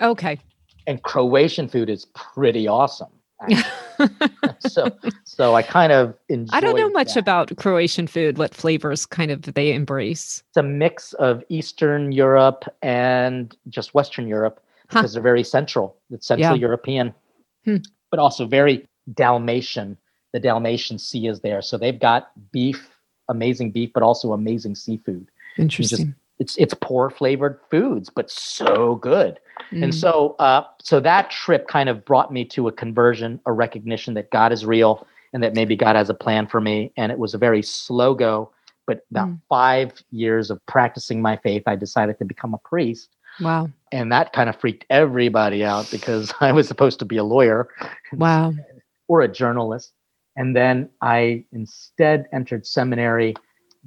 okay. 0.00 0.38
and 0.86 1.02
Croatian 1.02 1.66
food 1.68 1.88
is 1.90 2.06
pretty 2.14 2.68
awesome. 2.68 3.12
so 4.60 4.86
so 5.24 5.54
I 5.54 5.62
kind 5.62 5.92
of 5.92 6.14
enjoy. 6.28 6.56
I 6.56 6.60
don't 6.60 6.76
know 6.76 6.90
much 6.90 7.14
that. 7.14 7.20
about 7.20 7.56
Croatian 7.56 8.06
food, 8.06 8.38
what 8.38 8.54
flavors 8.54 9.06
kind 9.06 9.30
of 9.30 9.42
they 9.42 9.72
embrace. 9.72 10.42
It's 10.50 10.56
a 10.56 10.62
mix 10.62 11.12
of 11.14 11.42
Eastern 11.48 12.12
Europe 12.12 12.64
and 12.82 13.56
just 13.68 13.94
Western 13.94 14.28
Europe 14.28 14.60
Huh. 14.90 15.00
because 15.00 15.12
they're 15.14 15.22
very 15.32 15.44
central. 15.44 15.96
It's 16.10 16.26
Central 16.26 16.56
Yeah. 16.56 16.60
European, 16.66 17.14
Hmm. 17.64 17.76
but 18.10 18.18
also 18.20 18.46
very 18.46 18.86
Dalmatian. 19.14 19.96
The 20.32 20.40
Dalmatian 20.40 20.98
Sea 20.98 21.26
is 21.28 21.40
there, 21.40 21.62
so 21.62 21.78
they've 21.78 21.98
got 21.98 22.30
beef, 22.52 22.90
amazing 23.28 23.70
beef, 23.70 23.90
but 23.94 24.02
also 24.02 24.32
amazing 24.32 24.74
seafood. 24.74 25.30
Interesting. 25.56 26.14
It's 26.38 26.56
it's 26.56 26.74
poor 26.74 27.10
flavored 27.10 27.58
foods, 27.70 28.10
but 28.10 28.30
so 28.30 28.96
good. 28.96 29.40
And 29.72 29.92
Mm. 29.92 29.94
so, 29.94 30.36
uh, 30.38 30.62
so 30.80 31.00
that 31.00 31.30
trip 31.30 31.66
kind 31.66 31.88
of 31.88 32.04
brought 32.04 32.32
me 32.32 32.44
to 32.46 32.68
a 32.68 32.72
conversion, 32.72 33.40
a 33.44 33.52
recognition 33.52 34.14
that 34.14 34.30
God 34.30 34.52
is 34.52 34.64
real, 34.64 35.04
and 35.32 35.42
that 35.42 35.54
maybe 35.54 35.74
God 35.74 35.96
has 35.96 36.08
a 36.10 36.14
plan 36.14 36.46
for 36.46 36.60
me. 36.60 36.92
And 36.96 37.10
it 37.10 37.18
was 37.18 37.34
a 37.34 37.38
very 37.38 37.60
slow 37.62 38.14
go, 38.14 38.50
but 38.86 39.04
about 39.10 39.28
Mm. 39.28 39.40
five 39.48 40.02
years 40.12 40.50
of 40.50 40.64
practicing 40.66 41.20
my 41.20 41.36
faith, 41.38 41.64
I 41.66 41.74
decided 41.74 42.18
to 42.18 42.24
become 42.24 42.54
a 42.54 42.58
priest, 42.58 43.16
wow. 43.40 43.68
and 43.90 44.12
that 44.12 44.32
kind 44.32 44.48
of 44.48 44.54
freaked 44.56 44.84
everybody 44.90 45.64
out 45.64 45.90
because 45.90 46.32
I 46.40 46.52
was 46.52 46.68
supposed 46.68 46.98
to 47.00 47.04
be 47.04 47.16
a 47.16 47.24
lawyer 47.24 47.68
Wow. 48.12 48.54
or 49.08 49.22
a 49.22 49.28
journalist, 49.28 49.92
and 50.38 50.56
then 50.56 50.88
I 51.02 51.44
instead 51.52 52.26
entered 52.32 52.66
seminary. 52.66 53.34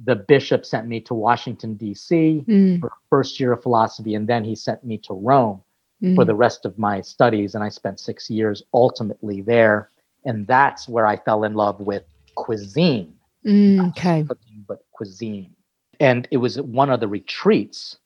The 0.04 0.16
bishop 0.16 0.64
sent 0.64 0.86
me 0.86 1.00
to 1.00 1.14
Washington 1.14 1.74
D.C. 1.74 2.44
Mm, 2.48 2.80
for 2.80 2.92
first 3.10 3.40
year 3.40 3.52
of 3.52 3.62
philosophy, 3.62 4.14
and 4.14 4.28
then 4.28 4.44
he 4.44 4.54
sent 4.54 4.84
me 4.84 4.98
to 4.98 5.14
Rome 5.14 5.62
for 6.02 6.24
mm. 6.24 6.26
the 6.26 6.34
rest 6.34 6.66
of 6.66 6.76
my 6.78 7.00
studies 7.00 7.54
and 7.54 7.62
i 7.62 7.68
spent 7.68 8.00
six 8.00 8.28
years 8.28 8.62
ultimately 8.74 9.40
there 9.40 9.90
and 10.24 10.46
that's 10.48 10.88
where 10.88 11.06
i 11.06 11.16
fell 11.16 11.44
in 11.44 11.54
love 11.54 11.80
with 11.80 12.04
cuisine 12.34 13.14
Mm, 13.44 13.88
okay. 13.88 14.22
cooking, 14.22 14.64
but 14.68 14.84
cuisine 14.92 15.50
and 15.98 16.28
it 16.30 16.36
was 16.36 16.60
one 16.60 16.90
of 16.90 17.00
the 17.00 17.08
retreats 17.08 17.96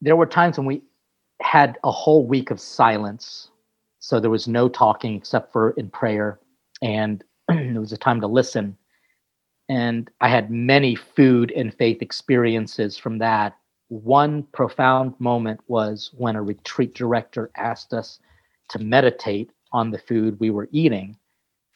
there 0.00 0.16
were 0.16 0.26
times 0.26 0.58
when 0.58 0.66
we 0.66 0.82
had 1.40 1.78
a 1.84 1.92
whole 1.92 2.26
week 2.26 2.50
of 2.50 2.60
silence 2.60 3.50
so 4.00 4.18
there 4.18 4.30
was 4.30 4.48
no 4.48 4.68
talking 4.68 5.14
except 5.14 5.52
for 5.52 5.70
in 5.70 5.90
prayer 5.90 6.40
and 6.82 7.22
it 7.74 7.78
was 7.78 7.92
a 7.92 7.98
time 7.98 8.20
to 8.20 8.26
listen. 8.26 8.76
And 9.68 10.10
i 10.20 10.28
had 10.28 10.50
many 10.50 10.94
food 10.94 11.52
and 11.52 11.74
faith 11.74 12.02
experiences 12.02 12.96
from 12.96 13.18
that. 13.18 13.56
One 13.88 14.42
profound 14.52 15.14
moment 15.18 15.60
was 15.66 16.10
when 16.16 16.36
a 16.36 16.42
retreat 16.42 16.94
director 16.94 17.50
asked 17.56 17.92
us 17.92 18.18
to 18.70 18.78
meditate 18.78 19.50
on 19.72 19.90
the 19.90 19.98
food 19.98 20.40
we 20.40 20.50
were 20.50 20.68
eating 20.72 21.16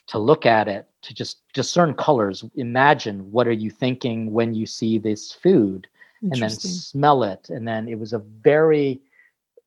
to 0.08 0.18
look 0.18 0.46
at 0.46 0.68
it 0.68 0.88
to 1.02 1.14
just 1.14 1.40
discern 1.52 1.94
colors. 1.94 2.44
Imagine 2.56 3.30
what 3.32 3.46
are 3.46 3.52
you 3.52 3.70
thinking 3.70 4.32
when 4.32 4.54
you 4.54 4.66
see 4.66 4.98
this 4.98 5.32
food? 5.32 5.86
And 6.20 6.32
then 6.32 6.50
smell 6.50 7.24
it. 7.24 7.50
And 7.50 7.66
then 7.66 7.88
it 7.88 7.98
was 7.98 8.12
a 8.12 8.18
very 8.18 9.00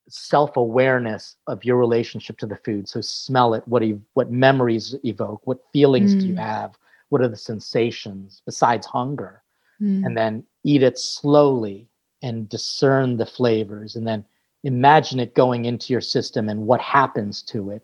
self-awareness 0.09 1.35
of 1.47 1.63
your 1.63 1.77
relationship 1.77 2.37
to 2.37 2.45
the 2.45 2.55
food 2.57 2.87
so 2.87 3.01
smell 3.01 3.53
it 3.53 3.63
what 3.67 3.83
ev- 3.83 4.01
what 4.13 4.31
memories 4.31 4.95
evoke 5.03 5.41
what 5.45 5.59
feelings 5.73 6.15
do 6.15 6.27
you 6.27 6.35
Mm. 6.35 6.39
have 6.39 6.71
what 7.09 7.21
are 7.21 7.27
the 7.27 7.35
sensations 7.37 8.41
besides 8.45 8.85
hunger 8.85 9.41
Mm. 9.81 10.03
and 10.05 10.17
then 10.17 10.43
eat 10.63 10.83
it 10.83 10.97
slowly 10.99 11.87
and 12.21 12.49
discern 12.49 13.17
the 13.17 13.25
flavors 13.25 13.95
and 13.95 14.07
then 14.07 14.23
imagine 14.63 15.19
it 15.19 15.35
going 15.35 15.65
into 15.65 15.93
your 15.93 16.01
system 16.01 16.49
and 16.49 16.65
what 16.67 16.81
happens 16.81 17.41
to 17.43 17.71
it 17.71 17.83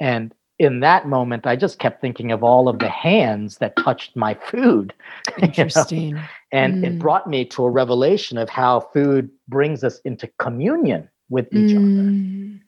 and 0.00 0.34
in 0.58 0.80
that 0.80 1.06
moment 1.08 1.46
i 1.46 1.56
just 1.56 1.78
kept 1.78 2.00
thinking 2.00 2.32
of 2.32 2.42
all 2.42 2.68
of 2.68 2.78
the 2.78 2.88
hands 2.88 3.58
that 3.58 3.76
touched 3.76 4.16
my 4.16 4.34
food 4.34 4.92
you 5.36 5.64
know? 5.74 5.86
And 6.52 6.74
Mm. 6.74 6.84
it 6.84 6.98
brought 6.98 7.28
me 7.28 7.44
to 7.46 7.64
a 7.64 7.70
revelation 7.70 8.38
of 8.38 8.48
how 8.48 8.80
food 8.80 9.30
brings 9.48 9.84
us 9.84 10.00
into 10.00 10.28
communion 10.38 11.08
with 11.30 11.46
each 11.54 11.74
other 11.76 11.84
Mm, 11.86 12.60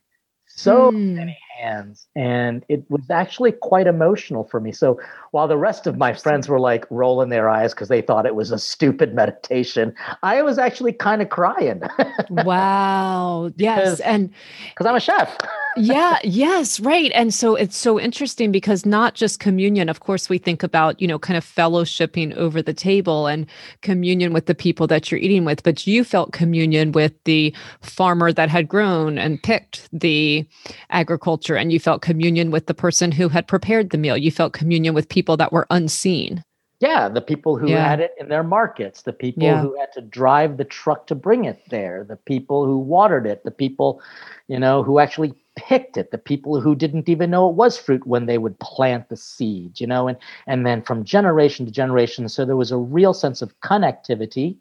so 0.46 0.90
mm. 0.90 1.14
many 1.14 1.38
hands 1.60 2.06
and 2.16 2.64
it 2.68 2.84
was 2.90 3.08
actually 3.10 3.52
quite 3.52 3.86
emotional 3.86 4.44
for 4.44 4.60
me 4.60 4.72
so 4.72 4.98
while 5.30 5.46
the 5.48 5.56
rest 5.56 5.86
of 5.86 5.96
my 5.96 6.12
friends 6.12 6.48
were 6.48 6.60
like 6.60 6.84
rolling 6.90 7.28
their 7.30 7.48
eyes 7.48 7.72
because 7.72 7.88
they 7.88 8.02
thought 8.02 8.26
it 8.26 8.34
was 8.34 8.50
a 8.50 8.58
stupid 8.58 9.14
meditation 9.20 9.94
i 10.22 10.42
was 10.42 10.58
actually 10.58 10.92
kind 10.92 11.22
of 11.22 11.28
crying 11.28 11.80
Wow. 12.30 13.50
Yes. 13.56 13.78
Because- 13.78 14.00
And 14.00 14.30
because 14.70 14.86
i'm 14.86 14.96
a 14.96 15.00
chef 15.00 15.36
yeah, 15.76 16.18
yes, 16.24 16.80
right. 16.80 17.10
And 17.14 17.32
so 17.32 17.54
it's 17.54 17.76
so 17.76 17.98
interesting 17.98 18.52
because 18.52 18.84
not 18.84 19.14
just 19.14 19.40
communion, 19.40 19.88
of 19.88 20.00
course, 20.00 20.28
we 20.28 20.38
think 20.38 20.62
about, 20.62 21.00
you 21.00 21.08
know, 21.08 21.18
kind 21.18 21.36
of 21.36 21.44
fellowshipping 21.44 22.34
over 22.36 22.60
the 22.62 22.74
table 22.74 23.26
and 23.26 23.46
communion 23.80 24.32
with 24.32 24.46
the 24.46 24.54
people 24.54 24.86
that 24.88 25.10
you're 25.10 25.20
eating 25.20 25.44
with, 25.44 25.62
but 25.62 25.86
you 25.86 26.04
felt 26.04 26.32
communion 26.32 26.92
with 26.92 27.12
the 27.24 27.54
farmer 27.80 28.32
that 28.32 28.48
had 28.48 28.68
grown 28.68 29.18
and 29.18 29.42
picked 29.42 29.88
the 29.92 30.46
agriculture, 30.90 31.56
and 31.56 31.72
you 31.72 31.80
felt 31.80 32.02
communion 32.02 32.50
with 32.50 32.66
the 32.66 32.74
person 32.74 33.12
who 33.12 33.28
had 33.28 33.48
prepared 33.48 33.90
the 33.90 33.98
meal. 33.98 34.16
You 34.16 34.30
felt 34.30 34.52
communion 34.52 34.94
with 34.94 35.08
people 35.08 35.36
that 35.38 35.52
were 35.52 35.66
unseen. 35.70 36.44
Yeah, 36.80 37.08
the 37.08 37.20
people 37.20 37.56
who 37.56 37.68
Yeah. 37.68 37.88
had 37.88 38.00
it 38.00 38.12
in 38.18 38.28
their 38.28 38.42
markets, 38.42 39.02
the 39.02 39.12
people 39.12 39.46
Yeah. 39.46 39.60
who 39.60 39.78
had 39.78 39.92
to 39.92 40.00
drive 40.00 40.56
the 40.56 40.64
truck 40.64 41.06
to 41.06 41.14
bring 41.14 41.44
it 41.44 41.62
there, 41.70 42.02
the 42.02 42.16
people 42.16 42.66
who 42.66 42.76
watered 42.76 43.24
it, 43.24 43.44
the 43.44 43.52
people, 43.52 44.02
you 44.48 44.58
know, 44.58 44.82
who 44.82 44.98
actually 44.98 45.32
picked 45.56 45.96
it, 45.96 46.10
the 46.10 46.18
people 46.18 46.60
who 46.60 46.74
didn't 46.74 47.08
even 47.08 47.30
know 47.30 47.48
it 47.50 47.56
was 47.56 47.78
fruit 47.78 48.06
when 48.06 48.26
they 48.26 48.38
would 48.38 48.58
plant 48.60 49.08
the 49.08 49.16
seed, 49.16 49.80
you 49.80 49.86
know, 49.86 50.08
and 50.08 50.18
and 50.46 50.66
then 50.66 50.82
from 50.82 51.04
generation 51.04 51.66
to 51.66 51.72
generation. 51.72 52.28
So 52.28 52.44
there 52.44 52.56
was 52.56 52.72
a 52.72 52.78
real 52.78 53.14
sense 53.14 53.42
of 53.42 53.58
connectivity 53.60 54.56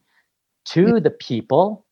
to 0.65 0.99
the 0.99 1.11
people. 1.11 1.85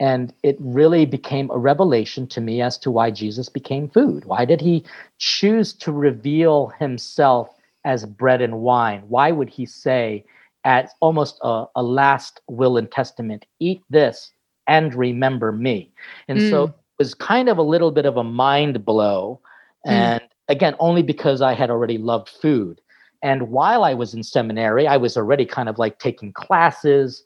And 0.00 0.34
it 0.42 0.56
really 0.60 1.06
became 1.06 1.50
a 1.50 1.58
revelation 1.58 2.26
to 2.28 2.40
me 2.40 2.60
as 2.60 2.76
to 2.78 2.90
why 2.90 3.10
Jesus 3.10 3.48
became 3.48 3.88
food. 3.88 4.26
Why 4.26 4.44
did 4.44 4.60
he 4.60 4.84
choose 5.18 5.72
to 5.74 5.92
reveal 5.92 6.68
himself 6.78 7.56
as 7.84 8.04
bread 8.04 8.42
and 8.42 8.60
wine? 8.60 9.04
Why 9.08 9.30
would 9.30 9.48
he 9.48 9.64
say, 9.66 10.24
as 10.64 10.90
almost 11.00 11.38
a, 11.42 11.66
a 11.76 11.82
last 11.82 12.40
will 12.48 12.76
and 12.78 12.90
testament, 12.90 13.46
eat 13.60 13.82
this 13.90 14.32
and 14.66 14.94
remember 14.94 15.52
me? 15.52 15.92
And 16.28 16.42
so 16.42 16.64
Mm. 16.64 16.74
it 16.74 16.74
was 17.02 17.14
kind 17.14 17.48
of 17.48 17.58
a 17.58 17.62
little 17.62 17.90
bit 17.90 18.06
of 18.06 18.16
a 18.16 18.22
mind 18.22 18.84
blow. 18.84 19.40
Mm. 19.86 19.90
And 19.90 20.20
again, 20.48 20.74
only 20.78 21.02
because 21.02 21.42
I 21.42 21.52
had 21.52 21.68
already 21.68 21.98
loved 21.98 22.28
food. 22.28 22.80
And 23.22 23.50
while 23.50 23.82
I 23.82 23.94
was 23.94 24.14
in 24.14 24.22
seminary, 24.22 24.86
I 24.86 24.96
was 24.96 25.16
already 25.16 25.44
kind 25.44 25.68
of 25.68 25.78
like 25.78 25.98
taking 25.98 26.32
classes 26.32 27.24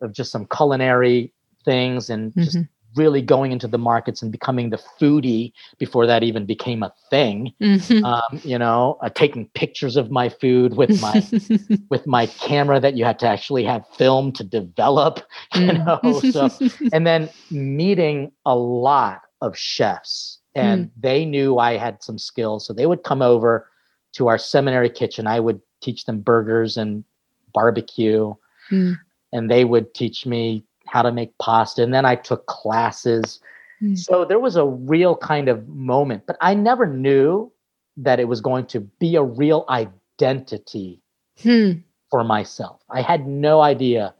of 0.00 0.12
just 0.12 0.30
some 0.30 0.46
culinary 0.46 1.32
things 1.64 2.08
and 2.08 2.32
just 2.34 2.56
Mhm. 2.56 2.68
Really 2.96 3.22
going 3.22 3.52
into 3.52 3.68
the 3.68 3.78
markets 3.78 4.22
and 4.22 4.32
becoming 4.32 4.70
the 4.70 4.80
foodie 4.98 5.52
before 5.78 6.06
that 6.06 6.22
even 6.22 6.46
became 6.46 6.82
a 6.82 6.92
thing 7.10 7.52
Mhm. 7.60 8.04
um, 8.04 8.40
you 8.44 8.58
know 8.58 8.98
uh, 9.02 9.08
taking 9.10 9.46
pictures 9.54 9.96
of 9.96 10.10
my 10.10 10.28
food 10.28 10.76
with 10.76 10.90
my 11.00 11.22
with 11.90 12.06
my 12.06 12.26
camera 12.26 12.80
that 12.80 12.96
you 12.96 13.04
had 13.04 13.18
to 13.18 13.26
actually 13.26 13.64
have 13.64 13.84
film 13.96 14.32
to 14.32 14.44
develop 14.44 15.20
you 15.54 15.66
Mm. 15.72 15.86
know 15.86 16.20
so 16.20 16.48
and 16.92 17.06
then 17.06 17.28
meeting 17.50 18.32
a 18.44 18.54
lot 18.56 19.22
of 19.40 19.56
chefs 19.56 20.38
and 20.54 20.90
they 20.98 21.24
knew 21.24 21.58
i 21.58 21.76
had 21.76 22.02
some 22.02 22.18
skills 22.18 22.66
so 22.66 22.72
they 22.72 22.86
would 22.86 23.02
come 23.04 23.20
over 23.22 23.68
to 24.12 24.28
our 24.28 24.38
seminary 24.38 24.88
kitchen 24.90 25.26
i 25.26 25.38
would 25.38 25.60
teach 25.82 26.06
them 26.06 26.20
burgers 26.20 26.76
and 26.76 27.04
barbecue 27.52 28.34
Mm. 28.70 28.96
and 29.32 29.50
they 29.50 29.64
would 29.64 29.94
teach 29.94 30.26
me 30.26 30.64
how 30.88 31.02
to 31.02 31.12
make 31.12 31.36
pasta 31.38 31.82
and 31.82 31.92
then 31.94 32.04
i 32.04 32.14
took 32.14 32.46
classes 32.46 33.40
Mm. 33.82 33.98
so 33.98 34.24
there 34.24 34.38
was 34.38 34.56
a 34.56 34.64
real 34.64 35.14
kind 35.16 35.50
of 35.50 35.68
moment 35.68 36.22
but 36.26 36.38
i 36.40 36.54
never 36.54 36.86
knew 36.86 37.52
that 37.98 38.18
it 38.18 38.24
was 38.26 38.40
going 38.40 38.64
to 38.68 38.80
be 38.80 39.16
a 39.16 39.22
real 39.22 39.66
identity 39.68 41.02
Hmm. 41.42 41.72
for 42.10 42.24
myself 42.24 42.80
i 42.90 43.02
had 43.02 43.26
no 43.26 43.60
idea 43.60 44.14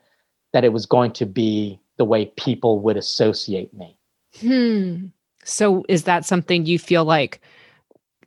that 0.53 0.63
it 0.65 0.75
was 0.75 0.85
going 0.85 1.13
to 1.13 1.25
be 1.25 1.81
the 1.97 2.05
way 2.05 2.27
people 2.37 2.81
would 2.81 2.97
associate 2.99 3.73
me 3.73 3.97
Hmm. 4.41 5.07
So 5.45 5.85
is 5.89 6.03
that 6.05 6.27
something 6.27 6.67
you 6.67 6.79
feel 6.79 7.05
like 7.07 7.41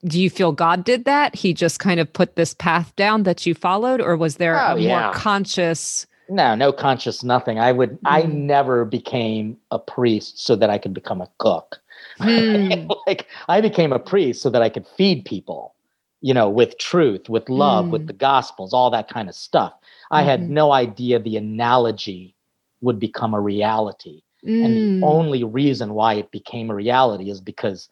do 0.06 0.20
you 0.20 0.30
feel 0.30 0.54
God 0.54 0.86
did 0.86 1.04
that? 1.06 1.36
He 1.36 1.54
just 1.54 1.78
kind 1.80 2.00
of 2.00 2.12
put 2.12 2.36
this 2.38 2.54
path 2.54 2.96
down 2.96 3.24
that 3.24 3.46
you 3.46 3.54
followed 3.54 4.00
or 4.02 4.16
was 4.18 4.38
there 4.38 4.58
Oh, 4.60 4.76
a 4.76 4.80
yeah. 4.80 4.88
more 5.04 5.14
conscious 5.14 6.08
no 6.30 6.56
no 6.56 6.72
conscious 6.72 7.24
nothing 7.24 7.60
i 7.60 7.72
would 7.72 7.98
i 8.06 8.22
Mm. 8.22 8.32
never 8.48 8.86
became 8.86 9.58
a 9.72 9.80
priest 9.80 10.40
so 10.46 10.56
that 10.56 10.70
i 10.70 10.78
could 10.78 10.94
become 10.94 11.22
a 11.22 11.30
cook 11.40 11.82
Hmm. 12.18 12.88
like 13.08 13.28
i 13.48 13.62
became 13.62 13.92
a 13.94 14.00
priest 14.00 14.42
so 14.42 14.50
that 14.50 14.62
i 14.62 14.70
could 14.70 14.88
feed 14.88 15.26
people 15.26 15.76
you 16.22 16.34
know 16.34 16.50
with 16.50 16.78
truth 16.78 17.30
with 17.30 17.50
love 17.50 17.88
Mm. 17.88 17.92
with 17.92 18.08
the 18.08 18.14
gospels 18.14 18.74
all 18.74 18.90
that 18.92 19.10
kind 19.10 19.30
of 19.30 19.36
stuff 19.36 19.74
i 20.12 20.24
had 20.24 20.42
Mhm. 20.42 20.50
no 20.50 20.72
idea 20.72 21.20
the 21.20 21.38
analogy 21.38 22.36
would 22.82 23.00
become 23.00 23.34
a 23.34 23.40
reality 23.42 24.22
and 24.44 24.76
Mm. 24.78 24.82
the 25.02 25.08
only 25.08 25.44
reason 25.44 25.94
why 25.94 26.14
it 26.16 26.32
became 26.32 26.70
a 26.70 26.76
reality 26.76 27.30
is 27.30 27.42
because 27.42 27.90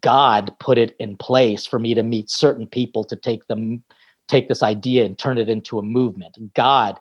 god 0.00 0.54
put 0.60 0.78
it 0.78 0.96
in 0.98 1.16
place 1.16 1.66
for 1.66 1.78
me 1.78 1.94
to 1.94 2.02
meet 2.02 2.30
certain 2.30 2.66
people 2.66 3.04
to 3.04 3.16
take 3.16 3.46
them 3.46 3.82
take 4.28 4.48
this 4.48 4.62
idea 4.62 5.04
and 5.04 5.18
turn 5.18 5.38
it 5.38 5.48
into 5.48 5.78
a 5.78 5.82
movement 5.82 6.36
god 6.54 6.98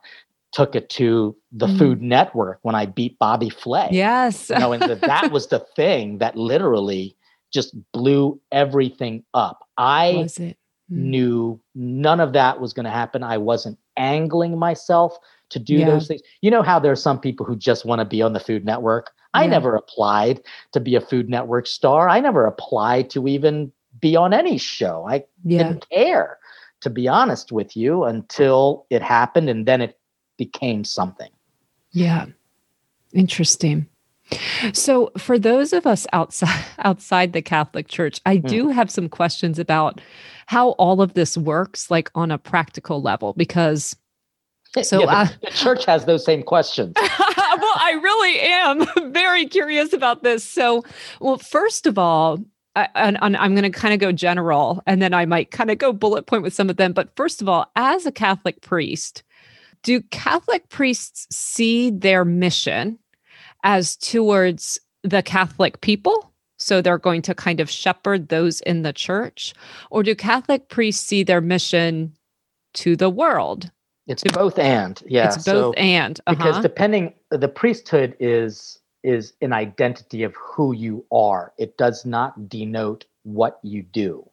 took 0.58 0.76
it 0.80 0.88
to 0.89 1.36
the 1.51 1.68
Mm. 1.68 1.78
food 1.80 1.99
network 2.01 2.58
when 2.62 2.76
i 2.82 2.86
beat 2.97 3.14
bobby 3.20 3.49
flay 3.64 3.89
Yes. 3.91 4.49
you 4.49 4.58
know, 4.62 4.72
and 4.74 4.82
that, 4.91 5.01
that 5.14 5.32
was 5.36 5.47
the 5.47 5.60
thing 5.76 6.20
that 6.20 6.34
literally 6.51 7.16
just 7.56 7.70
blew 7.91 8.39
everything 8.51 9.24
up. 9.34 9.58
I? 9.78 10.28
Mm. 10.38 10.56
knew 11.12 11.60
none 11.74 12.20
of 12.26 12.34
that 12.34 12.60
was 12.62 12.72
going 12.74 12.84
to 12.86 12.91
happen. 13.01 13.24
I 13.24 13.38
wasn't 13.39 13.78
angling 13.97 14.58
myself 14.60 15.18
to 15.49 15.58
do 15.60 15.78
Yeah. 15.78 15.86
those 15.91 16.08
things. 16.08 16.22
You 16.41 16.51
know 16.51 16.62
how 16.62 16.78
there 16.80 16.91
are 16.91 16.95
some 17.10 17.20
people 17.20 17.43
who 17.45 17.56
just 17.56 17.86
want 17.86 17.99
to 17.99 18.06
be 18.06 18.22
on 18.22 18.34
the 18.34 18.39
Food 18.39 18.64
Network? 18.66 19.06
I 19.34 19.43
Yeah. 19.43 19.49
never 19.58 19.76
applied 19.76 20.41
to 20.74 20.80
be 20.80 20.93
a 20.95 21.01
Food 21.01 21.28
Network 21.28 21.66
star. 21.68 22.08
I 22.08 22.20
never 22.20 22.45
applied 22.45 23.10
to 23.12 23.28
even 23.28 23.72
be 23.99 24.16
on 24.16 24.32
any 24.34 24.58
show. 24.60 25.06
I 25.10 25.24
Yeah. 25.43 25.64
didn't 25.64 25.89
care, 25.89 26.38
to 26.82 26.89
be 26.91 27.08
honest 27.08 27.51
with 27.51 27.76
you, 27.76 28.03
until 28.03 28.86
it 28.91 29.01
happened 29.01 29.49
and 29.49 29.66
then 29.66 29.82
it 29.82 29.97
became 30.38 30.83
something. 30.83 31.29
Yeah. 31.91 32.25
Interesting. 33.13 33.88
So 34.73 35.11
for 35.17 35.38
those 35.38 35.71
of 35.71 35.86
us 35.86 36.07
outside 36.11 36.65
outside 36.79 37.33
the 37.33 37.41
Catholic 37.41 37.88
Church, 37.88 38.19
I 38.25 38.38
Hmm. 38.38 38.47
do 38.47 38.69
have 38.69 38.89
some 38.89 39.07
questions 39.09 39.59
about 39.59 40.01
how 40.47 40.69
all 40.71 41.01
of 41.01 41.13
this 41.13 41.38
works 41.38 41.89
like 41.91 42.09
on 42.15 42.31
a 42.31 42.38
practical 42.38 43.01
level 43.01 43.33
because 43.38 43.95
So, 44.81 44.99
Yeah, 45.01 45.05
the- 45.05 45.11
uh, 45.11 45.27
the 45.43 45.51
church 45.51 45.86
has 45.86 46.05
those 46.05 46.25
same 46.25 46.43
questions. 46.43 46.93
well, 46.99 47.73
I 47.77 47.99
really 48.03 48.39
am 48.41 48.86
very 49.13 49.45
curious 49.45 49.93
about 49.93 50.23
this. 50.23 50.43
So, 50.43 50.83
well, 51.21 51.38
first 51.38 51.88
of 51.88 51.97
all, 51.97 52.39
I, 52.75 52.89
and, 52.95 53.17
and 53.21 53.38
I'm 53.38 53.55
going 53.55 53.63
to 53.63 53.69
kind 53.79 53.93
of 53.93 54.01
go 54.01 54.11
general 54.11 54.83
and 54.86 55.01
then 55.01 55.13
I 55.13 55.25
might 55.25 55.49
kind 55.51 55.71
of 55.71 55.77
go 55.77 55.93
bullet 55.93 56.25
point 56.25 56.43
with 56.43 56.53
some 56.53 56.69
of 56.69 56.75
them. 56.75 56.91
But 56.91 57.15
first 57.15 57.41
of 57.41 57.47
all, 57.47 57.71
as 57.77 58.05
a 58.05 58.11
Catholic 58.11 58.59
priest, 58.61 59.23
do 59.86 60.01
Catholic 60.01 60.67
priests 60.69 61.27
see 61.29 61.91
their 61.91 62.25
mission 62.25 62.97
as 63.63 63.95
towards 63.95 64.79
the 65.03 65.21
Catholic 65.21 65.79
people? 65.81 66.33
So 66.57 66.81
they're 66.81 66.97
going 66.97 67.21
to 67.23 67.36
kind 67.36 67.59
of 67.59 67.69
shepherd 67.69 68.29
those 68.29 68.61
in 68.61 68.81
the 68.81 68.93
church? 68.93 69.53
Or 69.91 70.01
do 70.01 70.15
Catholic 70.15 70.69
priests 70.69 71.05
see 71.05 71.23
their 71.23 71.39
mission 71.39 72.13
to 72.75 72.95
the 72.95 73.11
world? 73.11 73.69
It's 74.07 74.23
both 74.23 74.57
and 74.57 75.01
yeah. 75.05 75.27
it's 75.27 75.38
both 75.38 75.45
so, 75.45 75.73
and. 75.73 76.19
because 76.27 76.53
uh-huh. 76.53 76.61
depending, 76.61 77.13
the 77.29 77.47
priesthood 77.47 78.15
is 78.19 78.79
is 79.03 79.33
an 79.41 79.53
identity 79.53 80.23
of 80.23 80.33
who 80.36 80.73
you 80.73 81.05
are. 81.11 81.53
It 81.59 81.77
does 81.77 82.05
not 82.05 82.49
denote 82.49 83.05
what 83.21 83.59
you 83.61 83.83
do. 83.83 84.27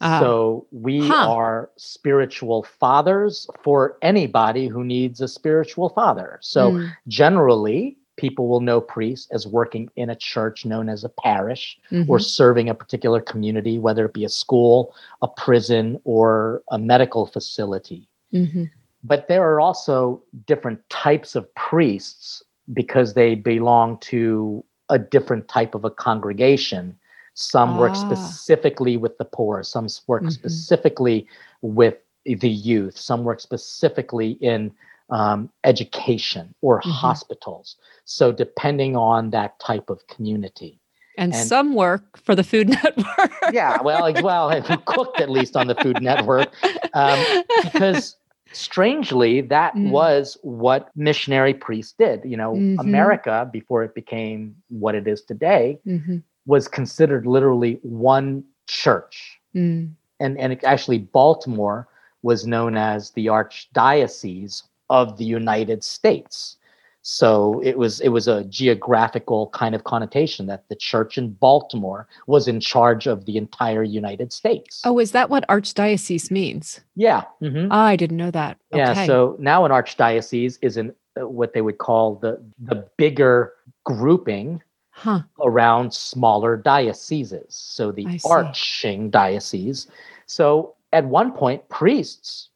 Ah. 0.00 0.20
so 0.20 0.66
we 0.72 1.06
Huh. 1.08 1.30
are 1.30 1.70
spiritual 1.76 2.62
fathers 2.62 3.46
for 3.62 3.98
anybody 4.02 4.66
who 4.66 4.82
needs 4.84 5.20
a 5.20 5.28
spiritual 5.28 5.90
father. 5.90 6.38
So 6.40 6.72
Mm, 6.72 6.90
generally, 7.08 7.96
people 8.16 8.48
will 8.48 8.60
know 8.60 8.80
priests 8.80 9.30
as 9.30 9.46
working 9.46 9.88
in 9.96 10.10
a 10.10 10.14
church 10.16 10.66
known 10.66 10.88
as 10.88 11.04
a 11.04 11.08
parish 11.08 11.78
or 12.08 12.18
mhm. 12.18 12.22
serving 12.22 12.68
a 12.68 12.74
particular 12.74 13.20
community, 13.20 13.78
whether 13.78 14.04
it 14.04 14.12
be 14.12 14.24
a 14.24 14.28
school, 14.28 14.94
a 15.22 15.28
prison, 15.28 15.98
or 16.04 16.62
a 16.70 16.78
medical 16.78 17.24
facility. 17.26 18.08
Mhm. 18.32 18.70
But 19.04 19.28
there 19.28 19.42
are 19.50 19.60
also 19.60 20.22
different 20.46 20.80
types 20.90 21.34
of 21.34 21.52
priests 21.54 22.42
because 22.74 23.14
they 23.14 23.34
belong 23.34 23.98
to 23.98 24.62
a 24.90 24.98
different 24.98 25.48
type 25.48 25.74
of 25.74 25.84
a 25.84 25.90
congregation. 25.90 26.96
Some 27.40 27.78
work 27.78 27.92
Ah. 27.92 28.04
specifically 28.06 28.96
with 28.98 29.16
the 29.16 29.24
poor, 29.24 29.62
some 29.62 29.86
work 30.06 30.24
Mhm. 30.24 30.32
specifically 30.32 31.26
with 31.62 31.96
the 32.26 32.50
youth, 32.50 32.98
some 32.98 33.24
work 33.24 33.40
specifically 33.40 34.32
in 34.42 34.70
um, 35.12 35.50
education 35.64 36.54
or 36.60 36.80
Mhm. 36.82 36.90
hospitals. 36.92 37.74
So, 38.04 38.30
depending 38.30 38.94
on 38.94 39.30
that 39.30 39.58
type 39.58 39.90
of 39.90 40.06
community. 40.06 40.78
and, 41.18 41.34
And- 41.34 41.48
some 41.48 41.74
work 41.74 42.16
for 42.16 42.34
the 42.36 42.44
Food 42.44 42.68
Network. 42.82 43.32
Yeah, 43.52 43.82
well, 43.82 44.04
well, 44.22 44.48
who 44.62 44.76
cooked 44.86 45.20
at 45.20 45.28
least 45.28 45.56
on 45.56 45.66
the 45.66 45.74
Food 45.74 46.00
Network? 46.00 46.48
Um, 46.94 47.18
because 47.64 48.16
strangely 48.52 49.40
that 49.40 49.74
Mm. 49.74 49.90
was 49.90 50.36
what 50.42 50.90
missionary 50.96 51.54
priests 51.54 51.94
did 51.98 52.20
you 52.24 52.36
know 52.36 52.54
Mhm. 52.54 52.80
america 52.80 53.48
before 53.52 53.84
it 53.84 53.94
became 53.94 54.56
what 54.82 54.94
it 54.96 55.06
is 55.06 55.22
today 55.22 55.78
Mhm. 55.86 56.20
Was 56.46 56.68
considered 56.68 57.26
literally 57.26 57.78
one 57.82 58.44
church 58.66 59.38
Mm. 59.54 59.92
and 60.20 60.38
and 60.38 60.52
it- 60.52 60.64
actually 60.64 60.98
baltimore 60.98 61.88
was 62.22 62.46
known 62.46 62.76
as 62.76 63.10
the 63.12 63.26
archdiocese 63.26 64.62
of 64.90 65.16
the 65.18 65.24
united 65.24 65.82
states 65.84 66.56
So 67.02 67.60
it 67.64 67.78
was 67.78 68.00
it 68.00 68.10
was 68.10 68.28
a 68.28 68.44
geographical 68.44 69.48
kind 69.60 69.74
of 69.74 69.84
connotation 69.84 70.46
that 70.48 70.68
the 70.68 70.76
church 70.76 71.16
in 71.16 71.30
Baltimore 71.40 72.06
was 72.26 72.46
in 72.46 72.60
charge 72.60 73.06
of 73.08 73.24
the 73.24 73.36
entire 73.38 73.82
United 73.82 74.32
States. 74.34 74.82
Oh, 74.84 75.00
is 75.00 75.12
that 75.12 75.30
what 75.30 75.48
archdiocese 75.48 76.30
means? 76.30 76.80
Yeah. 76.96 77.22
mhm. 77.40 77.68
Ah, 77.70 77.86
I 77.86 77.96
didn't 77.96 78.18
know 78.18 78.30
that. 78.32 78.58
Yeah. 78.74 78.90
Okay. 78.92 79.06
So 79.06 79.34
now 79.38 79.64
an 79.64 79.72
archdiocese 79.72 80.58
is 80.60 80.76
in 80.76 80.92
uh, 81.18 81.26
what 81.26 81.54
they 81.54 81.62
would 81.62 81.78
call 81.78 82.16
the 82.24 82.32
the 82.70 82.84
bigger 82.98 83.54
grouping 83.84 84.60
huh. 85.00 85.22
around 85.40 85.92
smaller 85.94 86.56
dioceses. 86.56 87.54
So 87.54 87.90
the 87.92 88.06
arching 88.24 89.10
diocese. 89.10 89.86
So 90.26 90.74
at 90.92 91.04
one 91.06 91.32
point, 91.32 91.68
priests 91.68 92.48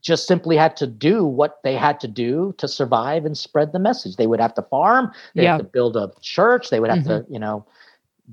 just 0.00 0.26
simply 0.26 0.56
had 0.56 0.76
to 0.76 0.86
do 0.86 1.24
what 1.24 1.58
they 1.64 1.74
had 1.74 1.98
to 2.00 2.08
do 2.08 2.54
to 2.58 2.68
survive 2.68 3.24
and 3.24 3.36
spread 3.36 3.72
the 3.72 3.78
message. 3.78 4.16
They 4.16 4.26
would 4.28 4.40
have 4.40 4.54
to 4.54 4.62
farm, 4.62 5.10
they 5.34 5.42
Yeah. 5.42 5.52
have 5.52 5.60
to 5.62 5.66
build 5.66 5.96
a 5.96 6.12
church, 6.20 6.70
they 6.70 6.78
would 6.80 6.90
have 6.90 7.04
to, 7.04 7.26
you 7.28 7.40
know, 7.40 7.64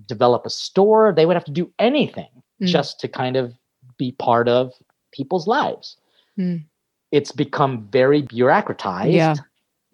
develop 0.07 0.45
a 0.45 0.49
store, 0.49 1.13
they 1.15 1.25
would 1.25 1.35
have 1.35 1.45
to 1.45 1.51
do 1.51 1.71
anything 1.79 2.29
Mm. 2.61 2.67
just 2.67 2.99
to 2.99 3.07
kind 3.07 3.35
of 3.35 3.53
be 3.97 4.11
part 4.11 4.47
of 4.47 4.73
people's 5.11 5.47
lives. 5.47 5.97
Mm. 6.37 6.63
It's 7.11 7.31
become 7.31 7.87
very 7.91 8.21
bureaucratized 8.21 9.13
Yeah. 9.13 9.35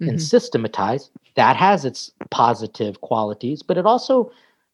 and 0.01 0.17
Mhm. 0.17 0.21
systematized. 0.21 1.11
That 1.39 1.55
has 1.55 1.85
its 1.85 2.11
positive 2.31 2.99
qualities, 2.99 3.63
but 3.63 3.77
it 3.77 3.85
also 3.85 4.29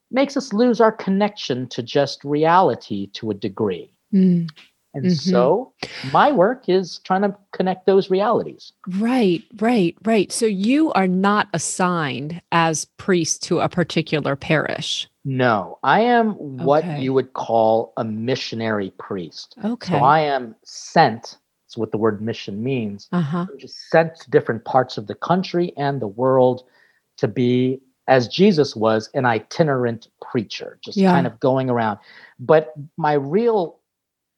makes 0.10 0.36
us 0.36 0.52
lose 0.52 0.82
our 0.82 0.92
connection 0.92 1.68
to 1.68 1.84
just 1.84 2.24
reality 2.24 3.06
to 3.14 3.30
a 3.30 3.36
degree. 3.36 3.92
Mm. 4.12 4.50
And 4.96 5.06
Mhm. 5.06 5.12
so 5.32 5.74
my 6.12 6.32
work 6.32 6.68
is 6.68 7.00
trying 7.04 7.22
to 7.22 7.36
connect 7.52 7.86
those 7.86 8.10
realities. 8.10 8.74
Right, 8.98 9.44
right, 9.60 9.96
right. 10.06 10.32
So 10.32 10.48
you 10.48 10.92
are 10.94 11.08
not 11.08 11.50
assigned 11.54 12.42
as 12.52 12.86
priest 12.98 13.44
to 13.44 13.60
a 13.60 13.70
particular 13.70 14.36
parish. 14.36 15.08
No, 15.24 15.78
I 15.84 16.00
am 16.02 16.32
what 16.66 16.84
Okay. 16.84 17.02
you 17.02 17.14
would 17.14 17.34
call 17.34 17.94
a 17.98 18.04
missionary 18.04 18.92
priest. 18.98 19.56
Okay. 19.64 19.92
So 19.92 20.04
I 20.04 20.22
am 20.22 20.56
sent, 20.64 21.38
what 21.78 21.92
the 21.92 21.98
word 21.98 22.22
mission 22.22 22.64
means. 22.64 23.08
uh-huh. 23.12 23.46
Just 23.58 23.90
sent 23.90 24.16
to 24.22 24.30
different 24.32 24.66
parts 24.66 24.98
of 24.98 25.08
the 25.08 25.16
country 25.16 25.74
and 25.78 26.02
the 26.02 26.08
world 26.08 26.64
to 27.18 27.28
be, 27.28 27.80
as 28.08 28.28
Jesus 28.28 28.76
was, 28.76 29.10
an 29.14 29.26
itinerant 29.26 30.08
preacher, 30.22 30.78
just 30.84 30.98
Yeah. 30.98 31.12
kind 31.12 31.26
of 31.28 31.40
going 31.40 31.70
around. 31.70 32.00
But 32.40 32.74
my 32.98 33.14
real 33.14 33.80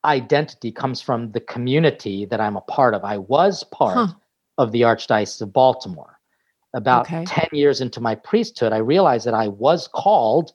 identity 0.05 0.71
comes 0.71 1.01
from 1.01 1.31
the 1.31 1.39
community 1.41 2.25
that 2.25 2.39
I'm 2.39 2.55
a 2.55 2.61
part 2.61 2.93
of. 2.93 3.03
I 3.03 3.17
was 3.17 3.63
part 3.65 3.97
Huh. 3.97 4.15
of 4.57 4.71
the 4.71 4.81
Archdiocese 4.81 5.41
of 5.41 5.51
Baltimore. 5.53 6.19
About 6.73 7.05
Okay. 7.05 7.25
10 7.25 7.47
years 7.53 7.81
into 7.81 7.99
my 8.01 8.13
priesthood, 8.15 8.73
I 8.73 8.77
realized 8.77 9.25
that 9.25 9.33
I 9.33 9.47
was 9.47 9.87
called 9.87 10.53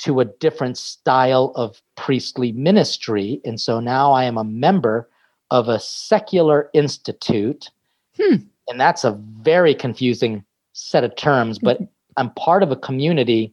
to 0.00 0.20
a 0.20 0.24
different 0.24 0.76
style 0.78 1.52
of 1.56 1.80
priestly 1.96 2.52
ministry. 2.52 3.40
And 3.44 3.58
so 3.60 3.80
now 3.80 4.12
I 4.12 4.24
am 4.24 4.36
a 4.38 4.44
member 4.44 5.08
of 5.50 5.68
a 5.68 5.78
secular 5.78 6.70
institute. 6.74 7.70
Hmm. 8.16 8.36
And 8.68 8.80
that's 8.80 9.04
a 9.04 9.12
very 9.40 9.74
confusing 9.74 10.44
set 10.72 11.04
of 11.04 11.14
terms, 11.16 11.58
but 11.58 11.80
I'm 12.16 12.30
part 12.30 12.62
of 12.62 12.70
a 12.70 12.76
community 12.76 13.52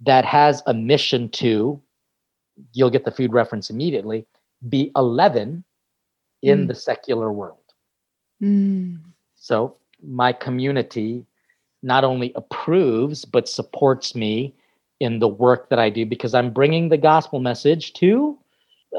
that 0.00 0.24
has 0.24 0.62
a 0.66 0.74
mission 0.74 1.28
to, 1.30 1.80
you'll 2.72 2.90
get 2.90 3.04
the 3.04 3.10
food 3.10 3.32
reference 3.32 3.70
immediately, 3.70 4.26
be 4.68 4.92
11 4.96 5.64
in 6.42 6.60
Hmm. 6.60 6.66
the 6.66 6.74
secular 6.74 7.32
world. 7.32 7.58
Mm. 8.42 9.00
So 9.34 9.76
my 10.02 10.32
community 10.32 11.24
not 11.82 12.04
only 12.04 12.32
approves, 12.34 13.24
but 13.24 13.48
supports 13.48 14.14
me 14.14 14.54
in 15.00 15.18
the 15.18 15.28
work 15.28 15.68
that 15.68 15.78
I 15.78 15.90
do 15.90 16.06
because 16.06 16.34
I'm 16.34 16.50
bringing 16.52 16.88
the 16.88 16.96
gospel 16.96 17.40
message 17.40 17.92
to 17.94 18.38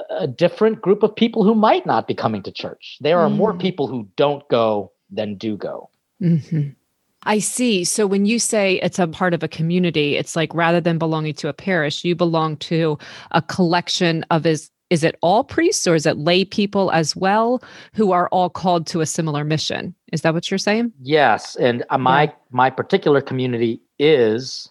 a 0.10 0.28
different 0.28 0.82
group 0.82 1.04
of 1.04 1.16
people 1.16 1.44
who 1.44 1.56
might 1.56 1.86
not 1.86 2.08
be 2.08 2.14
coming 2.14 2.44
to 2.44 2.52
church. 2.52 2.98
There 3.02 3.20
are 3.20 3.30
more 3.30 3.54
Mm. 3.54 3.60
people 3.60 3.88
who 3.88 4.08
don't 4.16 4.48
go 4.50 4.92
than 5.10 5.36
do 5.36 5.56
go. 5.58 5.90
Mhm. 6.22 6.76
I 7.24 7.40
see. 7.40 7.84
So 7.84 8.06
when 8.06 8.26
you 8.26 8.38
say 8.38 8.80
it's 8.84 9.00
a 9.00 9.08
part 9.08 9.34
of 9.34 9.42
a 9.42 9.48
community, 9.48 10.16
it's 10.16 10.36
like 10.36 10.54
rather 10.54 10.80
than 10.80 10.98
belonging 11.00 11.34
to 11.36 11.48
a 11.50 11.54
parish, 11.54 12.04
you 12.04 12.16
belong 12.16 12.58
to 12.58 12.98
a 13.32 13.42
collection 13.42 14.24
of 14.32 14.46
is 14.46 14.70
is 14.92 15.04
it 15.04 15.18
all 15.22 15.44
priests 15.44 15.88
or 15.88 15.96
is 15.96 16.06
it 16.06 16.16
lay 16.16 16.46
people 16.46 16.92
as 16.92 17.16
well 17.16 17.60
who 17.94 18.12
are 18.12 18.28
all 18.30 18.52
called 18.52 18.86
to 18.86 19.02
a 19.02 19.06
similar 19.08 19.44
mission? 19.44 19.96
Is 20.12 20.22
that 20.22 20.36
what 20.36 20.52
you're 20.52 20.60
saying? 20.60 20.94
Yes, 21.02 21.56
and 21.56 21.84
uh, 21.90 21.98
my 21.98 22.32
my 22.52 22.70
particular 22.70 23.20
community 23.20 23.82
is 23.98 24.70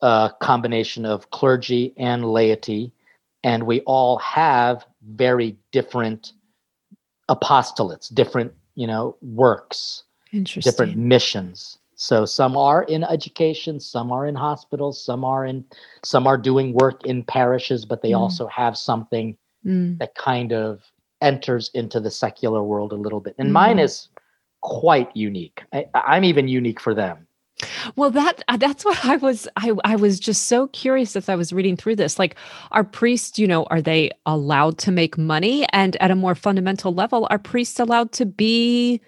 a 0.00 0.30
combination 0.40 1.04
of 1.04 1.30
clergy 1.30 1.92
and 1.98 2.24
laity, 2.24 2.90
and 3.44 3.64
we 3.64 3.80
all 3.82 4.18
have 4.18 4.86
very 5.02 5.56
different 5.72 6.32
apostolates, 7.28 8.12
different 8.12 8.52
you 8.74 8.86
know 8.86 9.16
works, 9.22 10.04
Interesting. 10.32 10.70
different 10.70 10.96
missions. 10.96 11.78
So 11.94 12.24
some 12.24 12.56
are 12.56 12.84
in 12.84 13.02
education, 13.04 13.80
some 13.80 14.12
are 14.12 14.26
in 14.26 14.34
hospitals, 14.34 15.02
some 15.04 15.24
are 15.24 15.44
in 15.46 15.64
some 16.04 16.26
are 16.26 16.38
doing 16.38 16.72
work 16.74 17.04
in 17.06 17.24
parishes, 17.24 17.84
but 17.84 18.02
they 18.02 18.12
Mm. 18.12 18.18
also 18.20 18.46
have 18.48 18.76
something 18.76 19.36
Mm. 19.66 19.98
that 19.98 20.14
kind 20.14 20.52
of 20.52 20.82
enters 21.20 21.70
into 21.74 21.98
the 22.00 22.10
secular 22.10 22.62
world 22.62 22.92
a 22.92 22.96
little 22.96 23.20
bit. 23.20 23.34
And 23.38 23.52
mine 23.52 23.76
Mhm. 23.78 23.84
is 23.84 24.08
quite 24.60 25.14
unique. 25.16 25.64
I, 25.72 25.86
I'm 25.94 26.24
even 26.24 26.48
unique 26.48 26.80
for 26.80 26.94
them. 26.94 27.27
Well, 27.96 28.10
that 28.10 28.42
uh, 28.48 28.56
that's 28.56 28.84
what 28.84 29.04
I 29.04 29.16
was 29.16 29.48
I 29.56 29.72
I 29.84 29.96
was 29.96 30.20
just 30.20 30.44
so 30.44 30.68
curious 30.68 31.16
as 31.16 31.28
I 31.28 31.34
was 31.34 31.52
reading 31.52 31.76
through 31.76 31.96
this. 31.96 32.18
Like, 32.18 32.36
are 32.70 32.84
priests, 32.84 33.38
you 33.38 33.46
know, 33.48 33.64
are 33.64 33.82
they 33.82 34.10
allowed 34.26 34.78
to 34.78 34.92
make 34.92 35.18
money? 35.18 35.66
And 35.72 35.96
at 36.00 36.10
a 36.10 36.14
more 36.14 36.34
fundamental 36.34 36.94
level, 36.94 37.26
are 37.30 37.38
priests 37.38 37.80
allowed 37.80 38.12
to 38.12 38.26
be 38.26 39.00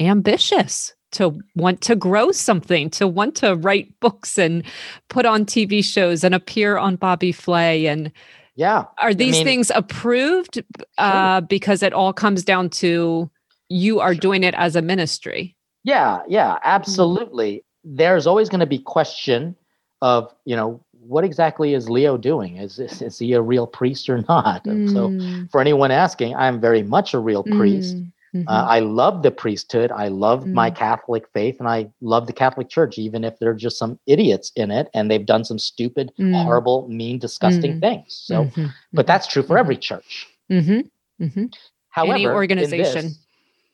ambitious, 0.00 0.94
to 1.12 1.38
want 1.54 1.80
to 1.82 1.94
grow 1.96 2.32
something, 2.32 2.90
to 2.90 3.06
want 3.06 3.34
to 3.36 3.54
write 3.56 3.98
books 4.00 4.38
and 4.38 4.64
put 5.08 5.26
on 5.26 5.44
TV 5.44 5.84
shows 5.84 6.24
and 6.24 6.34
appear 6.34 6.76
on 6.78 6.96
Bobby 6.96 7.32
Flay? 7.32 7.86
And 7.86 8.10
Yeah. 8.56 8.84
are 8.98 9.14
these 9.14 9.34
mean- 9.34 9.44
things 9.44 9.70
approved? 9.74 10.62
Uh, 10.98 11.42
because 11.42 11.82
it 11.82 11.92
all 11.92 12.12
comes 12.12 12.44
down 12.44 12.70
to 12.70 13.30
you 13.68 14.00
are 14.00 14.14
doing 14.14 14.42
it 14.44 14.54
as 14.56 14.74
a 14.76 14.82
ministry. 14.82 15.54
Yeah. 15.84 16.22
Yeah. 16.28 16.54
Mm. 16.54 16.60
Absolutely. 16.64 17.64
There's 17.84 18.26
always 18.26 18.48
going 18.48 18.60
to 18.60 18.66
be 18.66 18.78
question 18.78 19.56
of, 20.02 20.34
you 20.44 20.56
know, 20.56 20.80
what 20.92 21.24
exactly 21.24 21.74
is 21.74 21.90
Leo 21.90 22.16
doing? 22.16 22.56
Is, 22.56 22.78
is, 22.78 23.02
is 23.02 23.18
he 23.18 23.32
a 23.34 23.42
real 23.42 23.66
priest 23.66 24.08
or 24.08 24.24
not? 24.28 24.66
And 24.66 24.88
So 24.88 25.14
Mm, 25.18 25.48
for 25.50 25.60
anyone 25.60 25.90
asking, 25.90 26.34
I'm 26.34 26.60
very 26.60 26.82
much 26.82 27.14
a 27.14 27.18
real 27.18 27.44
priest. 27.44 27.96
mm, 27.96 28.12
mhm. 28.34 28.44
Uh, 28.48 28.64
I 28.68 28.80
love 28.80 29.22
the 29.22 29.30
priesthood. 29.30 29.90
I 29.92 30.08
love 30.08 30.48
my 30.52 30.70
Mm. 30.70 30.76
Catholic 30.76 31.28
faith, 31.32 31.56
and 31.60 31.68
I 31.68 31.90
love 32.00 32.26
the 32.26 32.32
Catholic 32.32 32.68
Church, 32.68 32.98
even 32.98 33.24
if 33.24 33.38
there 33.38 33.50
are 33.50 33.54
just 33.54 33.78
some 33.78 33.98
idiots 34.06 34.52
in 34.56 34.70
it 34.70 34.88
and 34.94 35.10
they've 35.10 35.24
done 35.24 35.44
some 35.44 35.58
stupid, 35.58 36.12
Mm. 36.18 36.32
horrible, 36.44 36.86
mean, 36.90 37.18
disgusting 37.18 37.74
Mm. 37.74 37.80
things. 37.80 38.14
So, 38.14 38.44
Mhm, 38.44 38.72
but 38.92 39.06
that's 39.06 39.26
true 39.26 39.42
for 39.42 39.56
Mhm. 39.56 39.60
every 39.60 39.76
church. 39.76 40.26
mhm, 40.50 40.90
mhm. 41.20 41.52
However, 41.90 42.30
in 42.32 42.34
organization. 42.34 43.04
this, 43.04 43.23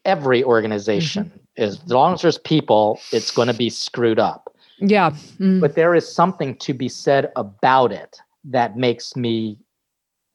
every 0.04 0.42
organization, 0.44 1.30
as 1.56 1.86
long 1.88 2.14
as 2.14 2.22
there's 2.22 2.38
people, 2.38 3.00
it's 3.12 3.30
going 3.30 3.48
to 3.48 3.54
be 3.54 3.70
screwed 3.70 4.18
up. 4.18 4.54
Yeah. 4.78 5.10
mm, 5.38 5.60
But 5.60 5.74
there 5.74 5.94
is 5.94 6.10
something 6.10 6.56
to 6.56 6.74
be 6.74 6.88
said 6.88 7.32
about 7.36 7.92
it 7.92 8.18
that 8.44 8.76
makes 8.76 9.14
me 9.16 9.58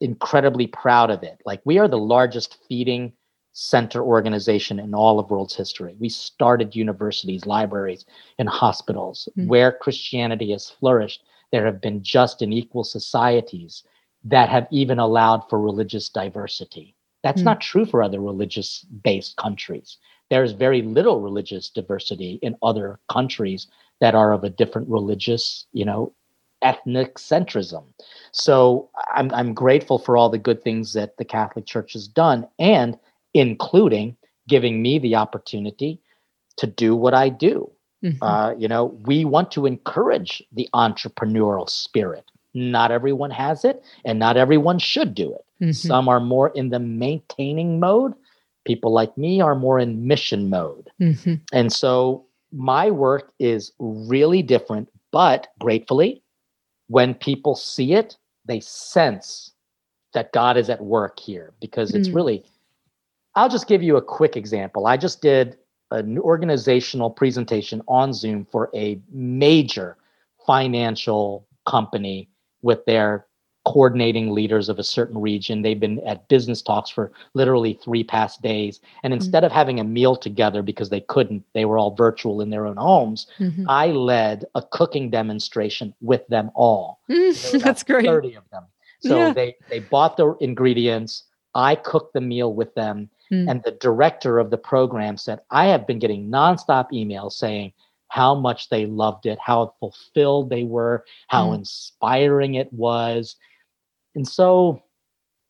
incredibly 0.00 0.66
proud 0.66 1.10
of 1.10 1.22
it. 1.22 1.40
Like 1.44 1.60
we 1.64 1.78
are 1.78 1.88
the 1.88 1.98
largest 1.98 2.58
feeding 2.68 3.12
center 3.52 4.02
organization 4.02 4.78
in 4.78 4.94
all 4.94 5.18
of 5.18 5.30
world's 5.30 5.56
history. 5.56 5.96
We 5.98 6.10
started 6.10 6.76
universities, 6.76 7.46
libraries, 7.46 8.04
and 8.38 8.48
hospitals 8.48 9.28
Mm. 9.36 9.46
where 9.48 9.72
Christianity 9.72 10.52
has 10.52 10.68
flourished. 10.68 11.22
There 11.52 11.64
have 11.64 11.80
been 11.80 12.02
just 12.02 12.42
and 12.42 12.52
equal 12.52 12.84
societies 12.84 13.82
that 14.24 14.48
have 14.50 14.66
even 14.70 14.98
allowed 14.98 15.48
for 15.48 15.60
religious 15.60 16.08
diversity. 16.10 16.95
That's 17.26 17.42
Mm. 17.42 17.46
not 17.46 17.60
true 17.60 17.86
for 17.86 18.02
other 18.02 18.20
religious 18.20 18.84
based 19.04 19.36
countries. 19.36 19.98
There's 20.30 20.52
very 20.52 20.82
little 20.82 21.20
religious 21.20 21.70
diversity 21.70 22.38
in 22.42 22.56
other 22.62 23.00
countries 23.10 23.68
that 24.00 24.14
are 24.14 24.32
of 24.32 24.44
a 24.44 24.50
different 24.50 24.88
religious, 24.88 25.66
you 25.72 25.84
know, 25.84 26.14
ethnic 26.62 27.16
centrism. 27.16 27.84
So 28.32 28.90
I'm 29.14 29.32
I'm 29.34 29.54
grateful 29.54 29.98
for 29.98 30.16
all 30.16 30.30
the 30.30 30.38
good 30.38 30.62
things 30.62 30.94
that 30.94 31.16
the 31.18 31.24
Catholic 31.24 31.66
Church 31.66 31.94
has 31.94 32.08
done, 32.08 32.48
and 32.58 32.98
including 33.34 34.16
giving 34.48 34.82
me 34.82 34.98
the 34.98 35.16
opportunity 35.16 36.00
to 36.58 36.66
do 36.66 36.96
what 36.96 37.14
I 37.14 37.28
do. 37.30 37.70
mhm, 38.02 38.18
Uh, 38.22 38.54
you 38.58 38.68
know, 38.68 38.86
we 39.06 39.24
want 39.24 39.52
to 39.52 39.66
encourage 39.66 40.42
the 40.52 40.68
entrepreneurial 40.74 41.68
spirit. 41.70 42.30
Not 42.54 42.92
everyone 42.92 43.32
has 43.32 43.64
it, 43.64 43.84
and 44.04 44.18
not 44.20 44.36
everyone 44.38 44.78
should 44.78 45.14
do 45.14 45.34
it. 45.34 45.45
Mhm. 45.60 45.74
Some 45.74 46.08
are 46.08 46.20
more 46.20 46.48
in 46.50 46.70
the 46.70 46.78
maintaining 46.78 47.80
mode. 47.80 48.14
People 48.64 48.92
like 48.92 49.16
me 49.16 49.40
are 49.40 49.54
more 49.54 49.78
in 49.78 50.06
mission 50.06 50.50
mode. 50.50 50.90
Mhm. 51.00 51.40
And 51.52 51.72
so 51.72 52.24
my 52.52 52.90
work 52.90 53.32
is 53.38 53.72
really 53.78 54.42
different, 54.42 54.88
but 55.12 55.48
gratefully, 55.58 56.22
when 56.88 57.14
people 57.14 57.54
see 57.54 57.92
it, 57.94 58.16
they 58.44 58.60
sense 58.60 59.52
that 60.14 60.32
God 60.32 60.56
is 60.56 60.70
at 60.70 60.82
work 60.82 61.18
here 61.18 61.52
because 61.60 61.94
it's 61.94 62.08
Mm. 62.08 62.14
really, 62.14 62.44
I'll 63.34 63.48
just 63.48 63.66
give 63.66 63.82
you 63.82 63.96
a 63.96 64.02
quick 64.02 64.36
example. 64.36 64.86
I 64.86 64.96
just 64.96 65.20
did 65.20 65.58
an 65.90 66.18
organizational 66.18 67.10
presentation 67.10 67.82
on 67.86 68.12
Zoom 68.12 68.44
for 68.46 68.70
a 68.74 69.00
major 69.10 69.96
financial 70.46 71.46
company 71.66 72.28
with 72.62 72.84
their 72.86 73.25
coordinating 73.66 74.30
leaders 74.32 74.68
of 74.68 74.78
a 74.78 74.84
certain 74.84 75.18
region. 75.20 75.60
They've 75.62 75.78
been 75.78 75.98
at 76.06 76.28
business 76.28 76.62
talks 76.62 76.88
for 76.88 77.10
literally 77.34 77.78
three 77.82 78.04
past 78.04 78.40
days. 78.40 78.80
And 79.02 79.12
instead 79.12 79.42
of 79.42 79.50
having 79.50 79.80
a 79.80 79.84
meal 79.84 80.14
together 80.14 80.62
because 80.62 80.88
they 80.88 81.00
couldn't, 81.00 81.44
they 81.52 81.64
were 81.64 81.76
all 81.76 81.94
virtual 81.94 82.40
in 82.40 82.50
their 82.50 82.66
own 82.66 82.76
homes, 82.76 83.26
Mhm. 83.38 83.64
I 83.68 83.88
led 83.88 84.44
a 84.54 84.62
cooking 84.62 85.10
demonstration 85.10 85.92
with 86.00 86.26
them 86.28 86.50
all. 86.54 87.00
That's 87.08 87.82
great. 87.82 88.06
30 88.06 88.34
of 88.36 88.44
them. 88.50 88.64
So 89.00 89.18
Yeah. 89.18 89.32
they 89.32 89.56
they 89.68 89.80
bought 89.80 90.16
the 90.16 90.34
ingredients. 90.40 91.24
I 91.54 91.74
cooked 91.74 92.12
the 92.14 92.20
meal 92.20 92.52
with 92.54 92.74
them, 92.74 93.10
Mm. 93.32 93.50
and 93.50 93.62
the 93.64 93.72
director 93.72 94.38
of 94.38 94.50
the 94.50 94.58
program 94.58 95.16
said, 95.16 95.40
"I 95.50 95.66
have 95.66 95.86
been 95.86 95.98
getting 95.98 96.30
nonstop 96.30 96.90
emails 96.92 97.32
saying 97.32 97.72
how 98.08 98.34
much 98.36 98.68
they 98.68 98.86
loved 98.86 99.26
it, 99.26 99.38
how 99.40 99.74
fulfilled 99.80 100.50
they 100.50 100.62
were, 100.62 101.04
how 101.26 101.50
Mm. 101.50 101.54
inspiring 101.56 102.54
it 102.54 102.72
was." 102.72 103.34
And 104.16 104.26
so, 104.26 104.82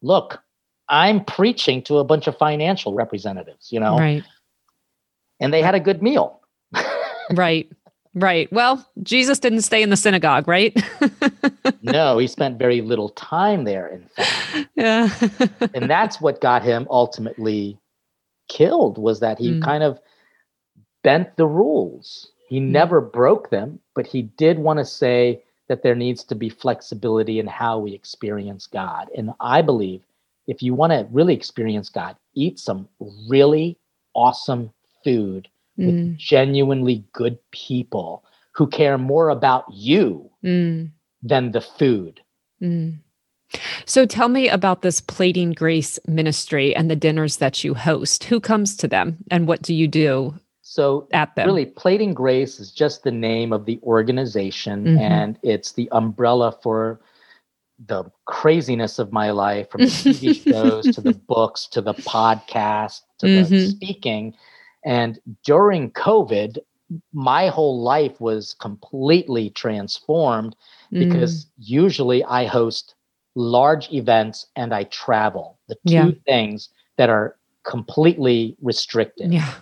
look, 0.02 0.42
I'm 0.90 1.24
preaching 1.24 1.82
to 1.84 1.96
a 1.98 2.04
bunch 2.04 2.26
of 2.26 2.36
financial 2.36 2.92
representatives, 2.94 3.72
you 3.72 3.80
know, 3.80 3.96
Right. 3.96 4.22
and 5.40 5.52
they 5.54 5.62
had 5.62 5.74
a 5.74 5.80
good 5.80 6.02
meal. 6.02 6.40
Right. 7.34 7.68
Right. 8.14 8.50
Well, 8.52 8.88
Jesus 9.02 9.40
didn't 9.40 9.62
stay 9.62 9.82
in 9.82 9.90
the 9.90 9.96
synagogue, 9.96 10.46
right? 10.46 10.72
no, 11.82 12.18
he 12.18 12.28
spent 12.28 12.56
very 12.56 12.80
little 12.82 13.08
time 13.10 13.64
there, 13.64 13.88
in 13.88 14.02
fact. 14.16 14.68
yeah. 14.76 15.10
and 15.74 15.90
that's 15.90 16.20
what 16.20 16.40
got 16.40 16.62
him 16.62 16.86
ultimately 16.88 17.78
killed 18.48 18.96
was 18.96 19.18
that 19.20 19.38
he 19.40 19.54
Mm. 19.54 19.62
kind 19.62 19.82
of 19.82 19.98
bent 21.02 21.36
the 21.36 21.46
rules 21.48 22.30
he 22.48 22.60
Mm. 22.60 22.68
never 22.68 23.00
broke 23.00 23.50
them 23.50 23.80
but 23.96 24.06
he 24.06 24.22
did 24.22 24.58
want 24.60 24.78
to 24.78 24.84
say 24.84 25.42
that 25.68 25.82
there 25.82 25.94
needs 25.94 26.24
to 26.24 26.34
be 26.34 26.48
flexibility 26.48 27.38
in 27.38 27.46
how 27.46 27.78
we 27.78 27.92
experience 27.92 28.66
god 28.66 29.08
and 29.16 29.30
i 29.40 29.60
believe 29.62 30.02
if 30.46 30.62
you 30.62 30.74
want 30.74 30.92
to 30.92 31.06
really 31.10 31.34
experience 31.34 31.88
god 31.88 32.16
eat 32.34 32.58
some 32.58 32.88
really 33.28 33.76
awesome 34.14 34.70
food 35.04 35.48
with 35.76 35.94
Mm, 35.94 36.16
genuinely 36.16 37.04
good 37.12 37.38
people 37.50 38.24
who 38.52 38.66
care 38.66 38.96
more 38.96 39.28
about 39.28 39.66
you 39.70 40.30
mm, 40.42 40.90
than 41.22 41.52
the 41.52 41.60
food 41.60 42.20
mm. 42.62 42.96
So 43.84 44.06
tell 44.06 44.28
me 44.28 44.48
about 44.48 44.82
this 44.82 45.00
Plating 45.00 45.52
Grace 45.52 45.98
ministry 46.06 46.74
and 46.74 46.90
the 46.90 46.96
dinners 46.96 47.36
that 47.36 47.62
you 47.62 47.74
host. 47.74 48.24
Who 48.24 48.40
comes 48.40 48.76
to 48.78 48.88
them 48.88 49.18
and 49.30 49.46
what 49.46 49.62
do 49.62 49.74
you 49.74 49.86
do 49.86 50.34
so 50.68 51.06
at 51.12 51.34
them? 51.36 51.46
Really, 51.46 51.66
Plating 51.66 52.12
Grace 52.12 52.58
is 52.58 52.72
just 52.72 53.04
the 53.04 53.12
name 53.12 53.52
of 53.52 53.66
the 53.66 53.78
organization, 53.84 54.84
Mhm. 54.84 54.98
and 55.00 55.38
it's 55.42 55.72
the 55.72 55.88
umbrella 55.92 56.50
for 56.60 57.00
the 57.86 58.04
craziness 58.24 58.98
of 58.98 59.12
my 59.12 59.30
life 59.30 59.70
from 59.70 59.82
the 59.82 59.86
TV 60.10 60.34
shows 60.34 60.86
to 60.94 61.00
the 61.00 61.12
books 61.12 61.66
to 61.68 61.80
the 61.80 61.94
podcast 61.94 63.02
to 63.18 63.28
the 63.28 63.42
Mhm. 63.44 63.70
speaking. 63.70 64.34
And 64.84 65.20
during 65.44 65.92
COVID, 65.92 66.58
my 67.12 67.46
whole 67.48 67.80
life 67.80 68.20
was 68.20 68.54
completely 68.54 69.50
transformed 69.50 70.56
Mm, 70.92 70.98
because 71.00 71.46
usually 71.58 72.24
I 72.24 72.44
host 72.46 72.94
large 73.36 73.92
events 73.92 74.46
and 74.56 74.72
I 74.74 74.84
travel, 74.84 75.58
the 75.68 75.74
two 75.86 75.94
Yeah. 75.94 76.10
things 76.26 76.70
that 76.96 77.08
are 77.10 77.36
completely 77.64 78.56
restricted. 78.62 79.32
Yeah. 79.32 79.52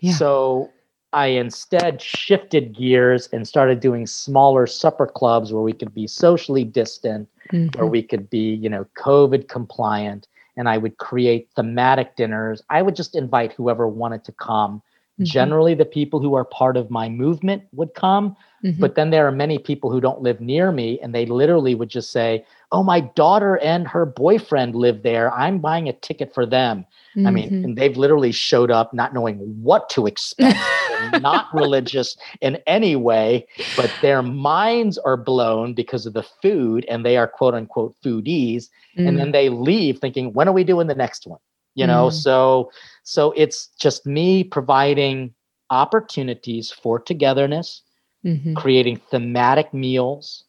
Yeah. 0.00 0.14
So 0.14 0.70
I 1.12 1.26
instead 1.26 2.00
shifted 2.00 2.76
gears 2.76 3.28
and 3.32 3.46
started 3.46 3.80
doing 3.80 4.06
smaller 4.06 4.66
supper 4.66 5.06
clubs 5.06 5.52
where 5.52 5.62
we 5.62 5.72
could 5.72 5.94
be 5.94 6.06
socially 6.06 6.64
distant, 6.64 7.28
where 7.50 7.86
Mhm. 7.86 7.90
we 7.90 8.02
could 8.02 8.30
be, 8.30 8.54
you 8.54 8.68
know, 8.68 8.86
COVID 8.96 9.48
compliant. 9.48 10.28
And 10.56 10.68
I 10.68 10.78
would 10.78 10.98
create 10.98 11.48
thematic 11.56 12.16
dinners. 12.16 12.62
I 12.70 12.82
would 12.82 12.94
just 12.94 13.14
invite 13.16 13.52
whoever 13.52 13.88
wanted 13.88 14.24
to 14.24 14.32
come. 14.32 14.82
Mhm. 15.20 15.24
Generally, 15.26 15.74
the 15.74 15.84
people 15.84 16.20
who 16.20 16.34
are 16.34 16.44
part 16.44 16.76
of 16.76 16.90
my 16.90 17.08
movement 17.08 17.62
would 17.72 17.94
come. 17.94 18.36
Mhm. 18.64 18.80
But 18.80 18.94
then 18.94 19.10
there 19.10 19.26
are 19.26 19.32
many 19.32 19.58
people 19.58 19.90
who 19.90 20.00
don't 20.00 20.22
live 20.22 20.40
near 20.40 20.72
me, 20.72 20.98
and 21.00 21.14
they 21.14 21.26
literally 21.26 21.74
would 21.74 21.88
just 21.90 22.10
say, 22.10 22.44
Oh, 22.72 22.82
my 22.82 23.00
daughter 23.00 23.58
and 23.58 23.86
her 23.88 24.06
boyfriend 24.06 24.74
live 24.74 25.02
there. 25.02 25.32
I'm 25.34 25.58
buying 25.58 25.88
a 25.88 25.92
ticket 25.92 26.32
for 26.32 26.46
them. 26.46 26.86
I 27.26 27.30
mean, 27.30 27.50
Mhm. 27.50 27.64
and 27.64 27.76
they've 27.76 27.96
literally 27.96 28.32
showed 28.32 28.70
up 28.70 28.94
not 28.94 29.12
knowing 29.12 29.38
what 29.62 29.88
to 29.90 30.06
expect. 30.06 30.56
Not 31.02 31.46
religious 31.52 32.16
in 32.40 32.58
any 32.66 32.94
way, 32.94 33.46
but 33.74 34.00
their 34.02 34.22
minds 34.22 34.98
are 34.98 35.16
blown 35.16 35.72
because 35.74 36.04
of 36.06 36.12
the 36.12 36.22
food, 36.22 36.84
and 36.88 37.04
they 37.04 37.16
are 37.16 37.26
quote 37.26 37.54
unquote 37.54 37.94
foodies. 38.04 38.68
And 38.96 39.16
Mm, 39.16 39.18
then 39.18 39.32
they 39.32 39.48
leave 39.48 39.98
thinking, 39.98 40.32
when 40.34 40.48
are 40.48 40.52
we 40.52 40.64
doing 40.64 40.86
the 40.88 40.94
next 40.94 41.26
one? 41.26 41.40
You 41.74 41.86
know, 41.86 42.08
Mm. 42.08 42.14
so 42.14 42.70
so 43.04 43.32
it's 43.36 43.68
just 43.80 44.06
me 44.06 44.44
providing 44.44 45.34
opportunities 45.70 46.70
for 46.70 46.98
togetherness, 46.98 47.82
mhm. 48.24 48.54
creating 48.54 48.96
thematic 49.10 49.72
meals, 49.74 50.44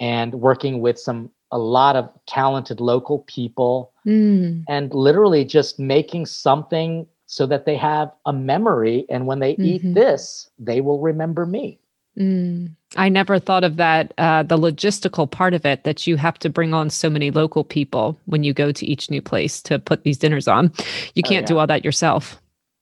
and 0.00 0.34
working 0.34 0.80
with 0.80 0.98
some 0.98 1.30
a 1.52 1.58
lot 1.58 1.96
of 1.96 2.08
talented 2.26 2.80
local 2.80 3.20
people 3.20 3.92
Mm, 4.06 4.66
and 4.68 4.92
literally 4.94 5.44
just 5.44 5.78
making 5.78 6.26
something 6.26 7.06
so 7.26 7.46
that 7.46 7.66
they 7.66 7.76
have 7.76 8.12
a 8.26 8.32
memory 8.32 9.06
and 9.10 9.26
when 9.26 9.40
they 9.40 9.58
Mhm. 9.58 9.62
eat 9.62 9.86
this 9.94 10.50
they 10.58 10.80
will 10.80 11.00
remember 11.00 11.46
me 11.46 11.78
mm. 12.18 12.70
I 12.96 13.08
never 13.08 13.38
thought 13.38 13.64
of 13.64 13.76
that, 13.76 14.12
uh, 14.18 14.42
the 14.42 14.58
logistical 14.58 15.30
part 15.30 15.54
of 15.54 15.64
it, 15.64 15.84
that 15.84 16.06
you 16.06 16.16
have 16.18 16.38
to 16.40 16.50
bring 16.50 16.74
on 16.74 16.90
so 16.90 17.08
many 17.08 17.30
local 17.30 17.64
people 17.64 18.18
when 18.26 18.42
you 18.44 18.52
go 18.52 18.70
to 18.70 18.86
each 18.86 19.10
new 19.10 19.22
place 19.22 19.62
to 19.62 19.78
put 19.78 20.02
these 20.04 20.18
dinners 20.18 20.46
on. 20.46 20.70
You 21.14 21.22
Oh, 21.24 21.28
can't 21.28 21.46
do 21.46 21.54
yeah. 21.54 21.60
all 21.60 21.66
that 21.68 21.84
yourself. 21.84 22.38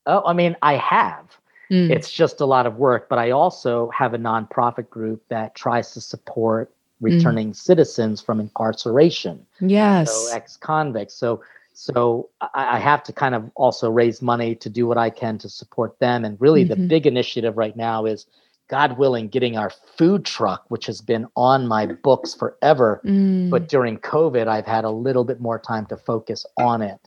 oh 0.07 0.23
i 0.25 0.33
mean 0.33 0.55
i 0.61 0.75
have 0.77 1.25
Mm, 1.71 1.89
it's 1.89 2.11
just 2.11 2.41
a 2.41 2.45
lot 2.45 2.65
of 2.65 2.75
work 2.75 3.07
but 3.07 3.17
i 3.17 3.31
also 3.31 3.89
have 3.97 4.13
a 4.13 4.17
nonprofit 4.17 4.89
group 4.89 5.23
that 5.29 5.55
tries 5.55 5.93
to 5.93 6.01
support 6.01 6.69
returning 6.99 7.53
citizens 7.53 8.19
from 8.21 8.41
incarceration 8.41 9.45
yes. 9.61 10.11
so 10.11 10.35
ex-convicts 10.35 11.13
so 11.13 11.41
so 11.73 12.27
I, 12.41 12.75
I 12.75 12.79
have 12.79 13.03
to 13.03 13.13
kind 13.13 13.33
of 13.35 13.49
also 13.55 13.89
raise 13.89 14.21
money 14.21 14.53
to 14.55 14.69
do 14.69 14.85
what 14.85 14.97
i 14.97 15.09
can 15.09 15.37
to 15.37 15.47
support 15.49 15.97
them 15.99 16.25
and 16.25 16.35
really 16.41 16.65
Mhm. 16.65 16.69
the 16.69 16.75
big 16.75 17.07
initiative 17.07 17.55
right 17.55 17.77
now 17.77 18.03
is 18.05 18.25
god 18.71 18.97
willing 18.97 19.27
getting 19.27 19.57
our 19.57 19.69
food 19.97 20.23
truck 20.25 20.63
which 20.69 20.85
has 20.87 21.01
been 21.01 21.27
on 21.35 21.67
my 21.67 21.85
books 21.85 22.33
forever. 22.33 23.01
Mm, 23.05 23.49
but 23.51 23.67
during 23.67 23.97
covid 23.97 24.47
i've 24.47 24.65
had 24.65 24.85
a 24.85 24.89
little 24.89 25.25
bit 25.25 25.39
more 25.41 25.59
time 25.59 25.85
to 25.87 25.97
focus 25.97 26.45
on 26.57 26.81
it. 26.81 26.99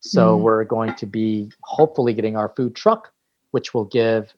So 0.00 0.36
Mm. 0.36 0.40
we're 0.42 0.64
going 0.64 0.94
to 0.96 1.06
be 1.06 1.28
hopefully 1.62 2.12
getting 2.12 2.36
our 2.36 2.50
food 2.56 2.74
truck 2.74 3.12
which 3.52 3.72
will 3.74 3.84
give 3.84 4.34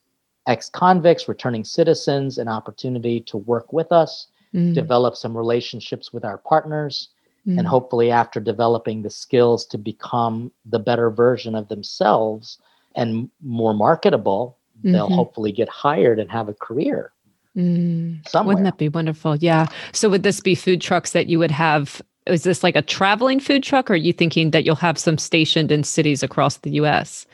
ex-convicts 0.47 1.26
returning 1.26 1.64
citizens 1.64 2.37
an 2.37 2.49
opportunity 2.49 3.18
to 3.30 3.39
work 3.39 3.72
with 3.72 3.91
us 3.91 4.28
mm, 4.55 4.74
develop 4.74 5.16
some 5.16 5.35
relationships 5.43 6.12
with 6.12 6.24
our 6.24 6.37
partners 6.53 7.09
mm, 7.47 7.59
and 7.59 7.66
hopefully 7.66 8.11
after 8.11 8.41
developing 8.41 9.01
the 9.03 9.09
skills 9.24 9.64
to 9.72 9.78
become 9.78 10.53
the 10.66 10.78
better 10.78 11.09
version 11.11 11.55
of 11.55 11.68
themselves 11.68 12.59
and 12.95 13.30
more 13.43 13.72
marketable 13.72 14.59
they'll 14.93 15.09
mhm, 15.09 15.14
hopefully 15.14 15.51
get 15.53 15.68
hired 15.68 16.18
and 16.20 16.30
have 16.30 16.49
a 16.49 16.55
career 16.55 17.12
mm. 17.57 18.26
somewhere 18.28 18.55
Wouldn't 18.55 18.64
that 18.64 18.78
be 18.78 18.89
wonderful? 18.89 19.37
Yeah. 19.37 19.66
So 19.93 20.09
would 20.11 20.22
this 20.22 20.41
be 20.41 20.55
food 20.55 20.80
trucks 20.80 21.12
that 21.12 21.26
you 21.28 21.39
would 21.39 21.51
have? 21.51 22.03
Is 22.26 22.43
this 22.43 22.62
like 22.62 22.76
a 22.76 22.82
traveling 22.82 23.39
food 23.41 23.62
truck, 23.62 23.91
or 23.91 23.95
are 23.95 23.97
you 23.97 24.12
thinking 24.12 24.51
that 24.53 24.64
you'll 24.64 24.76
have 24.76 24.99
some 24.99 25.18
stationed 25.18 25.70
in 25.72 25.85
cities 25.85 26.22
across 26.22 26.59
the 26.59 26.70
U.S.? 26.70 27.26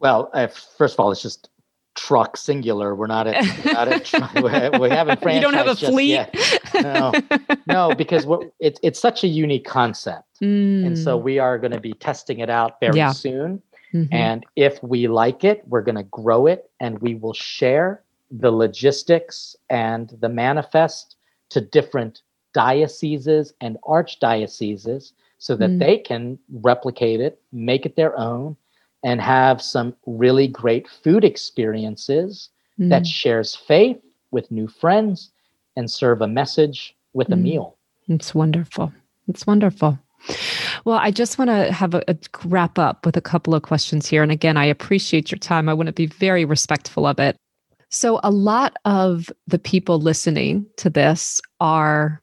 well 0.00 0.30
uh, 0.34 0.46
first 0.46 0.94
of 0.94 1.00
all 1.00 1.10
it's 1.10 1.22
just 1.22 1.50
truck 1.96 2.36
singular 2.36 2.94
we're 2.94 3.08
not 3.08 3.26
at, 3.26 3.42
we're 3.64 3.72
not 3.72 3.88
at 3.88 4.42
we 4.80 4.88
haven't 4.88 5.20
you 5.34 5.40
don't 5.40 5.54
have 5.54 5.66
a 5.66 5.74
fleet. 5.74 6.28
No. 6.74 7.12
no 7.66 7.92
because 7.96 8.24
we're, 8.24 8.38
it's 8.60 9.00
such 9.00 9.24
a 9.24 9.26
unique 9.26 9.64
concept 9.64 10.40
and 10.40 10.96
so 10.96 11.16
we 11.16 11.40
are 11.40 11.58
going 11.58 11.72
to 11.72 11.80
be 11.80 11.92
testing 11.94 12.38
it 12.38 12.48
out 12.48 12.78
very 12.80 12.92
Mm. 12.92 12.96
Yeah. 12.96 13.10
soon 13.12 13.62
Mhm. 13.92 14.08
And 14.12 14.46
if 14.56 14.82
we 14.82 15.08
like 15.08 15.44
it, 15.44 15.62
we're 15.66 15.82
going 15.82 15.96
to 15.96 16.02
grow 16.04 16.46
it 16.46 16.70
and 16.80 16.98
we 17.00 17.14
will 17.14 17.32
share 17.34 18.02
the 18.30 18.50
logistics 18.50 19.56
and 19.70 20.10
the 20.20 20.28
manifest 20.28 21.16
to 21.50 21.60
different 21.60 22.22
dioceses 22.52 23.54
and 23.60 23.78
archdioceses 23.84 25.12
so 25.38 25.54
that 25.56 25.70
Mm. 25.70 25.78
they 25.78 25.98
can 25.98 26.38
replicate 26.52 27.20
it, 27.20 27.40
make 27.52 27.86
it 27.86 27.96
their 27.96 28.18
own, 28.18 28.56
and 29.04 29.20
have 29.20 29.62
some 29.62 29.94
really 30.06 30.48
great 30.48 30.88
food 30.88 31.24
experiences 31.24 32.50
mm. 32.78 32.88
that 32.90 33.06
shares 33.06 33.54
faith 33.54 34.00
with 34.30 34.50
new 34.50 34.66
friends 34.66 35.30
and 35.76 35.90
serve 35.90 36.20
a 36.20 36.26
message 36.28 36.96
with 37.14 37.28
mm. 37.28 37.34
a 37.34 37.36
meal. 37.36 37.76
It's 38.08 38.34
wonderful. 38.34 38.92
It's 39.28 39.46
wonderful. 39.46 39.98
Well, 40.84 40.98
I 40.98 41.10
just 41.10 41.38
want 41.38 41.48
to 41.48 41.72
have 41.72 41.94
a, 41.94 42.02
a, 42.08 42.16
wrap 42.44 42.78
up 42.78 43.06
with 43.06 43.16
a 43.16 43.20
couple 43.20 43.54
of 43.54 43.62
questions 43.62 44.06
here. 44.06 44.22
And 44.22 44.32
again, 44.32 44.56
I 44.56 44.64
appreciate 44.64 45.30
your 45.30 45.38
time. 45.38 45.68
I 45.68 45.74
want 45.74 45.86
to 45.86 45.92
be 45.92 46.06
very 46.06 46.44
respectful 46.44 47.06
of 47.06 47.18
it. 47.18 47.36
So, 47.90 48.20
a 48.22 48.30
lot 48.30 48.76
of 48.84 49.30
the 49.46 49.58
people 49.58 49.98
listening 49.98 50.66
to 50.76 50.90
this 50.90 51.40
are 51.60 52.20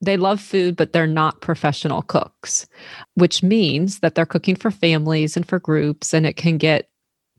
they 0.00 0.16
love 0.16 0.40
food, 0.40 0.76
but 0.76 0.92
they're 0.92 1.06
not 1.06 1.42
professional 1.42 2.02
cooks, 2.02 2.66
which 3.14 3.42
means 3.42 4.00
that 4.00 4.14
they're 4.14 4.26
cooking 4.26 4.56
for 4.56 4.70
families 4.70 5.36
and 5.36 5.46
for 5.46 5.58
groups, 5.58 6.14
and 6.14 6.26
it 6.26 6.36
can 6.36 6.58
get 6.58 6.88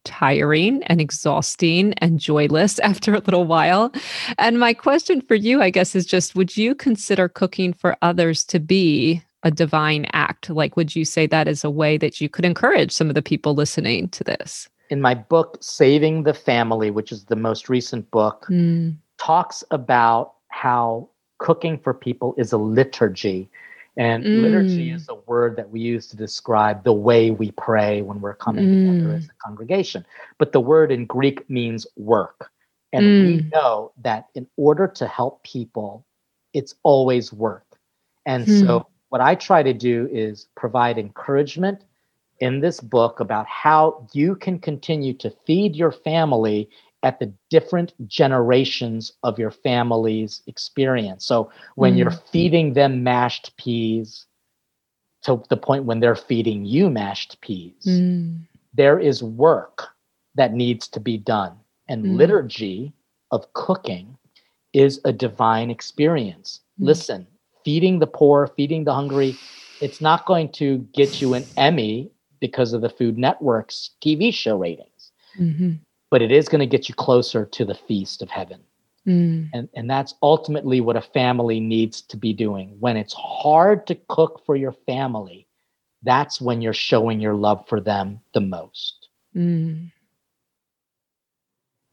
tiring 0.03 0.81
and 0.83 1.01
exhausting 1.01 1.93
and 1.95 2.19
joyless 2.19 2.79
after 2.83 3.13
a 3.13 3.19
little 3.19 3.45
while. 3.45 3.91
And 4.37 4.59
my 4.59 4.73
question 4.73 5.21
for 5.21 5.35
you, 5.35 5.61
I 5.61 5.69
guess, 5.69 5.95
is 5.95 6.05
just 6.05 6.35
would 6.35 6.55
you 6.55 6.75
consider 6.75 7.27
cooking 7.27 7.73
for 7.73 7.97
others 8.01 8.43
to 8.45 8.59
be 8.59 9.23
a 9.43 9.51
divine 9.51 10.05
act? 10.13 10.49
Like, 10.49 10.75
would 10.75 10.95
you 10.95 11.05
say 11.05 11.27
that 11.27 11.47
is 11.47 11.63
a 11.63 11.69
way 11.69 11.97
that 11.97 12.21
you 12.21 12.29
could 12.29 12.45
encourage 12.45 12.91
some 12.91 13.09
of 13.09 13.15
the 13.15 13.21
people 13.21 13.53
listening 13.53 14.09
to 14.09 14.23
this? 14.23 14.69
In 14.89 15.01
my 15.01 15.15
book, 15.15 15.57
Saving 15.61 16.23
the 16.23 16.33
Family, 16.33 16.91
which 16.91 17.11
is 17.11 17.25
the 17.25 17.35
most 17.35 17.69
recent 17.69 18.09
book, 18.11 18.45
mm. 18.49 18.95
talks 19.17 19.63
about 19.71 20.33
how 20.49 21.09
cooking 21.37 21.79
for 21.79 21.93
people 21.93 22.35
is 22.37 22.51
a 22.51 22.57
liturgy. 22.57 23.49
And 23.97 24.23
mm. 24.23 24.41
liturgy 24.41 24.91
is 24.91 25.07
a 25.09 25.15
word 25.15 25.57
that 25.57 25.69
we 25.69 25.79
use 25.79 26.07
to 26.07 26.17
describe 26.17 26.83
the 26.83 26.93
way 26.93 27.31
we 27.31 27.51
pray 27.51 28.01
when 28.01 28.21
we're 28.21 28.35
coming 28.35 28.65
mm. 28.65 28.91
together 28.91 29.15
as 29.15 29.25
a 29.25 29.45
congregation. 29.45 30.05
But 30.37 30.51
the 30.51 30.61
word 30.61 30.91
in 30.91 31.05
Greek 31.05 31.49
means 31.49 31.87
work. 31.95 32.51
And 32.93 33.05
mm. 33.05 33.25
we 33.25 33.49
know 33.53 33.91
that 34.01 34.27
in 34.35 34.47
order 34.57 34.87
to 34.87 35.07
help 35.07 35.43
people, 35.43 36.05
it's 36.53 36.75
always 36.83 37.33
work. 37.33 37.65
And 38.25 38.47
so 38.47 38.79
hmm 38.79 38.90
what 39.11 39.19
I 39.19 39.35
try 39.35 39.61
to 39.61 39.73
do 39.73 40.07
is 40.09 40.47
provide 40.55 40.97
encouragement 40.97 41.83
in 42.39 42.61
this 42.61 42.79
book 42.79 43.19
about 43.19 43.45
how 43.45 44.07
you 44.13 44.35
can 44.35 44.57
continue 44.57 45.13
to 45.15 45.29
feed 45.45 45.75
your 45.75 45.91
family 45.91 46.69
at 47.03 47.19
the 47.19 47.31
different 47.49 47.93
generations 48.07 49.11
of 49.23 49.37
your 49.37 49.51
family's 49.51 50.41
experience. 50.47 51.25
So 51.25 51.51
when 51.75 51.95
mm. 51.95 51.97
you're 51.97 52.11
feeding 52.31 52.73
them 52.73 53.03
mashed 53.03 53.57
peas 53.57 54.27
to 55.23 55.43
the 55.49 55.57
point 55.57 55.83
when 55.83 55.99
they're 55.99 56.15
feeding 56.15 56.63
you 56.63 56.89
mashed 56.89 57.41
peas, 57.41 57.83
mm. 57.85 58.39
there 58.73 58.97
is 58.97 59.21
work 59.21 59.89
that 60.35 60.53
needs 60.53 60.87
to 60.87 61.01
be 61.01 61.17
done. 61.17 61.57
And 61.89 62.05
mm. 62.05 62.15
liturgy 62.15 62.93
of 63.31 63.51
cooking 63.51 64.17
is 64.71 65.01
a 65.03 65.11
divine 65.11 65.69
experience. 65.69 66.61
Mm. 66.79 66.85
Listen, 66.85 67.27
feeding 67.63 67.99
the 67.99 68.07
poor, 68.07 68.47
feeding 68.55 68.83
the 68.83 68.93
hungry, 68.93 69.35
it's 69.81 70.01
not 70.01 70.25
going 70.25 70.51
to 70.53 70.79
get 70.93 71.21
you 71.21 71.33
an 71.33 71.45
Emmy 71.57 72.11
because 72.39 72.73
of 72.73 72.81
the 72.81 72.89
Food 72.89 73.17
Network's 73.17 73.91
TV 74.03 74.33
show 74.33 74.57
ratings, 74.57 75.11
mm-hmm. 75.39 75.73
but 76.09 76.21
it 76.21 76.31
is 76.31 76.49
going 76.49 76.59
to 76.59 76.65
get 76.65 76.89
you 76.89 76.95
closer 76.95 77.45
to 77.45 77.65
the 77.65 77.75
feast 77.75 78.21
of 78.21 78.29
heaven. 78.29 78.61
Mm. 79.07 79.49
And, 79.53 79.69
and 79.75 79.89
that's 79.89 80.13
ultimately 80.21 80.81
what 80.81 80.95
a 80.95 81.01
family 81.01 81.59
needs 81.59 82.01
to 82.01 82.17
be 82.17 82.33
doing. 82.33 82.75
When 82.79 82.97
it's 82.97 83.13
hard 83.13 83.87
to 83.87 83.95
cook 84.09 84.43
for 84.45 84.55
your 84.55 84.73
family, 84.85 85.47
that's 86.03 86.41
when 86.41 86.61
you're 86.61 86.73
showing 86.73 87.19
your 87.19 87.33
love 87.33 87.67
for 87.67 87.79
them 87.79 88.19
the 88.33 88.41
most. 88.41 89.07
Mm. 89.35 89.91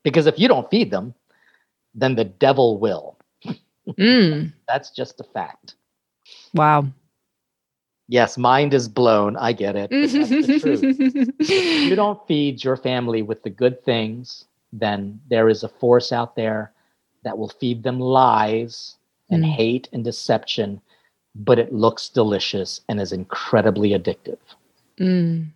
Because 0.02 0.26
if 0.26 0.38
you 0.38 0.48
don't 0.48 0.70
feed 0.70 0.90
them, 0.90 1.14
then 1.94 2.14
the 2.14 2.24
devil 2.24 2.78
will. 2.78 3.17
Mm. 3.98 4.52
That's 4.66 4.90
just 4.90 5.20
a 5.20 5.24
fact. 5.24 5.74
Wow. 6.54 6.86
Yes, 8.08 8.38
mind 8.38 8.72
is 8.72 8.88
blown. 8.88 9.36
I 9.36 9.52
get 9.52 9.76
it. 9.76 9.92
you 11.48 11.94
don't 11.96 12.26
feed 12.26 12.64
your 12.64 12.76
family 12.76 13.22
with 13.22 13.42
the 13.42 13.50
good 13.50 13.84
things, 13.84 14.46
then 14.72 15.20
there 15.28 15.48
is 15.48 15.62
a 15.62 15.68
force 15.68 16.10
out 16.10 16.34
there 16.34 16.72
that 17.24 17.36
will 17.36 17.50
feed 17.50 17.82
them 17.82 18.00
lies 18.00 18.96
and 19.30 19.44
mm. 19.44 19.50
hate 19.50 19.88
and 19.92 20.04
deception, 20.04 20.80
but 21.34 21.58
it 21.58 21.72
looks 21.72 22.08
delicious 22.08 22.80
and 22.88 22.98
is 23.00 23.12
incredibly 23.12 23.90
addictive. 23.90 24.38
Mm. 24.98 25.48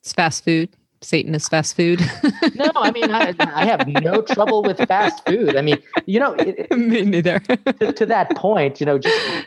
It's 0.00 0.12
fast 0.12 0.44
food. 0.44 0.68
Satan 1.04 1.34
is 1.34 1.48
fast 1.48 1.76
food. 1.76 2.00
no, 2.54 2.70
I 2.74 2.90
mean, 2.90 3.10
I, 3.10 3.34
I, 3.38 3.66
have 3.66 3.86
no 3.86 4.22
trouble 4.22 4.62
with 4.62 4.78
fast 4.88 5.24
food. 5.26 5.56
I 5.56 5.62
mean, 5.62 5.78
you 6.06 6.18
know, 6.18 6.34
it, 6.34 6.70
me 6.76 7.02
neither. 7.02 7.40
to, 7.40 7.92
to, 7.92 8.06
that 8.06 8.34
point, 8.36 8.80
you 8.80 8.86
know, 8.86 8.98
just 8.98 9.46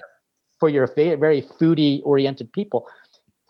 for 0.60 0.70
your 0.70 0.88
very 0.96 1.42
foodie 1.42 2.02
oriented 2.04 2.52
people, 2.54 2.88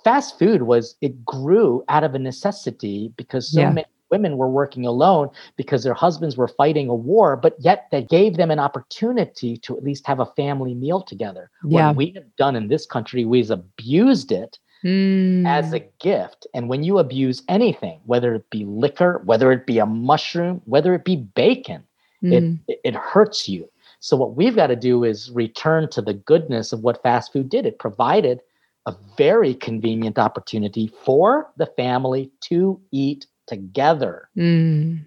fast 0.03 0.39
food 0.39 0.63
was, 0.63 0.95
it 1.01 1.23
grew 1.25 1.83
out 1.89 2.03
of 2.03 2.15
a 2.15 2.19
necessity 2.19 3.13
because 3.17 3.51
so 3.51 3.61
yeah. 3.61 3.71
many 3.71 3.87
women 4.09 4.37
were 4.37 4.49
working 4.49 4.85
alone 4.85 5.29
because 5.57 5.83
their 5.83 5.93
husbands 5.93 6.37
were 6.37 6.47
fighting 6.47 6.89
a 6.89 6.95
war, 6.95 7.35
but 7.35 7.55
yet 7.59 7.87
that 7.91 8.09
gave 8.09 8.37
them 8.37 8.51
an 8.51 8.59
opportunity 8.59 9.57
to 9.57 9.75
at 9.75 9.83
least 9.83 10.07
have 10.07 10.19
a 10.19 10.25
family 10.37 10.73
meal 10.73 11.01
together. 11.01 11.49
Yeah. 11.63 11.87
What 11.87 11.97
we 11.97 12.11
have 12.15 12.35
done 12.37 12.55
in 12.55 12.69
this 12.69 12.85
country, 12.85 13.25
we've 13.25 13.51
abused 13.51 14.31
it 14.31 14.59
mm. 14.83 15.47
as 15.47 15.73
a 15.73 15.79
gift. 15.99 16.47
And 16.53 16.69
when 16.69 16.83
you 16.83 16.99
abuse 16.99 17.43
anything, 17.47 17.99
whether 18.05 18.33
it 18.35 18.49
be 18.49 18.65
liquor, 18.65 19.21
whether 19.25 19.51
it 19.51 19.65
be 19.65 19.79
a 19.79 19.85
mushroom, 19.85 20.61
whether 20.65 20.93
it 20.93 21.05
be 21.05 21.15
bacon, 21.15 21.83
mm. 22.23 22.59
it, 22.67 22.79
it 22.83 22.95
hurts 22.95 23.47
you. 23.47 23.69
So, 23.99 24.15
what 24.15 24.35
we've 24.35 24.55
got 24.55 24.67
to 24.67 24.75
do 24.75 25.03
is 25.03 25.31
return 25.31 25.89
to 25.89 26.01
the 26.01 26.13
goodness 26.13 26.71
of 26.71 26.81
what 26.81 27.01
fast 27.01 27.33
food 27.33 27.49
did. 27.49 27.65
It 27.65 27.79
provided 27.79 28.41
a 28.85 28.95
very 29.17 29.53
convenient 29.53 30.19
opportunity 30.19 30.91
for 31.03 31.49
the 31.57 31.65
family 31.65 32.31
to 32.41 32.79
eat 32.91 33.25
together. 33.47 34.29
Mm. 34.37 35.05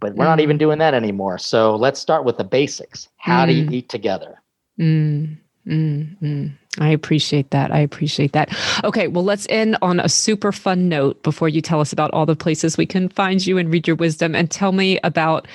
But 0.00 0.14
we're 0.14 0.24
mm. 0.24 0.28
not 0.28 0.40
even 0.40 0.58
doing 0.58 0.78
that 0.78 0.94
anymore. 0.94 1.38
So, 1.38 1.74
let's 1.74 2.00
start 2.00 2.24
with 2.24 2.36
the 2.36 2.44
basics. 2.44 3.08
How 3.16 3.46
do 3.46 3.52
you 3.52 3.64
mm. 3.64 3.72
eat 3.72 3.88
together? 3.88 4.42
Mm. 4.78 5.38
Mm, 5.66 6.56
I 6.80 6.88
appreciate 6.88 7.50
that. 7.50 7.72
I 7.72 7.78
appreciate 7.80 8.32
that. 8.32 8.54
Okay, 8.84 9.08
well, 9.08 9.24
let's 9.24 9.46
end 9.50 9.76
on 9.82 10.00
a 10.00 10.08
super 10.08 10.52
fun 10.52 10.88
note 10.88 11.22
before 11.22 11.48
you 11.48 11.60
tell 11.60 11.80
us 11.80 11.92
about 11.92 12.10
all 12.12 12.26
the 12.26 12.36
places 12.36 12.76
we 12.76 12.86
can 12.86 13.08
find 13.08 13.46
you 13.46 13.58
and 13.58 13.70
read 13.70 13.86
your 13.86 13.96
wisdom 13.96 14.34
and 14.34 14.50
tell 14.50 14.72
me 14.72 14.98
about 15.02 15.46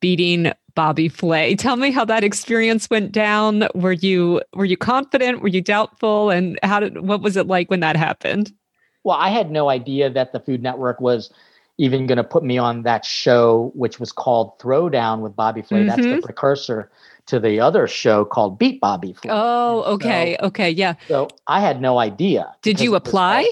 beating 0.00 0.52
Bobby 0.74 1.08
Flay. 1.08 1.56
Tell 1.56 1.76
me 1.76 1.90
how 1.90 2.04
that 2.04 2.22
experience 2.22 2.88
went 2.88 3.10
down. 3.10 3.66
Were 3.74 3.92
you 3.92 4.40
were 4.54 4.64
you 4.64 4.76
confident? 4.76 5.40
Were 5.42 5.48
you 5.48 5.60
doubtful? 5.60 6.30
And 6.30 6.58
how 6.62 6.78
did 6.80 7.00
what 7.00 7.20
was 7.20 7.36
it 7.36 7.48
like 7.48 7.70
when 7.70 7.80
that 7.80 7.96
happened? 7.96 8.52
Well, 9.02 9.16
I 9.16 9.30
had 9.30 9.50
no 9.50 9.70
idea 9.70 10.10
that 10.10 10.32
the 10.32 10.40
Food 10.40 10.62
Network 10.62 11.00
was 11.00 11.32
even 11.78 12.06
going 12.06 12.18
to 12.18 12.24
put 12.24 12.44
me 12.44 12.58
on 12.58 12.82
that 12.82 13.04
show, 13.04 13.72
which 13.74 13.98
was 13.98 14.12
called 14.12 14.58
Throwdown 14.58 15.20
with 15.20 15.34
Bobby 15.34 15.62
Flay. 15.62 15.80
Mm-hmm. 15.80 15.88
That's 15.88 16.02
the 16.02 16.08
mm-hmm. 16.08 16.20
precursor 16.20 16.90
to 17.28 17.38
the 17.38 17.60
other 17.60 17.86
show 17.86 18.24
called 18.24 18.58
Beat 18.58 18.80
Bobby. 18.80 19.14
Oh, 19.28 19.82
okay, 19.94 20.36
so, 20.40 20.46
okay, 20.46 20.70
yeah. 20.70 20.94
So 21.06 21.28
I 21.46 21.60
had 21.60 21.80
no 21.80 21.98
idea. 21.98 22.54
Did 22.62 22.80
you 22.80 22.94
apply? 22.94 23.48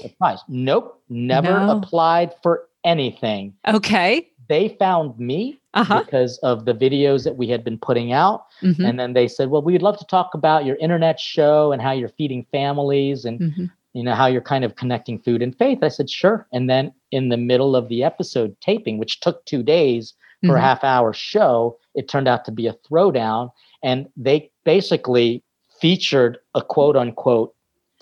Nope, 0.47 1.01
never 1.09 1.59
no. 1.59 1.77
applied 1.77 2.33
for 2.43 2.67
anything. 2.83 3.53
Okay. 3.67 4.29
They 4.49 4.75
found 4.79 5.19
me 5.19 5.59
uh-huh. 5.73 6.03
because 6.03 6.37
of 6.39 6.65
the 6.65 6.73
videos 6.73 7.23
that 7.25 7.35
we 7.35 7.47
had 7.47 7.63
been 7.63 7.77
putting 7.77 8.13
out, 8.13 8.45
mm-hmm. 8.61 8.83
and 8.83 8.99
then 8.99 9.13
they 9.13 9.27
said, 9.27 9.49
"Well, 9.49 9.61
we'd 9.61 9.81
love 9.81 9.97
to 9.99 10.05
talk 10.05 10.33
about 10.33 10.65
your 10.65 10.77
internet 10.77 11.19
show 11.19 11.71
and 11.71 11.81
how 11.81 11.91
you're 11.91 12.09
feeding 12.09 12.45
families 12.51 13.25
and." 13.25 13.39
Mm-hmm. 13.39 13.65
You 13.93 14.03
know 14.03 14.13
how 14.13 14.27
you're 14.27 14.41
kind 14.41 14.63
of 14.63 14.75
connecting 14.75 15.17
food 15.17 15.41
and 15.41 15.57
faith. 15.57 15.79
I 15.81 15.87
said 15.87 16.07
sure, 16.07 16.45
and 16.53 16.69
then 16.69 16.93
in 17.09 17.29
the 17.29 17.37
middle 17.37 17.75
of 17.75 17.89
the 17.89 18.03
episode 18.03 18.55
taping, 18.61 18.99
which 18.99 19.21
took 19.21 19.43
two 19.45 19.63
days 19.63 20.13
for 20.41 20.49
mm-hmm. 20.49 20.57
a 20.57 20.61
half 20.61 20.83
hour 20.83 21.13
show, 21.13 21.79
it 21.95 22.07
turned 22.07 22.27
out 22.27 22.45
to 22.45 22.51
be 22.51 22.67
a 22.67 22.73
throwdown 22.87 23.49
and 23.83 24.07
they 24.15 24.49
basically 24.65 25.43
featured 25.79 26.37
a 26.55 26.61
quote 26.61 26.95
unquote 26.95 27.53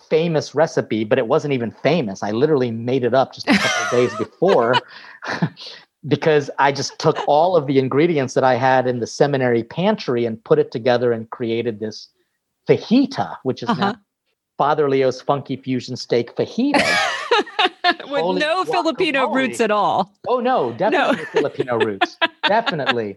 famous 0.10 0.54
recipe, 0.54 1.04
but 1.04 1.18
it 1.18 1.28
wasn't 1.28 1.54
even 1.54 1.72
famous. 1.72 2.22
I 2.22 2.32
literally 2.32 2.72
made 2.72 3.04
it 3.04 3.14
up 3.14 3.34
just 3.34 3.48
a 3.48 3.58
couple 3.58 3.98
days 3.98 4.16
before 4.16 4.76
because 6.08 6.50
I 6.60 6.72
just 6.72 6.98
took 7.00 7.18
all 7.28 7.56
of 7.56 7.68
the 7.68 7.80
ingredients 7.80 8.34
that 8.36 8.44
I 8.44 8.56
had 8.56 8.88
in 8.88 9.00
the 9.00 9.08
seminary 9.08 9.64
pantry 9.64 10.26
and 10.26 10.44
put 10.44 10.60
it 10.60 10.72
together 10.72 11.12
and 11.12 11.30
created 11.30 11.80
this 11.80 12.08
fajita, 12.68 13.38
which 13.44 13.64
is 13.64 13.70
uh-huh. 13.70 13.94
now 13.94 13.96
Father 14.58 14.90
Leo's 14.90 15.22
Funky 15.22 15.56
Fusion 15.56 15.96
Steak 15.96 16.36
Fajita. 16.36 16.84
With 18.10 18.22
Holy 18.22 18.40
no 18.40 18.64
guacamole. 18.64 18.72
Filipino 18.72 19.34
roots 19.34 19.60
at 19.60 19.70
all. 19.70 20.14
Oh 20.28 20.40
no, 20.40 20.74
definitely 20.74 21.18
no. 21.18 21.26
Filipino 21.26 21.78
roots. 21.78 22.18
definitely. 22.48 23.16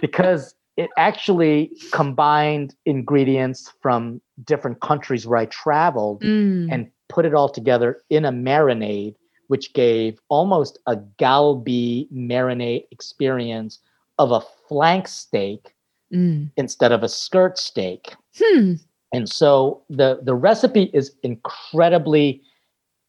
Because 0.00 0.54
it 0.76 0.90
actually 0.96 1.70
combined 1.92 2.74
ingredients 2.84 3.72
from 3.80 4.20
different 4.44 4.80
countries 4.80 5.26
where 5.26 5.38
I 5.38 5.46
traveled 5.46 6.22
mm. 6.22 6.68
and 6.70 6.90
put 7.08 7.24
it 7.24 7.34
all 7.34 7.48
together 7.48 8.02
in 8.10 8.24
a 8.24 8.32
marinade, 8.32 9.14
which 9.48 9.72
gave 9.72 10.18
almost 10.28 10.78
a 10.86 10.96
galbi 11.18 12.10
marinade 12.12 12.84
experience 12.90 13.78
of 14.18 14.32
a 14.32 14.40
flank 14.68 15.08
steak 15.08 15.74
Mm. 16.12 16.50
instead 16.56 16.92
of 16.92 17.02
a 17.02 17.08
skirt 17.08 17.58
steak. 17.58 18.14
Hmm. 18.38 18.74
And 19.12 19.28
so 19.28 19.82
the 19.88 20.20
the 20.22 20.34
recipe 20.34 20.90
is 20.92 21.16
incredibly 21.22 22.42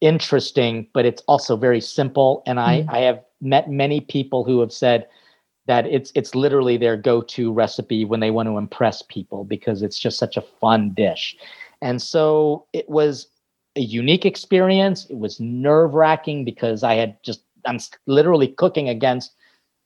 interesting, 0.00 0.88
but 0.92 1.04
it's 1.04 1.22
also 1.28 1.56
very 1.56 1.80
simple. 1.80 2.42
And 2.46 2.58
I 2.58 2.80
Mm. 2.80 2.88
I 2.88 2.98
have 3.00 3.22
met 3.40 3.70
many 3.70 4.00
people 4.00 4.44
who 4.44 4.60
have 4.60 4.72
said 4.72 5.06
that 5.66 5.86
it's 5.86 6.12
it's 6.14 6.34
literally 6.34 6.76
their 6.76 6.96
go-to 6.96 7.52
recipe 7.52 8.04
when 8.04 8.20
they 8.20 8.30
want 8.30 8.48
to 8.48 8.58
impress 8.58 9.02
people 9.02 9.44
because 9.44 9.82
it's 9.82 9.98
just 9.98 10.18
such 10.18 10.36
a 10.36 10.42
fun 10.42 10.92
dish. 10.94 11.36
And 11.82 12.00
so 12.00 12.66
it 12.72 12.88
was 12.88 13.28
a 13.76 13.80
unique 13.80 14.24
experience. 14.24 15.06
It 15.10 15.18
was 15.18 15.38
nerve-wracking 15.40 16.44
because 16.44 16.82
I 16.82 16.94
had 16.94 17.22
just 17.22 17.42
I'm 17.66 17.78
literally 18.06 18.48
cooking 18.48 18.88
against 18.88 19.32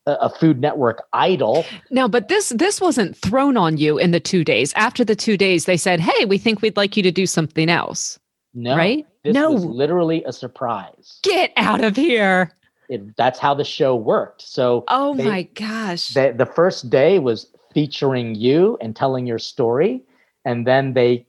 a, 0.07 0.29
Food 0.31 0.61
Network 0.61 1.05
idol. 1.13 1.65
Now, 1.91 2.09
but 2.09 2.29
this 2.29 2.51
this 2.51 2.81
wasn't 2.81 3.17
thrown 3.17 3.57
on 3.57 3.77
you 3.77 3.99
in 3.99 4.11
the 4.11 4.21
two 4.21 4.45
days. 4.45 4.73
After 4.75 5.05
the 5.05 5.15
two 5.17 5.37
days, 5.37 5.65
they 5.67 5.77
said, 5.77 6.01
"Hey, 6.01 6.25
we 6.25 6.39
think 6.39 6.63
we'd 6.63 6.77
like 6.77 6.97
you 6.97 7.03
to 7.03 7.11
do 7.13 7.27
something 7.27 7.69
else." 7.69 8.19
No, 8.55 8.77
Right? 8.77 9.07
This 9.23 9.35
No. 9.35 9.53
was 9.53 9.65
literally 9.65 10.25
a 10.25 10.33
surprise. 10.33 11.21
Get 11.23 11.53
out 11.57 11.85
of 11.85 11.95
here! 11.97 12.53
It, 12.91 13.17
that's 13.17 13.39
how 13.39 13.55
the 13.55 13.65
show 13.65 13.95
worked. 13.97 14.43
So 14.43 14.85
Oh 14.89 15.15
They- 15.15 15.25
my 15.25 15.43
gosh! 15.55 16.09
the, 16.09 16.35
the 16.37 16.45
first 16.47 16.91
day 16.91 17.19
was 17.19 17.47
featuring 17.73 18.35
you 18.35 18.77
and 18.81 18.95
telling 18.97 19.27
your 19.27 19.39
story 19.39 20.03
and 20.45 20.67
then 20.67 20.93
they 20.95 21.25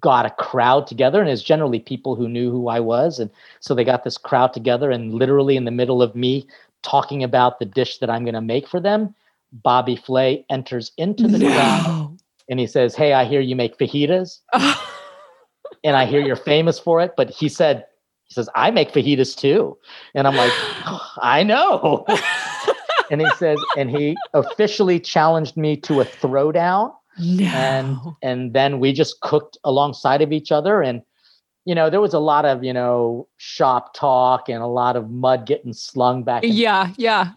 got 0.00 0.24
a 0.26 0.30
crowd 0.30 0.86
together 0.86 1.20
and 1.20 1.28
it's 1.28 1.42
generally 1.42 1.80
people 1.80 2.14
who 2.14 2.28
knew 2.28 2.50
who 2.52 2.68
i 2.68 2.78
was 2.78 3.18
and 3.18 3.30
so 3.58 3.74
they 3.74 3.82
got 3.82 4.04
this 4.04 4.16
crowd 4.18 4.52
together 4.52 4.90
and 4.92 5.12
literally 5.14 5.56
in 5.56 5.64
the 5.64 5.70
middle 5.72 6.02
of 6.02 6.14
me 6.14 6.46
talking 6.82 7.24
about 7.24 7.58
the 7.58 7.64
dish 7.64 7.98
that 7.98 8.08
i'm 8.10 8.22
going 8.24 8.34
to 8.34 8.40
make 8.40 8.68
for 8.68 8.78
them 8.78 9.12
bobby 9.52 9.96
flay 9.96 10.44
enters 10.50 10.92
into 10.98 11.26
the 11.26 11.38
crowd 11.38 12.16
and 12.48 12.60
he 12.60 12.66
says 12.66 12.94
hey 12.94 13.12
i 13.12 13.24
hear 13.24 13.40
you 13.40 13.56
make 13.56 13.76
fajitas 13.76 14.40
and 15.84 15.96
i 15.96 16.04
hear 16.06 16.20
you're 16.20 16.36
famous 16.36 16.78
for 16.78 17.00
it 17.00 17.14
but 17.16 17.28
he 17.30 17.48
said 17.48 17.86
he 18.28 18.34
says 18.34 18.48
i 18.54 18.70
make 18.70 18.92
fajitas 18.92 19.36
too. 19.36 19.76
And 20.14 20.26
i'm 20.26 20.36
like 20.36 20.52
oh, 20.86 21.12
i 21.22 21.42
know. 21.42 22.04
And 23.08 23.20
he 23.20 23.30
says 23.36 23.56
and 23.76 23.88
he 23.88 24.16
officially 24.34 24.98
challenged 24.98 25.56
me 25.56 25.76
to 25.76 26.00
a 26.00 26.04
throwdown. 26.04 26.92
No. 27.18 27.44
and 27.44 27.98
and 28.20 28.52
then 28.52 28.80
we 28.80 28.92
just 28.92 29.20
cooked 29.20 29.56
alongside 29.62 30.22
of 30.22 30.32
each 30.32 30.50
other. 30.50 30.82
And 30.82 31.02
you 31.66 31.74
know 31.74 31.90
there 31.90 32.00
was 32.00 32.14
a 32.14 32.18
lot 32.18 32.46
of 32.46 32.64
you 32.64 32.72
know 32.72 33.28
shop 33.36 33.92
talk 33.92 34.48
and 34.48 34.62
a 34.62 34.66
lot 34.66 34.96
of 34.96 35.10
mud 35.10 35.44
getting 35.44 35.74
slung 35.74 36.22
back 36.22 36.44
and, 36.44 36.54
yeah, 36.54 36.92
yeah. 36.96 37.32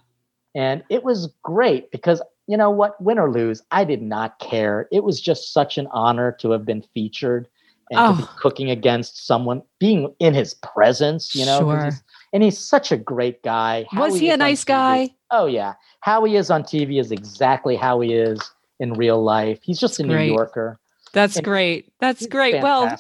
and 0.56 0.84
it 0.90 1.04
was 1.04 1.34
great 1.44 1.92
because 1.92 2.22
you 2.48 2.56
know 2.56 2.70
what 2.70 3.02
win 3.02 3.20
or 3.20 3.30
lose 3.30 3.62
i 3.72 3.84
did 3.84 4.02
not 4.02 4.40
care. 4.40 4.88
It 4.92 5.04
was 5.04 5.20
just 5.20 5.52
such 5.52 5.78
an 5.78 5.88
honor 5.92 6.32
to 6.40 6.52
have 6.52 6.64
been 6.64 6.84
featured 6.94 7.48
and 7.90 7.98
to 8.18 8.22
be 8.22 8.28
Oh. 8.30 8.36
cooking 8.40 8.70
against 8.70 9.26
someone 9.26 9.62
being 9.80 10.14
in 10.20 10.34
his 10.34 10.54
presence 10.56 11.36
you 11.36 11.46
know. 11.46 11.60
Sure. 11.60 11.84
he's- 11.84 12.04
and 12.32 12.44
he's 12.44 12.60
such 12.60 12.92
a 12.92 12.98
great 12.98 13.42
guy 13.42 13.86
How 13.90 14.02
Was 14.06 14.20
he 14.20 14.28
is 14.30 14.36
a 14.36 14.38
nice 14.38 14.64
TV 14.64 14.68
guy? 14.68 15.10
Oh 15.32 15.46
yeah, 15.48 15.74
how 16.02 16.24
he 16.26 16.36
is 16.36 16.50
on 16.52 16.64
TV 16.64 17.00
is 17.00 17.12
exactly 17.12 17.76
how 17.76 18.00
he 18.02 18.14
is 18.14 18.40
in 18.80 18.94
real 18.94 19.22
life. 19.24 19.60
He's 19.64 19.80
just 19.80 20.00
a 20.00 20.04
New 20.04 20.14
great. 20.14 20.28
Yorker. 20.32 20.80
That's 21.12 21.38
And 21.38 21.44
great. 21.46 21.92
That's 22.00 22.28
great. 22.28 22.62
Well, 22.62 22.96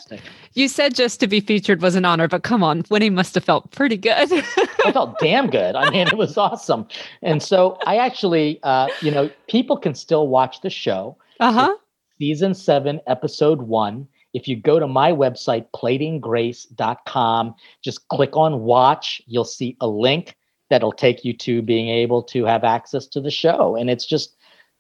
you 0.56 0.68
said 0.68 0.96
just 0.96 1.20
to 1.20 1.28
be 1.28 1.40
featured 1.42 1.80
was 1.84 1.94
an 1.96 2.06
honor, 2.06 2.28
but 2.28 2.42
come 2.42 2.64
on, 2.64 2.84
winning 2.90 3.14
must 3.14 3.36
have 3.36 3.44
felt 3.44 3.70
pretty 3.70 3.98
good. 3.98 4.14
I 4.18 4.92
felt 4.92 5.20
damn 5.20 5.48
good. 5.52 5.76
I 5.76 5.92
mean, 5.92 6.08
it 6.08 6.18
was 6.18 6.36
awesome. 6.36 6.88
And 7.22 7.44
so 7.44 7.78
I 7.86 7.98
actually, 7.98 8.60
uh, 8.64 8.88
you 9.02 9.12
know, 9.12 9.30
people 9.48 9.78
can 9.78 9.94
still 9.94 10.28
watch 10.28 10.62
the 10.62 10.72
show. 10.72 11.18
uh 11.40 11.52
huh. 11.52 11.76
Season 12.18 12.56
seven, 12.56 13.00
episode 13.06 13.62
one. 13.62 14.08
If 14.34 14.48
you 14.48 14.56
go 14.56 14.80
to 14.80 14.88
my 14.88 15.12
website, 15.12 15.66
platinggrace.com, 15.76 17.56
just 17.84 18.08
click 18.10 18.36
on 18.36 18.62
watch, 18.62 19.22
you'll 19.26 19.46
see 19.46 19.76
a 19.82 19.88
link 19.88 20.36
that'll 20.70 20.92
take 20.92 21.26
you 21.26 21.34
to 21.34 21.62
being 21.62 21.90
able 21.90 22.22
to 22.24 22.46
have 22.46 22.64
access 22.64 23.08
to 23.08 23.22
the 23.22 23.32
show. 23.32 23.76
And 23.76 23.90
it's 23.90 24.06
just 24.06 24.36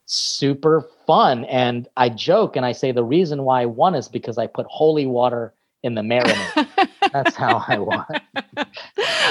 super 0.05 0.87
fun. 1.05 1.45
And 1.45 1.87
I 1.97 2.09
joke 2.09 2.55
and 2.55 2.65
I 2.65 2.71
say 2.71 2.91
the 2.91 3.03
reason 3.03 3.43
why 3.43 3.61
I 3.63 3.65
won 3.65 3.95
is 3.95 4.07
because 4.07 4.37
I 4.37 4.47
put 4.47 4.65
holy 4.67 5.05
water 5.05 5.53
in 5.83 5.95
the 5.95 6.01
marinade. 6.01 6.89
That's 7.13 7.35
how 7.35 7.63
I 7.67 7.77
won. 7.79 8.05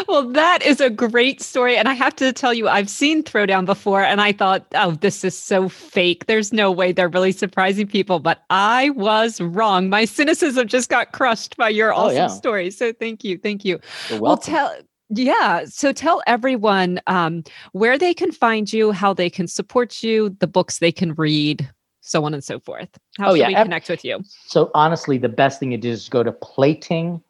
well, 0.09 0.29
that 0.31 0.63
is 0.63 0.81
a 0.81 0.91
great 0.91 1.41
story. 1.43 1.77
And 1.77 1.89
I 1.89 1.95
have 1.95 2.15
to 2.17 2.33
tell 2.33 2.53
you, 2.55 2.69
I've 2.69 2.89
seen 2.91 3.23
Throwdown 3.23 3.65
before 3.67 4.03
and 4.03 4.21
I 4.21 4.33
thought, 4.33 4.67
oh, 4.75 4.93
this 4.93 5.25
is 5.25 5.37
so 5.37 5.69
fake. 5.69 6.27
There's 6.27 6.53
no 6.53 6.71
way 6.73 6.93
they're 6.93 7.09
really 7.09 7.33
surprising 7.33 7.87
people. 7.87 8.19
But 8.21 8.45
I 8.51 8.91
was 8.91 9.41
wrong. 9.41 9.89
My 9.89 10.05
cynicism 10.05 10.69
just 10.69 10.89
got 10.89 11.13
crushed 11.13 11.57
by 11.57 11.69
your 11.69 11.93
Oh, 11.93 11.97
awesome 12.07 12.17
yeah. 12.17 12.27
story. 12.29 12.71
So 12.71 12.93
thank 12.93 13.25
you. 13.25 13.39
Thank 13.39 13.65
you. 13.65 13.79
Well, 14.19 14.37
tell. 14.37 14.75
Yeah. 15.11 15.65
So 15.67 15.93
tell 15.93 16.23
everyone 16.27 17.01
um, 17.07 17.43
where 17.73 17.97
they 17.99 18.13
can 18.15 18.31
find 18.33 18.71
you, 18.73 18.93
how 18.93 19.15
they 19.15 19.31
can 19.31 19.49
support 19.49 20.03
you, 20.03 20.37
the 20.41 20.47
books 20.47 20.79
they 20.81 20.93
can 20.93 21.15
read, 21.15 21.69
so 22.03 22.25
on 22.25 22.35
and 22.35 22.45
so 22.45 22.61
forth. 22.61 22.89
How 23.19 23.29
Oh, 23.29 23.33
should 23.33 23.41
yeah, 23.41 23.49
we 23.49 23.55
connect 23.55 23.89
with 23.89 24.05
you? 24.05 24.21
So 24.47 24.71
honestly, 24.75 25.17
the 25.19 25.29
best 25.31 25.61
thing 25.61 25.71
to 25.71 25.77
do 25.79 25.89
is 25.91 26.09
go 26.11 26.23
to 26.23 26.33
platinggrace.com. 26.33 27.21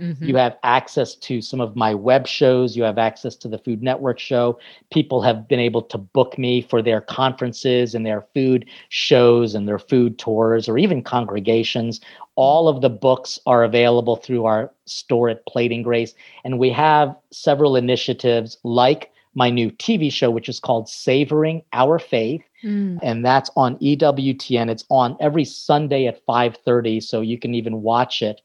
Mhm. 0.00 0.26
You 0.26 0.36
have 0.36 0.56
access 0.62 1.14
to 1.14 1.40
some 1.40 1.60
of 1.60 1.76
my 1.76 1.94
web 1.94 2.26
shows. 2.26 2.76
You 2.76 2.82
have 2.82 2.98
access 2.98 3.36
to 3.36 3.48
the 3.48 3.58
Food 3.58 3.82
Network 3.82 4.18
show. 4.18 4.58
People 4.90 5.20
have 5.22 5.46
been 5.48 5.60
able 5.60 5.82
to 5.82 5.98
book 5.98 6.36
me 6.38 6.60
for 6.60 6.82
their 6.82 7.00
conferences 7.00 7.94
and 7.94 8.04
their 8.04 8.26
food 8.34 8.66
shows 8.88 9.54
and 9.54 9.68
their 9.68 9.78
food 9.78 10.18
tours 10.18 10.68
or 10.68 10.78
even 10.78 11.02
congregations. 11.02 12.00
All 12.34 12.68
of 12.68 12.80
the 12.80 12.90
books 12.90 13.40
are 13.46 13.64
available 13.64 14.16
through 14.16 14.44
our 14.44 14.72
store 14.86 15.28
at 15.28 15.46
Plating 15.46 15.82
Grace. 15.82 16.14
And 16.44 16.58
we 16.58 16.70
have 16.70 17.14
several 17.30 17.76
initiatives 17.76 18.58
like 18.64 19.10
my 19.34 19.50
new 19.50 19.70
TV 19.70 20.10
show, 20.10 20.30
which 20.30 20.48
is 20.48 20.58
called 20.58 20.88
Savoring 20.88 21.62
Our 21.72 21.98
Faith 21.98 22.42
Mm. 22.64 22.98
and 23.02 23.24
that's 23.24 23.50
on 23.54 23.76
EWTN. 23.80 24.70
It's 24.70 24.84
on 24.90 25.16
every 25.20 25.44
Sunday 25.44 26.06
at 26.06 26.24
5:30, 26.24 27.00
so 27.00 27.20
you 27.20 27.38
can 27.38 27.54
even 27.54 27.82
watch 27.82 28.22
it. 28.22 28.40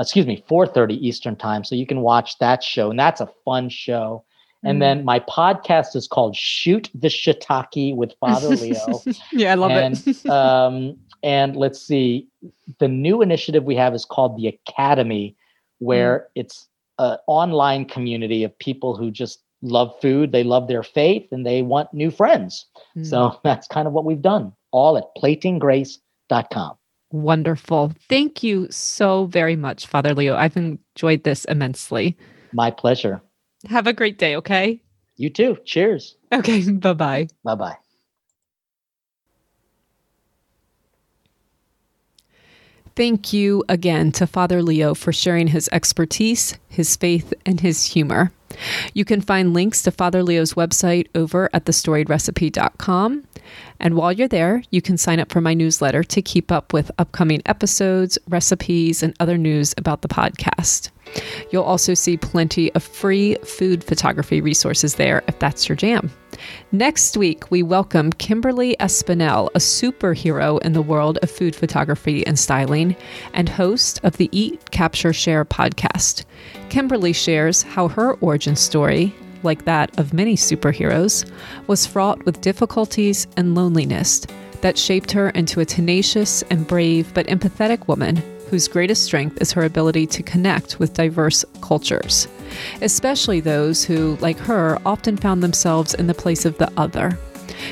Uh, 0.00 0.02
Excuse 0.02 0.26
me, 0.26 0.42
4:30 0.48 0.94
Eastern 0.94 1.36
time, 1.36 1.62
so 1.64 1.74
you 1.74 1.86
can 1.86 2.00
watch 2.00 2.38
that 2.38 2.62
show, 2.62 2.90
and 2.90 2.98
that's 2.98 3.20
a 3.20 3.28
fun 3.44 3.68
show. 3.68 4.24
And 4.64 4.76
Mm. 4.76 4.80
then 4.80 5.04
my 5.04 5.20
podcast 5.20 5.94
is 5.96 6.06
called 6.08 6.34
Shoot 6.36 6.90
the 6.94 7.08
Shiitake 7.08 7.94
with 7.96 8.12
Father 8.20 8.48
Leo. 8.62 9.00
yeah, 9.32 9.52
I 9.52 9.54
love 9.54 9.70
and, 9.72 10.02
it. 10.06 10.26
um, 10.26 10.96
and 11.22 11.56
let's 11.56 11.80
see, 11.80 12.26
the 12.78 12.88
new 12.88 13.22
initiative 13.22 13.64
we 13.64 13.76
have 13.76 13.94
is 13.94 14.04
called 14.04 14.36
the 14.36 14.48
Academy, 14.48 15.36
where 15.78 16.28
it's 16.34 16.68
an 16.98 17.16
online 17.26 17.84
community 17.86 18.44
of 18.44 18.58
people 18.58 18.96
who 18.96 19.10
just 19.10 19.42
love 19.62 19.92
food, 20.00 20.32
they 20.32 20.44
love 20.44 20.68
their 20.68 20.82
faith, 20.82 21.26
and 21.32 21.44
they 21.46 21.62
want 21.62 21.92
new 21.94 22.10
friends. 22.10 22.66
Mm. 22.96 23.06
So 23.06 23.38
that's 23.44 23.66
kind 23.66 23.86
of 23.86 23.92
what 23.94 24.04
we've 24.04 24.22
done, 24.22 24.52
all 24.72 24.96
at 24.98 25.04
platinggrace.com. 25.16 26.76
Wonderful. 27.12 27.92
Thank 28.08 28.42
you 28.42 28.68
so 28.70 29.26
very 29.26 29.56
much, 29.56 29.86
Father 29.86 30.14
Leo. 30.14 30.36
I've 30.36 30.56
enjoyed 30.56 31.24
this 31.24 31.44
immensely. 31.46 32.16
My 32.52 32.70
pleasure. 32.70 33.20
Have 33.68 33.86
a 33.86 33.92
great 33.92 34.18
day, 34.18 34.36
okay? 34.36 34.82
You 35.16 35.30
too. 35.30 35.58
Cheers. 35.64 36.16
Okay, 36.32 36.70
bye 36.72 36.92
bye. 36.92 37.28
Bye 37.44 37.54
bye. 37.56 37.76
Thank 42.96 43.32
you 43.32 43.64
again 43.68 44.12
to 44.12 44.26
Father 44.26 44.62
Leo 44.62 44.94
for 44.94 45.12
sharing 45.12 45.48
his 45.48 45.68
expertise, 45.72 46.58
his 46.68 46.96
faith, 46.96 47.32
and 47.46 47.60
his 47.60 47.86
humor. 47.86 48.32
You 48.94 49.04
can 49.04 49.20
find 49.20 49.54
links 49.54 49.82
to 49.82 49.90
Father 49.90 50.22
Leo's 50.22 50.54
website 50.54 51.06
over 51.14 51.48
at 51.52 51.64
thestoriedrecipe.com. 51.64 53.24
And 53.78 53.94
while 53.94 54.12
you're 54.12 54.28
there, 54.28 54.62
you 54.70 54.82
can 54.82 54.98
sign 54.98 55.18
up 55.20 55.32
for 55.32 55.40
my 55.40 55.54
newsletter 55.54 56.04
to 56.04 56.22
keep 56.22 56.52
up 56.52 56.72
with 56.72 56.90
upcoming 56.98 57.42
episodes, 57.46 58.18
recipes, 58.28 59.02
and 59.02 59.14
other 59.18 59.38
news 59.38 59.74
about 59.78 60.02
the 60.02 60.08
podcast. 60.08 60.90
You'll 61.50 61.64
also 61.64 61.94
see 61.94 62.16
plenty 62.16 62.72
of 62.74 62.82
free 62.82 63.36
food 63.44 63.82
photography 63.82 64.40
resources 64.40 64.94
there 64.94 65.22
if 65.28 65.38
that's 65.38 65.68
your 65.68 65.76
jam. 65.76 66.10
Next 66.72 67.16
week, 67.16 67.50
we 67.50 67.62
welcome 67.62 68.12
Kimberly 68.12 68.76
Espinel, 68.80 69.48
a 69.54 69.58
superhero 69.58 70.60
in 70.62 70.72
the 70.72 70.82
world 70.82 71.18
of 71.22 71.30
food 71.30 71.54
photography 71.54 72.26
and 72.26 72.38
styling, 72.38 72.96
and 73.34 73.48
host 73.48 74.00
of 74.04 74.16
the 74.16 74.28
Eat, 74.32 74.70
Capture, 74.70 75.12
Share 75.12 75.44
podcast. 75.44 76.24
Kimberly 76.68 77.12
shares 77.12 77.62
how 77.62 77.88
her 77.88 78.14
origin 78.14 78.56
story, 78.56 79.14
like 79.42 79.64
that 79.64 79.98
of 79.98 80.14
many 80.14 80.36
superheroes, 80.36 81.30
was 81.66 81.86
fraught 81.86 82.24
with 82.24 82.40
difficulties 82.40 83.26
and 83.36 83.54
loneliness 83.54 84.26
that 84.60 84.78
shaped 84.78 85.10
her 85.12 85.30
into 85.30 85.60
a 85.60 85.64
tenacious 85.64 86.42
and 86.50 86.66
brave 86.66 87.12
but 87.14 87.26
empathetic 87.26 87.88
woman 87.88 88.22
whose 88.50 88.66
greatest 88.66 89.04
strength 89.04 89.40
is 89.40 89.52
her 89.52 89.64
ability 89.64 90.06
to 90.08 90.22
connect 90.24 90.80
with 90.80 90.92
diverse 90.92 91.44
cultures, 91.62 92.26
especially 92.82 93.40
those 93.40 93.84
who, 93.84 94.16
like 94.20 94.38
her, 94.38 94.76
often 94.84 95.16
found 95.16 95.42
themselves 95.42 95.94
in 95.94 96.08
the 96.08 96.14
place 96.14 96.44
of 96.44 96.58
the 96.58 96.70
other. 96.76 97.16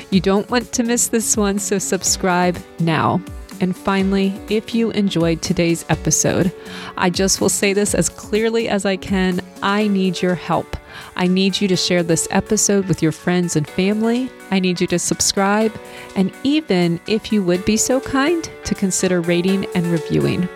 You 0.09 0.21
don't 0.21 0.49
want 0.49 0.71
to 0.73 0.83
miss 0.83 1.09
this 1.09 1.35
one, 1.35 1.59
so 1.59 1.79
subscribe 1.79 2.57
now. 2.79 3.21
And 3.61 3.75
finally, 3.75 4.39
if 4.49 4.73
you 4.73 4.91
enjoyed 4.91 5.41
today's 5.41 5.83
episode, 5.89 6.53
I 6.95 7.09
just 7.09 7.41
will 7.41 7.49
say 7.49 7.73
this 7.73 7.93
as 7.93 8.07
clearly 8.07 8.69
as 8.69 8.85
I 8.85 8.95
can 8.95 9.41
I 9.61 9.87
need 9.87 10.21
your 10.21 10.35
help. 10.35 10.77
I 11.17 11.27
need 11.27 11.59
you 11.59 11.67
to 11.67 11.75
share 11.75 12.03
this 12.03 12.27
episode 12.31 12.87
with 12.87 13.03
your 13.03 13.11
friends 13.11 13.55
and 13.55 13.67
family. 13.67 14.31
I 14.51 14.59
need 14.59 14.79
you 14.79 14.87
to 14.87 14.99
subscribe. 14.99 15.77
And 16.15 16.31
even 16.43 16.99
if 17.07 17.31
you 17.31 17.43
would 17.43 17.65
be 17.65 17.75
so 17.75 17.99
kind, 17.99 18.49
to 18.63 18.75
consider 18.75 19.19
rating 19.19 19.65
and 19.75 19.87
reviewing 19.87 20.47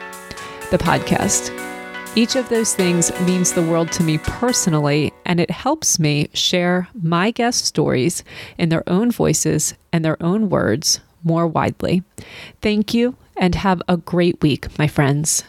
the 0.74 0.78
podcast. 0.80 1.51
Each 2.15 2.36
of 2.36 2.49
those 2.49 2.74
things 2.74 3.11
means 3.28 3.53
the 3.53 3.61
world 3.61 3.91
to 3.91 4.01
me 4.01 4.17
personally, 4.17 5.13
and 5.24 5.39
it 5.39 5.51
helps 5.51 5.99
me 5.99 6.30
share 6.34 6.88
my 6.99 7.30
guest 7.30 7.65
stories 7.65 8.24
in 8.57 8.69
their 8.69 8.82
own 8.89 9.11
voices 9.11 9.76
and 9.91 10.03
their 10.03 10.17
own 10.19 10.49
words 10.49 10.99
more 11.24 11.45
widely. 11.45 12.01
Thank 12.63 12.91
you, 12.95 13.15
and 13.38 13.53
have 13.53 13.84
a 13.88 13.97
great 13.97 14.41
week, 14.41 14.67
my 14.80 14.88
friends. 14.88 15.43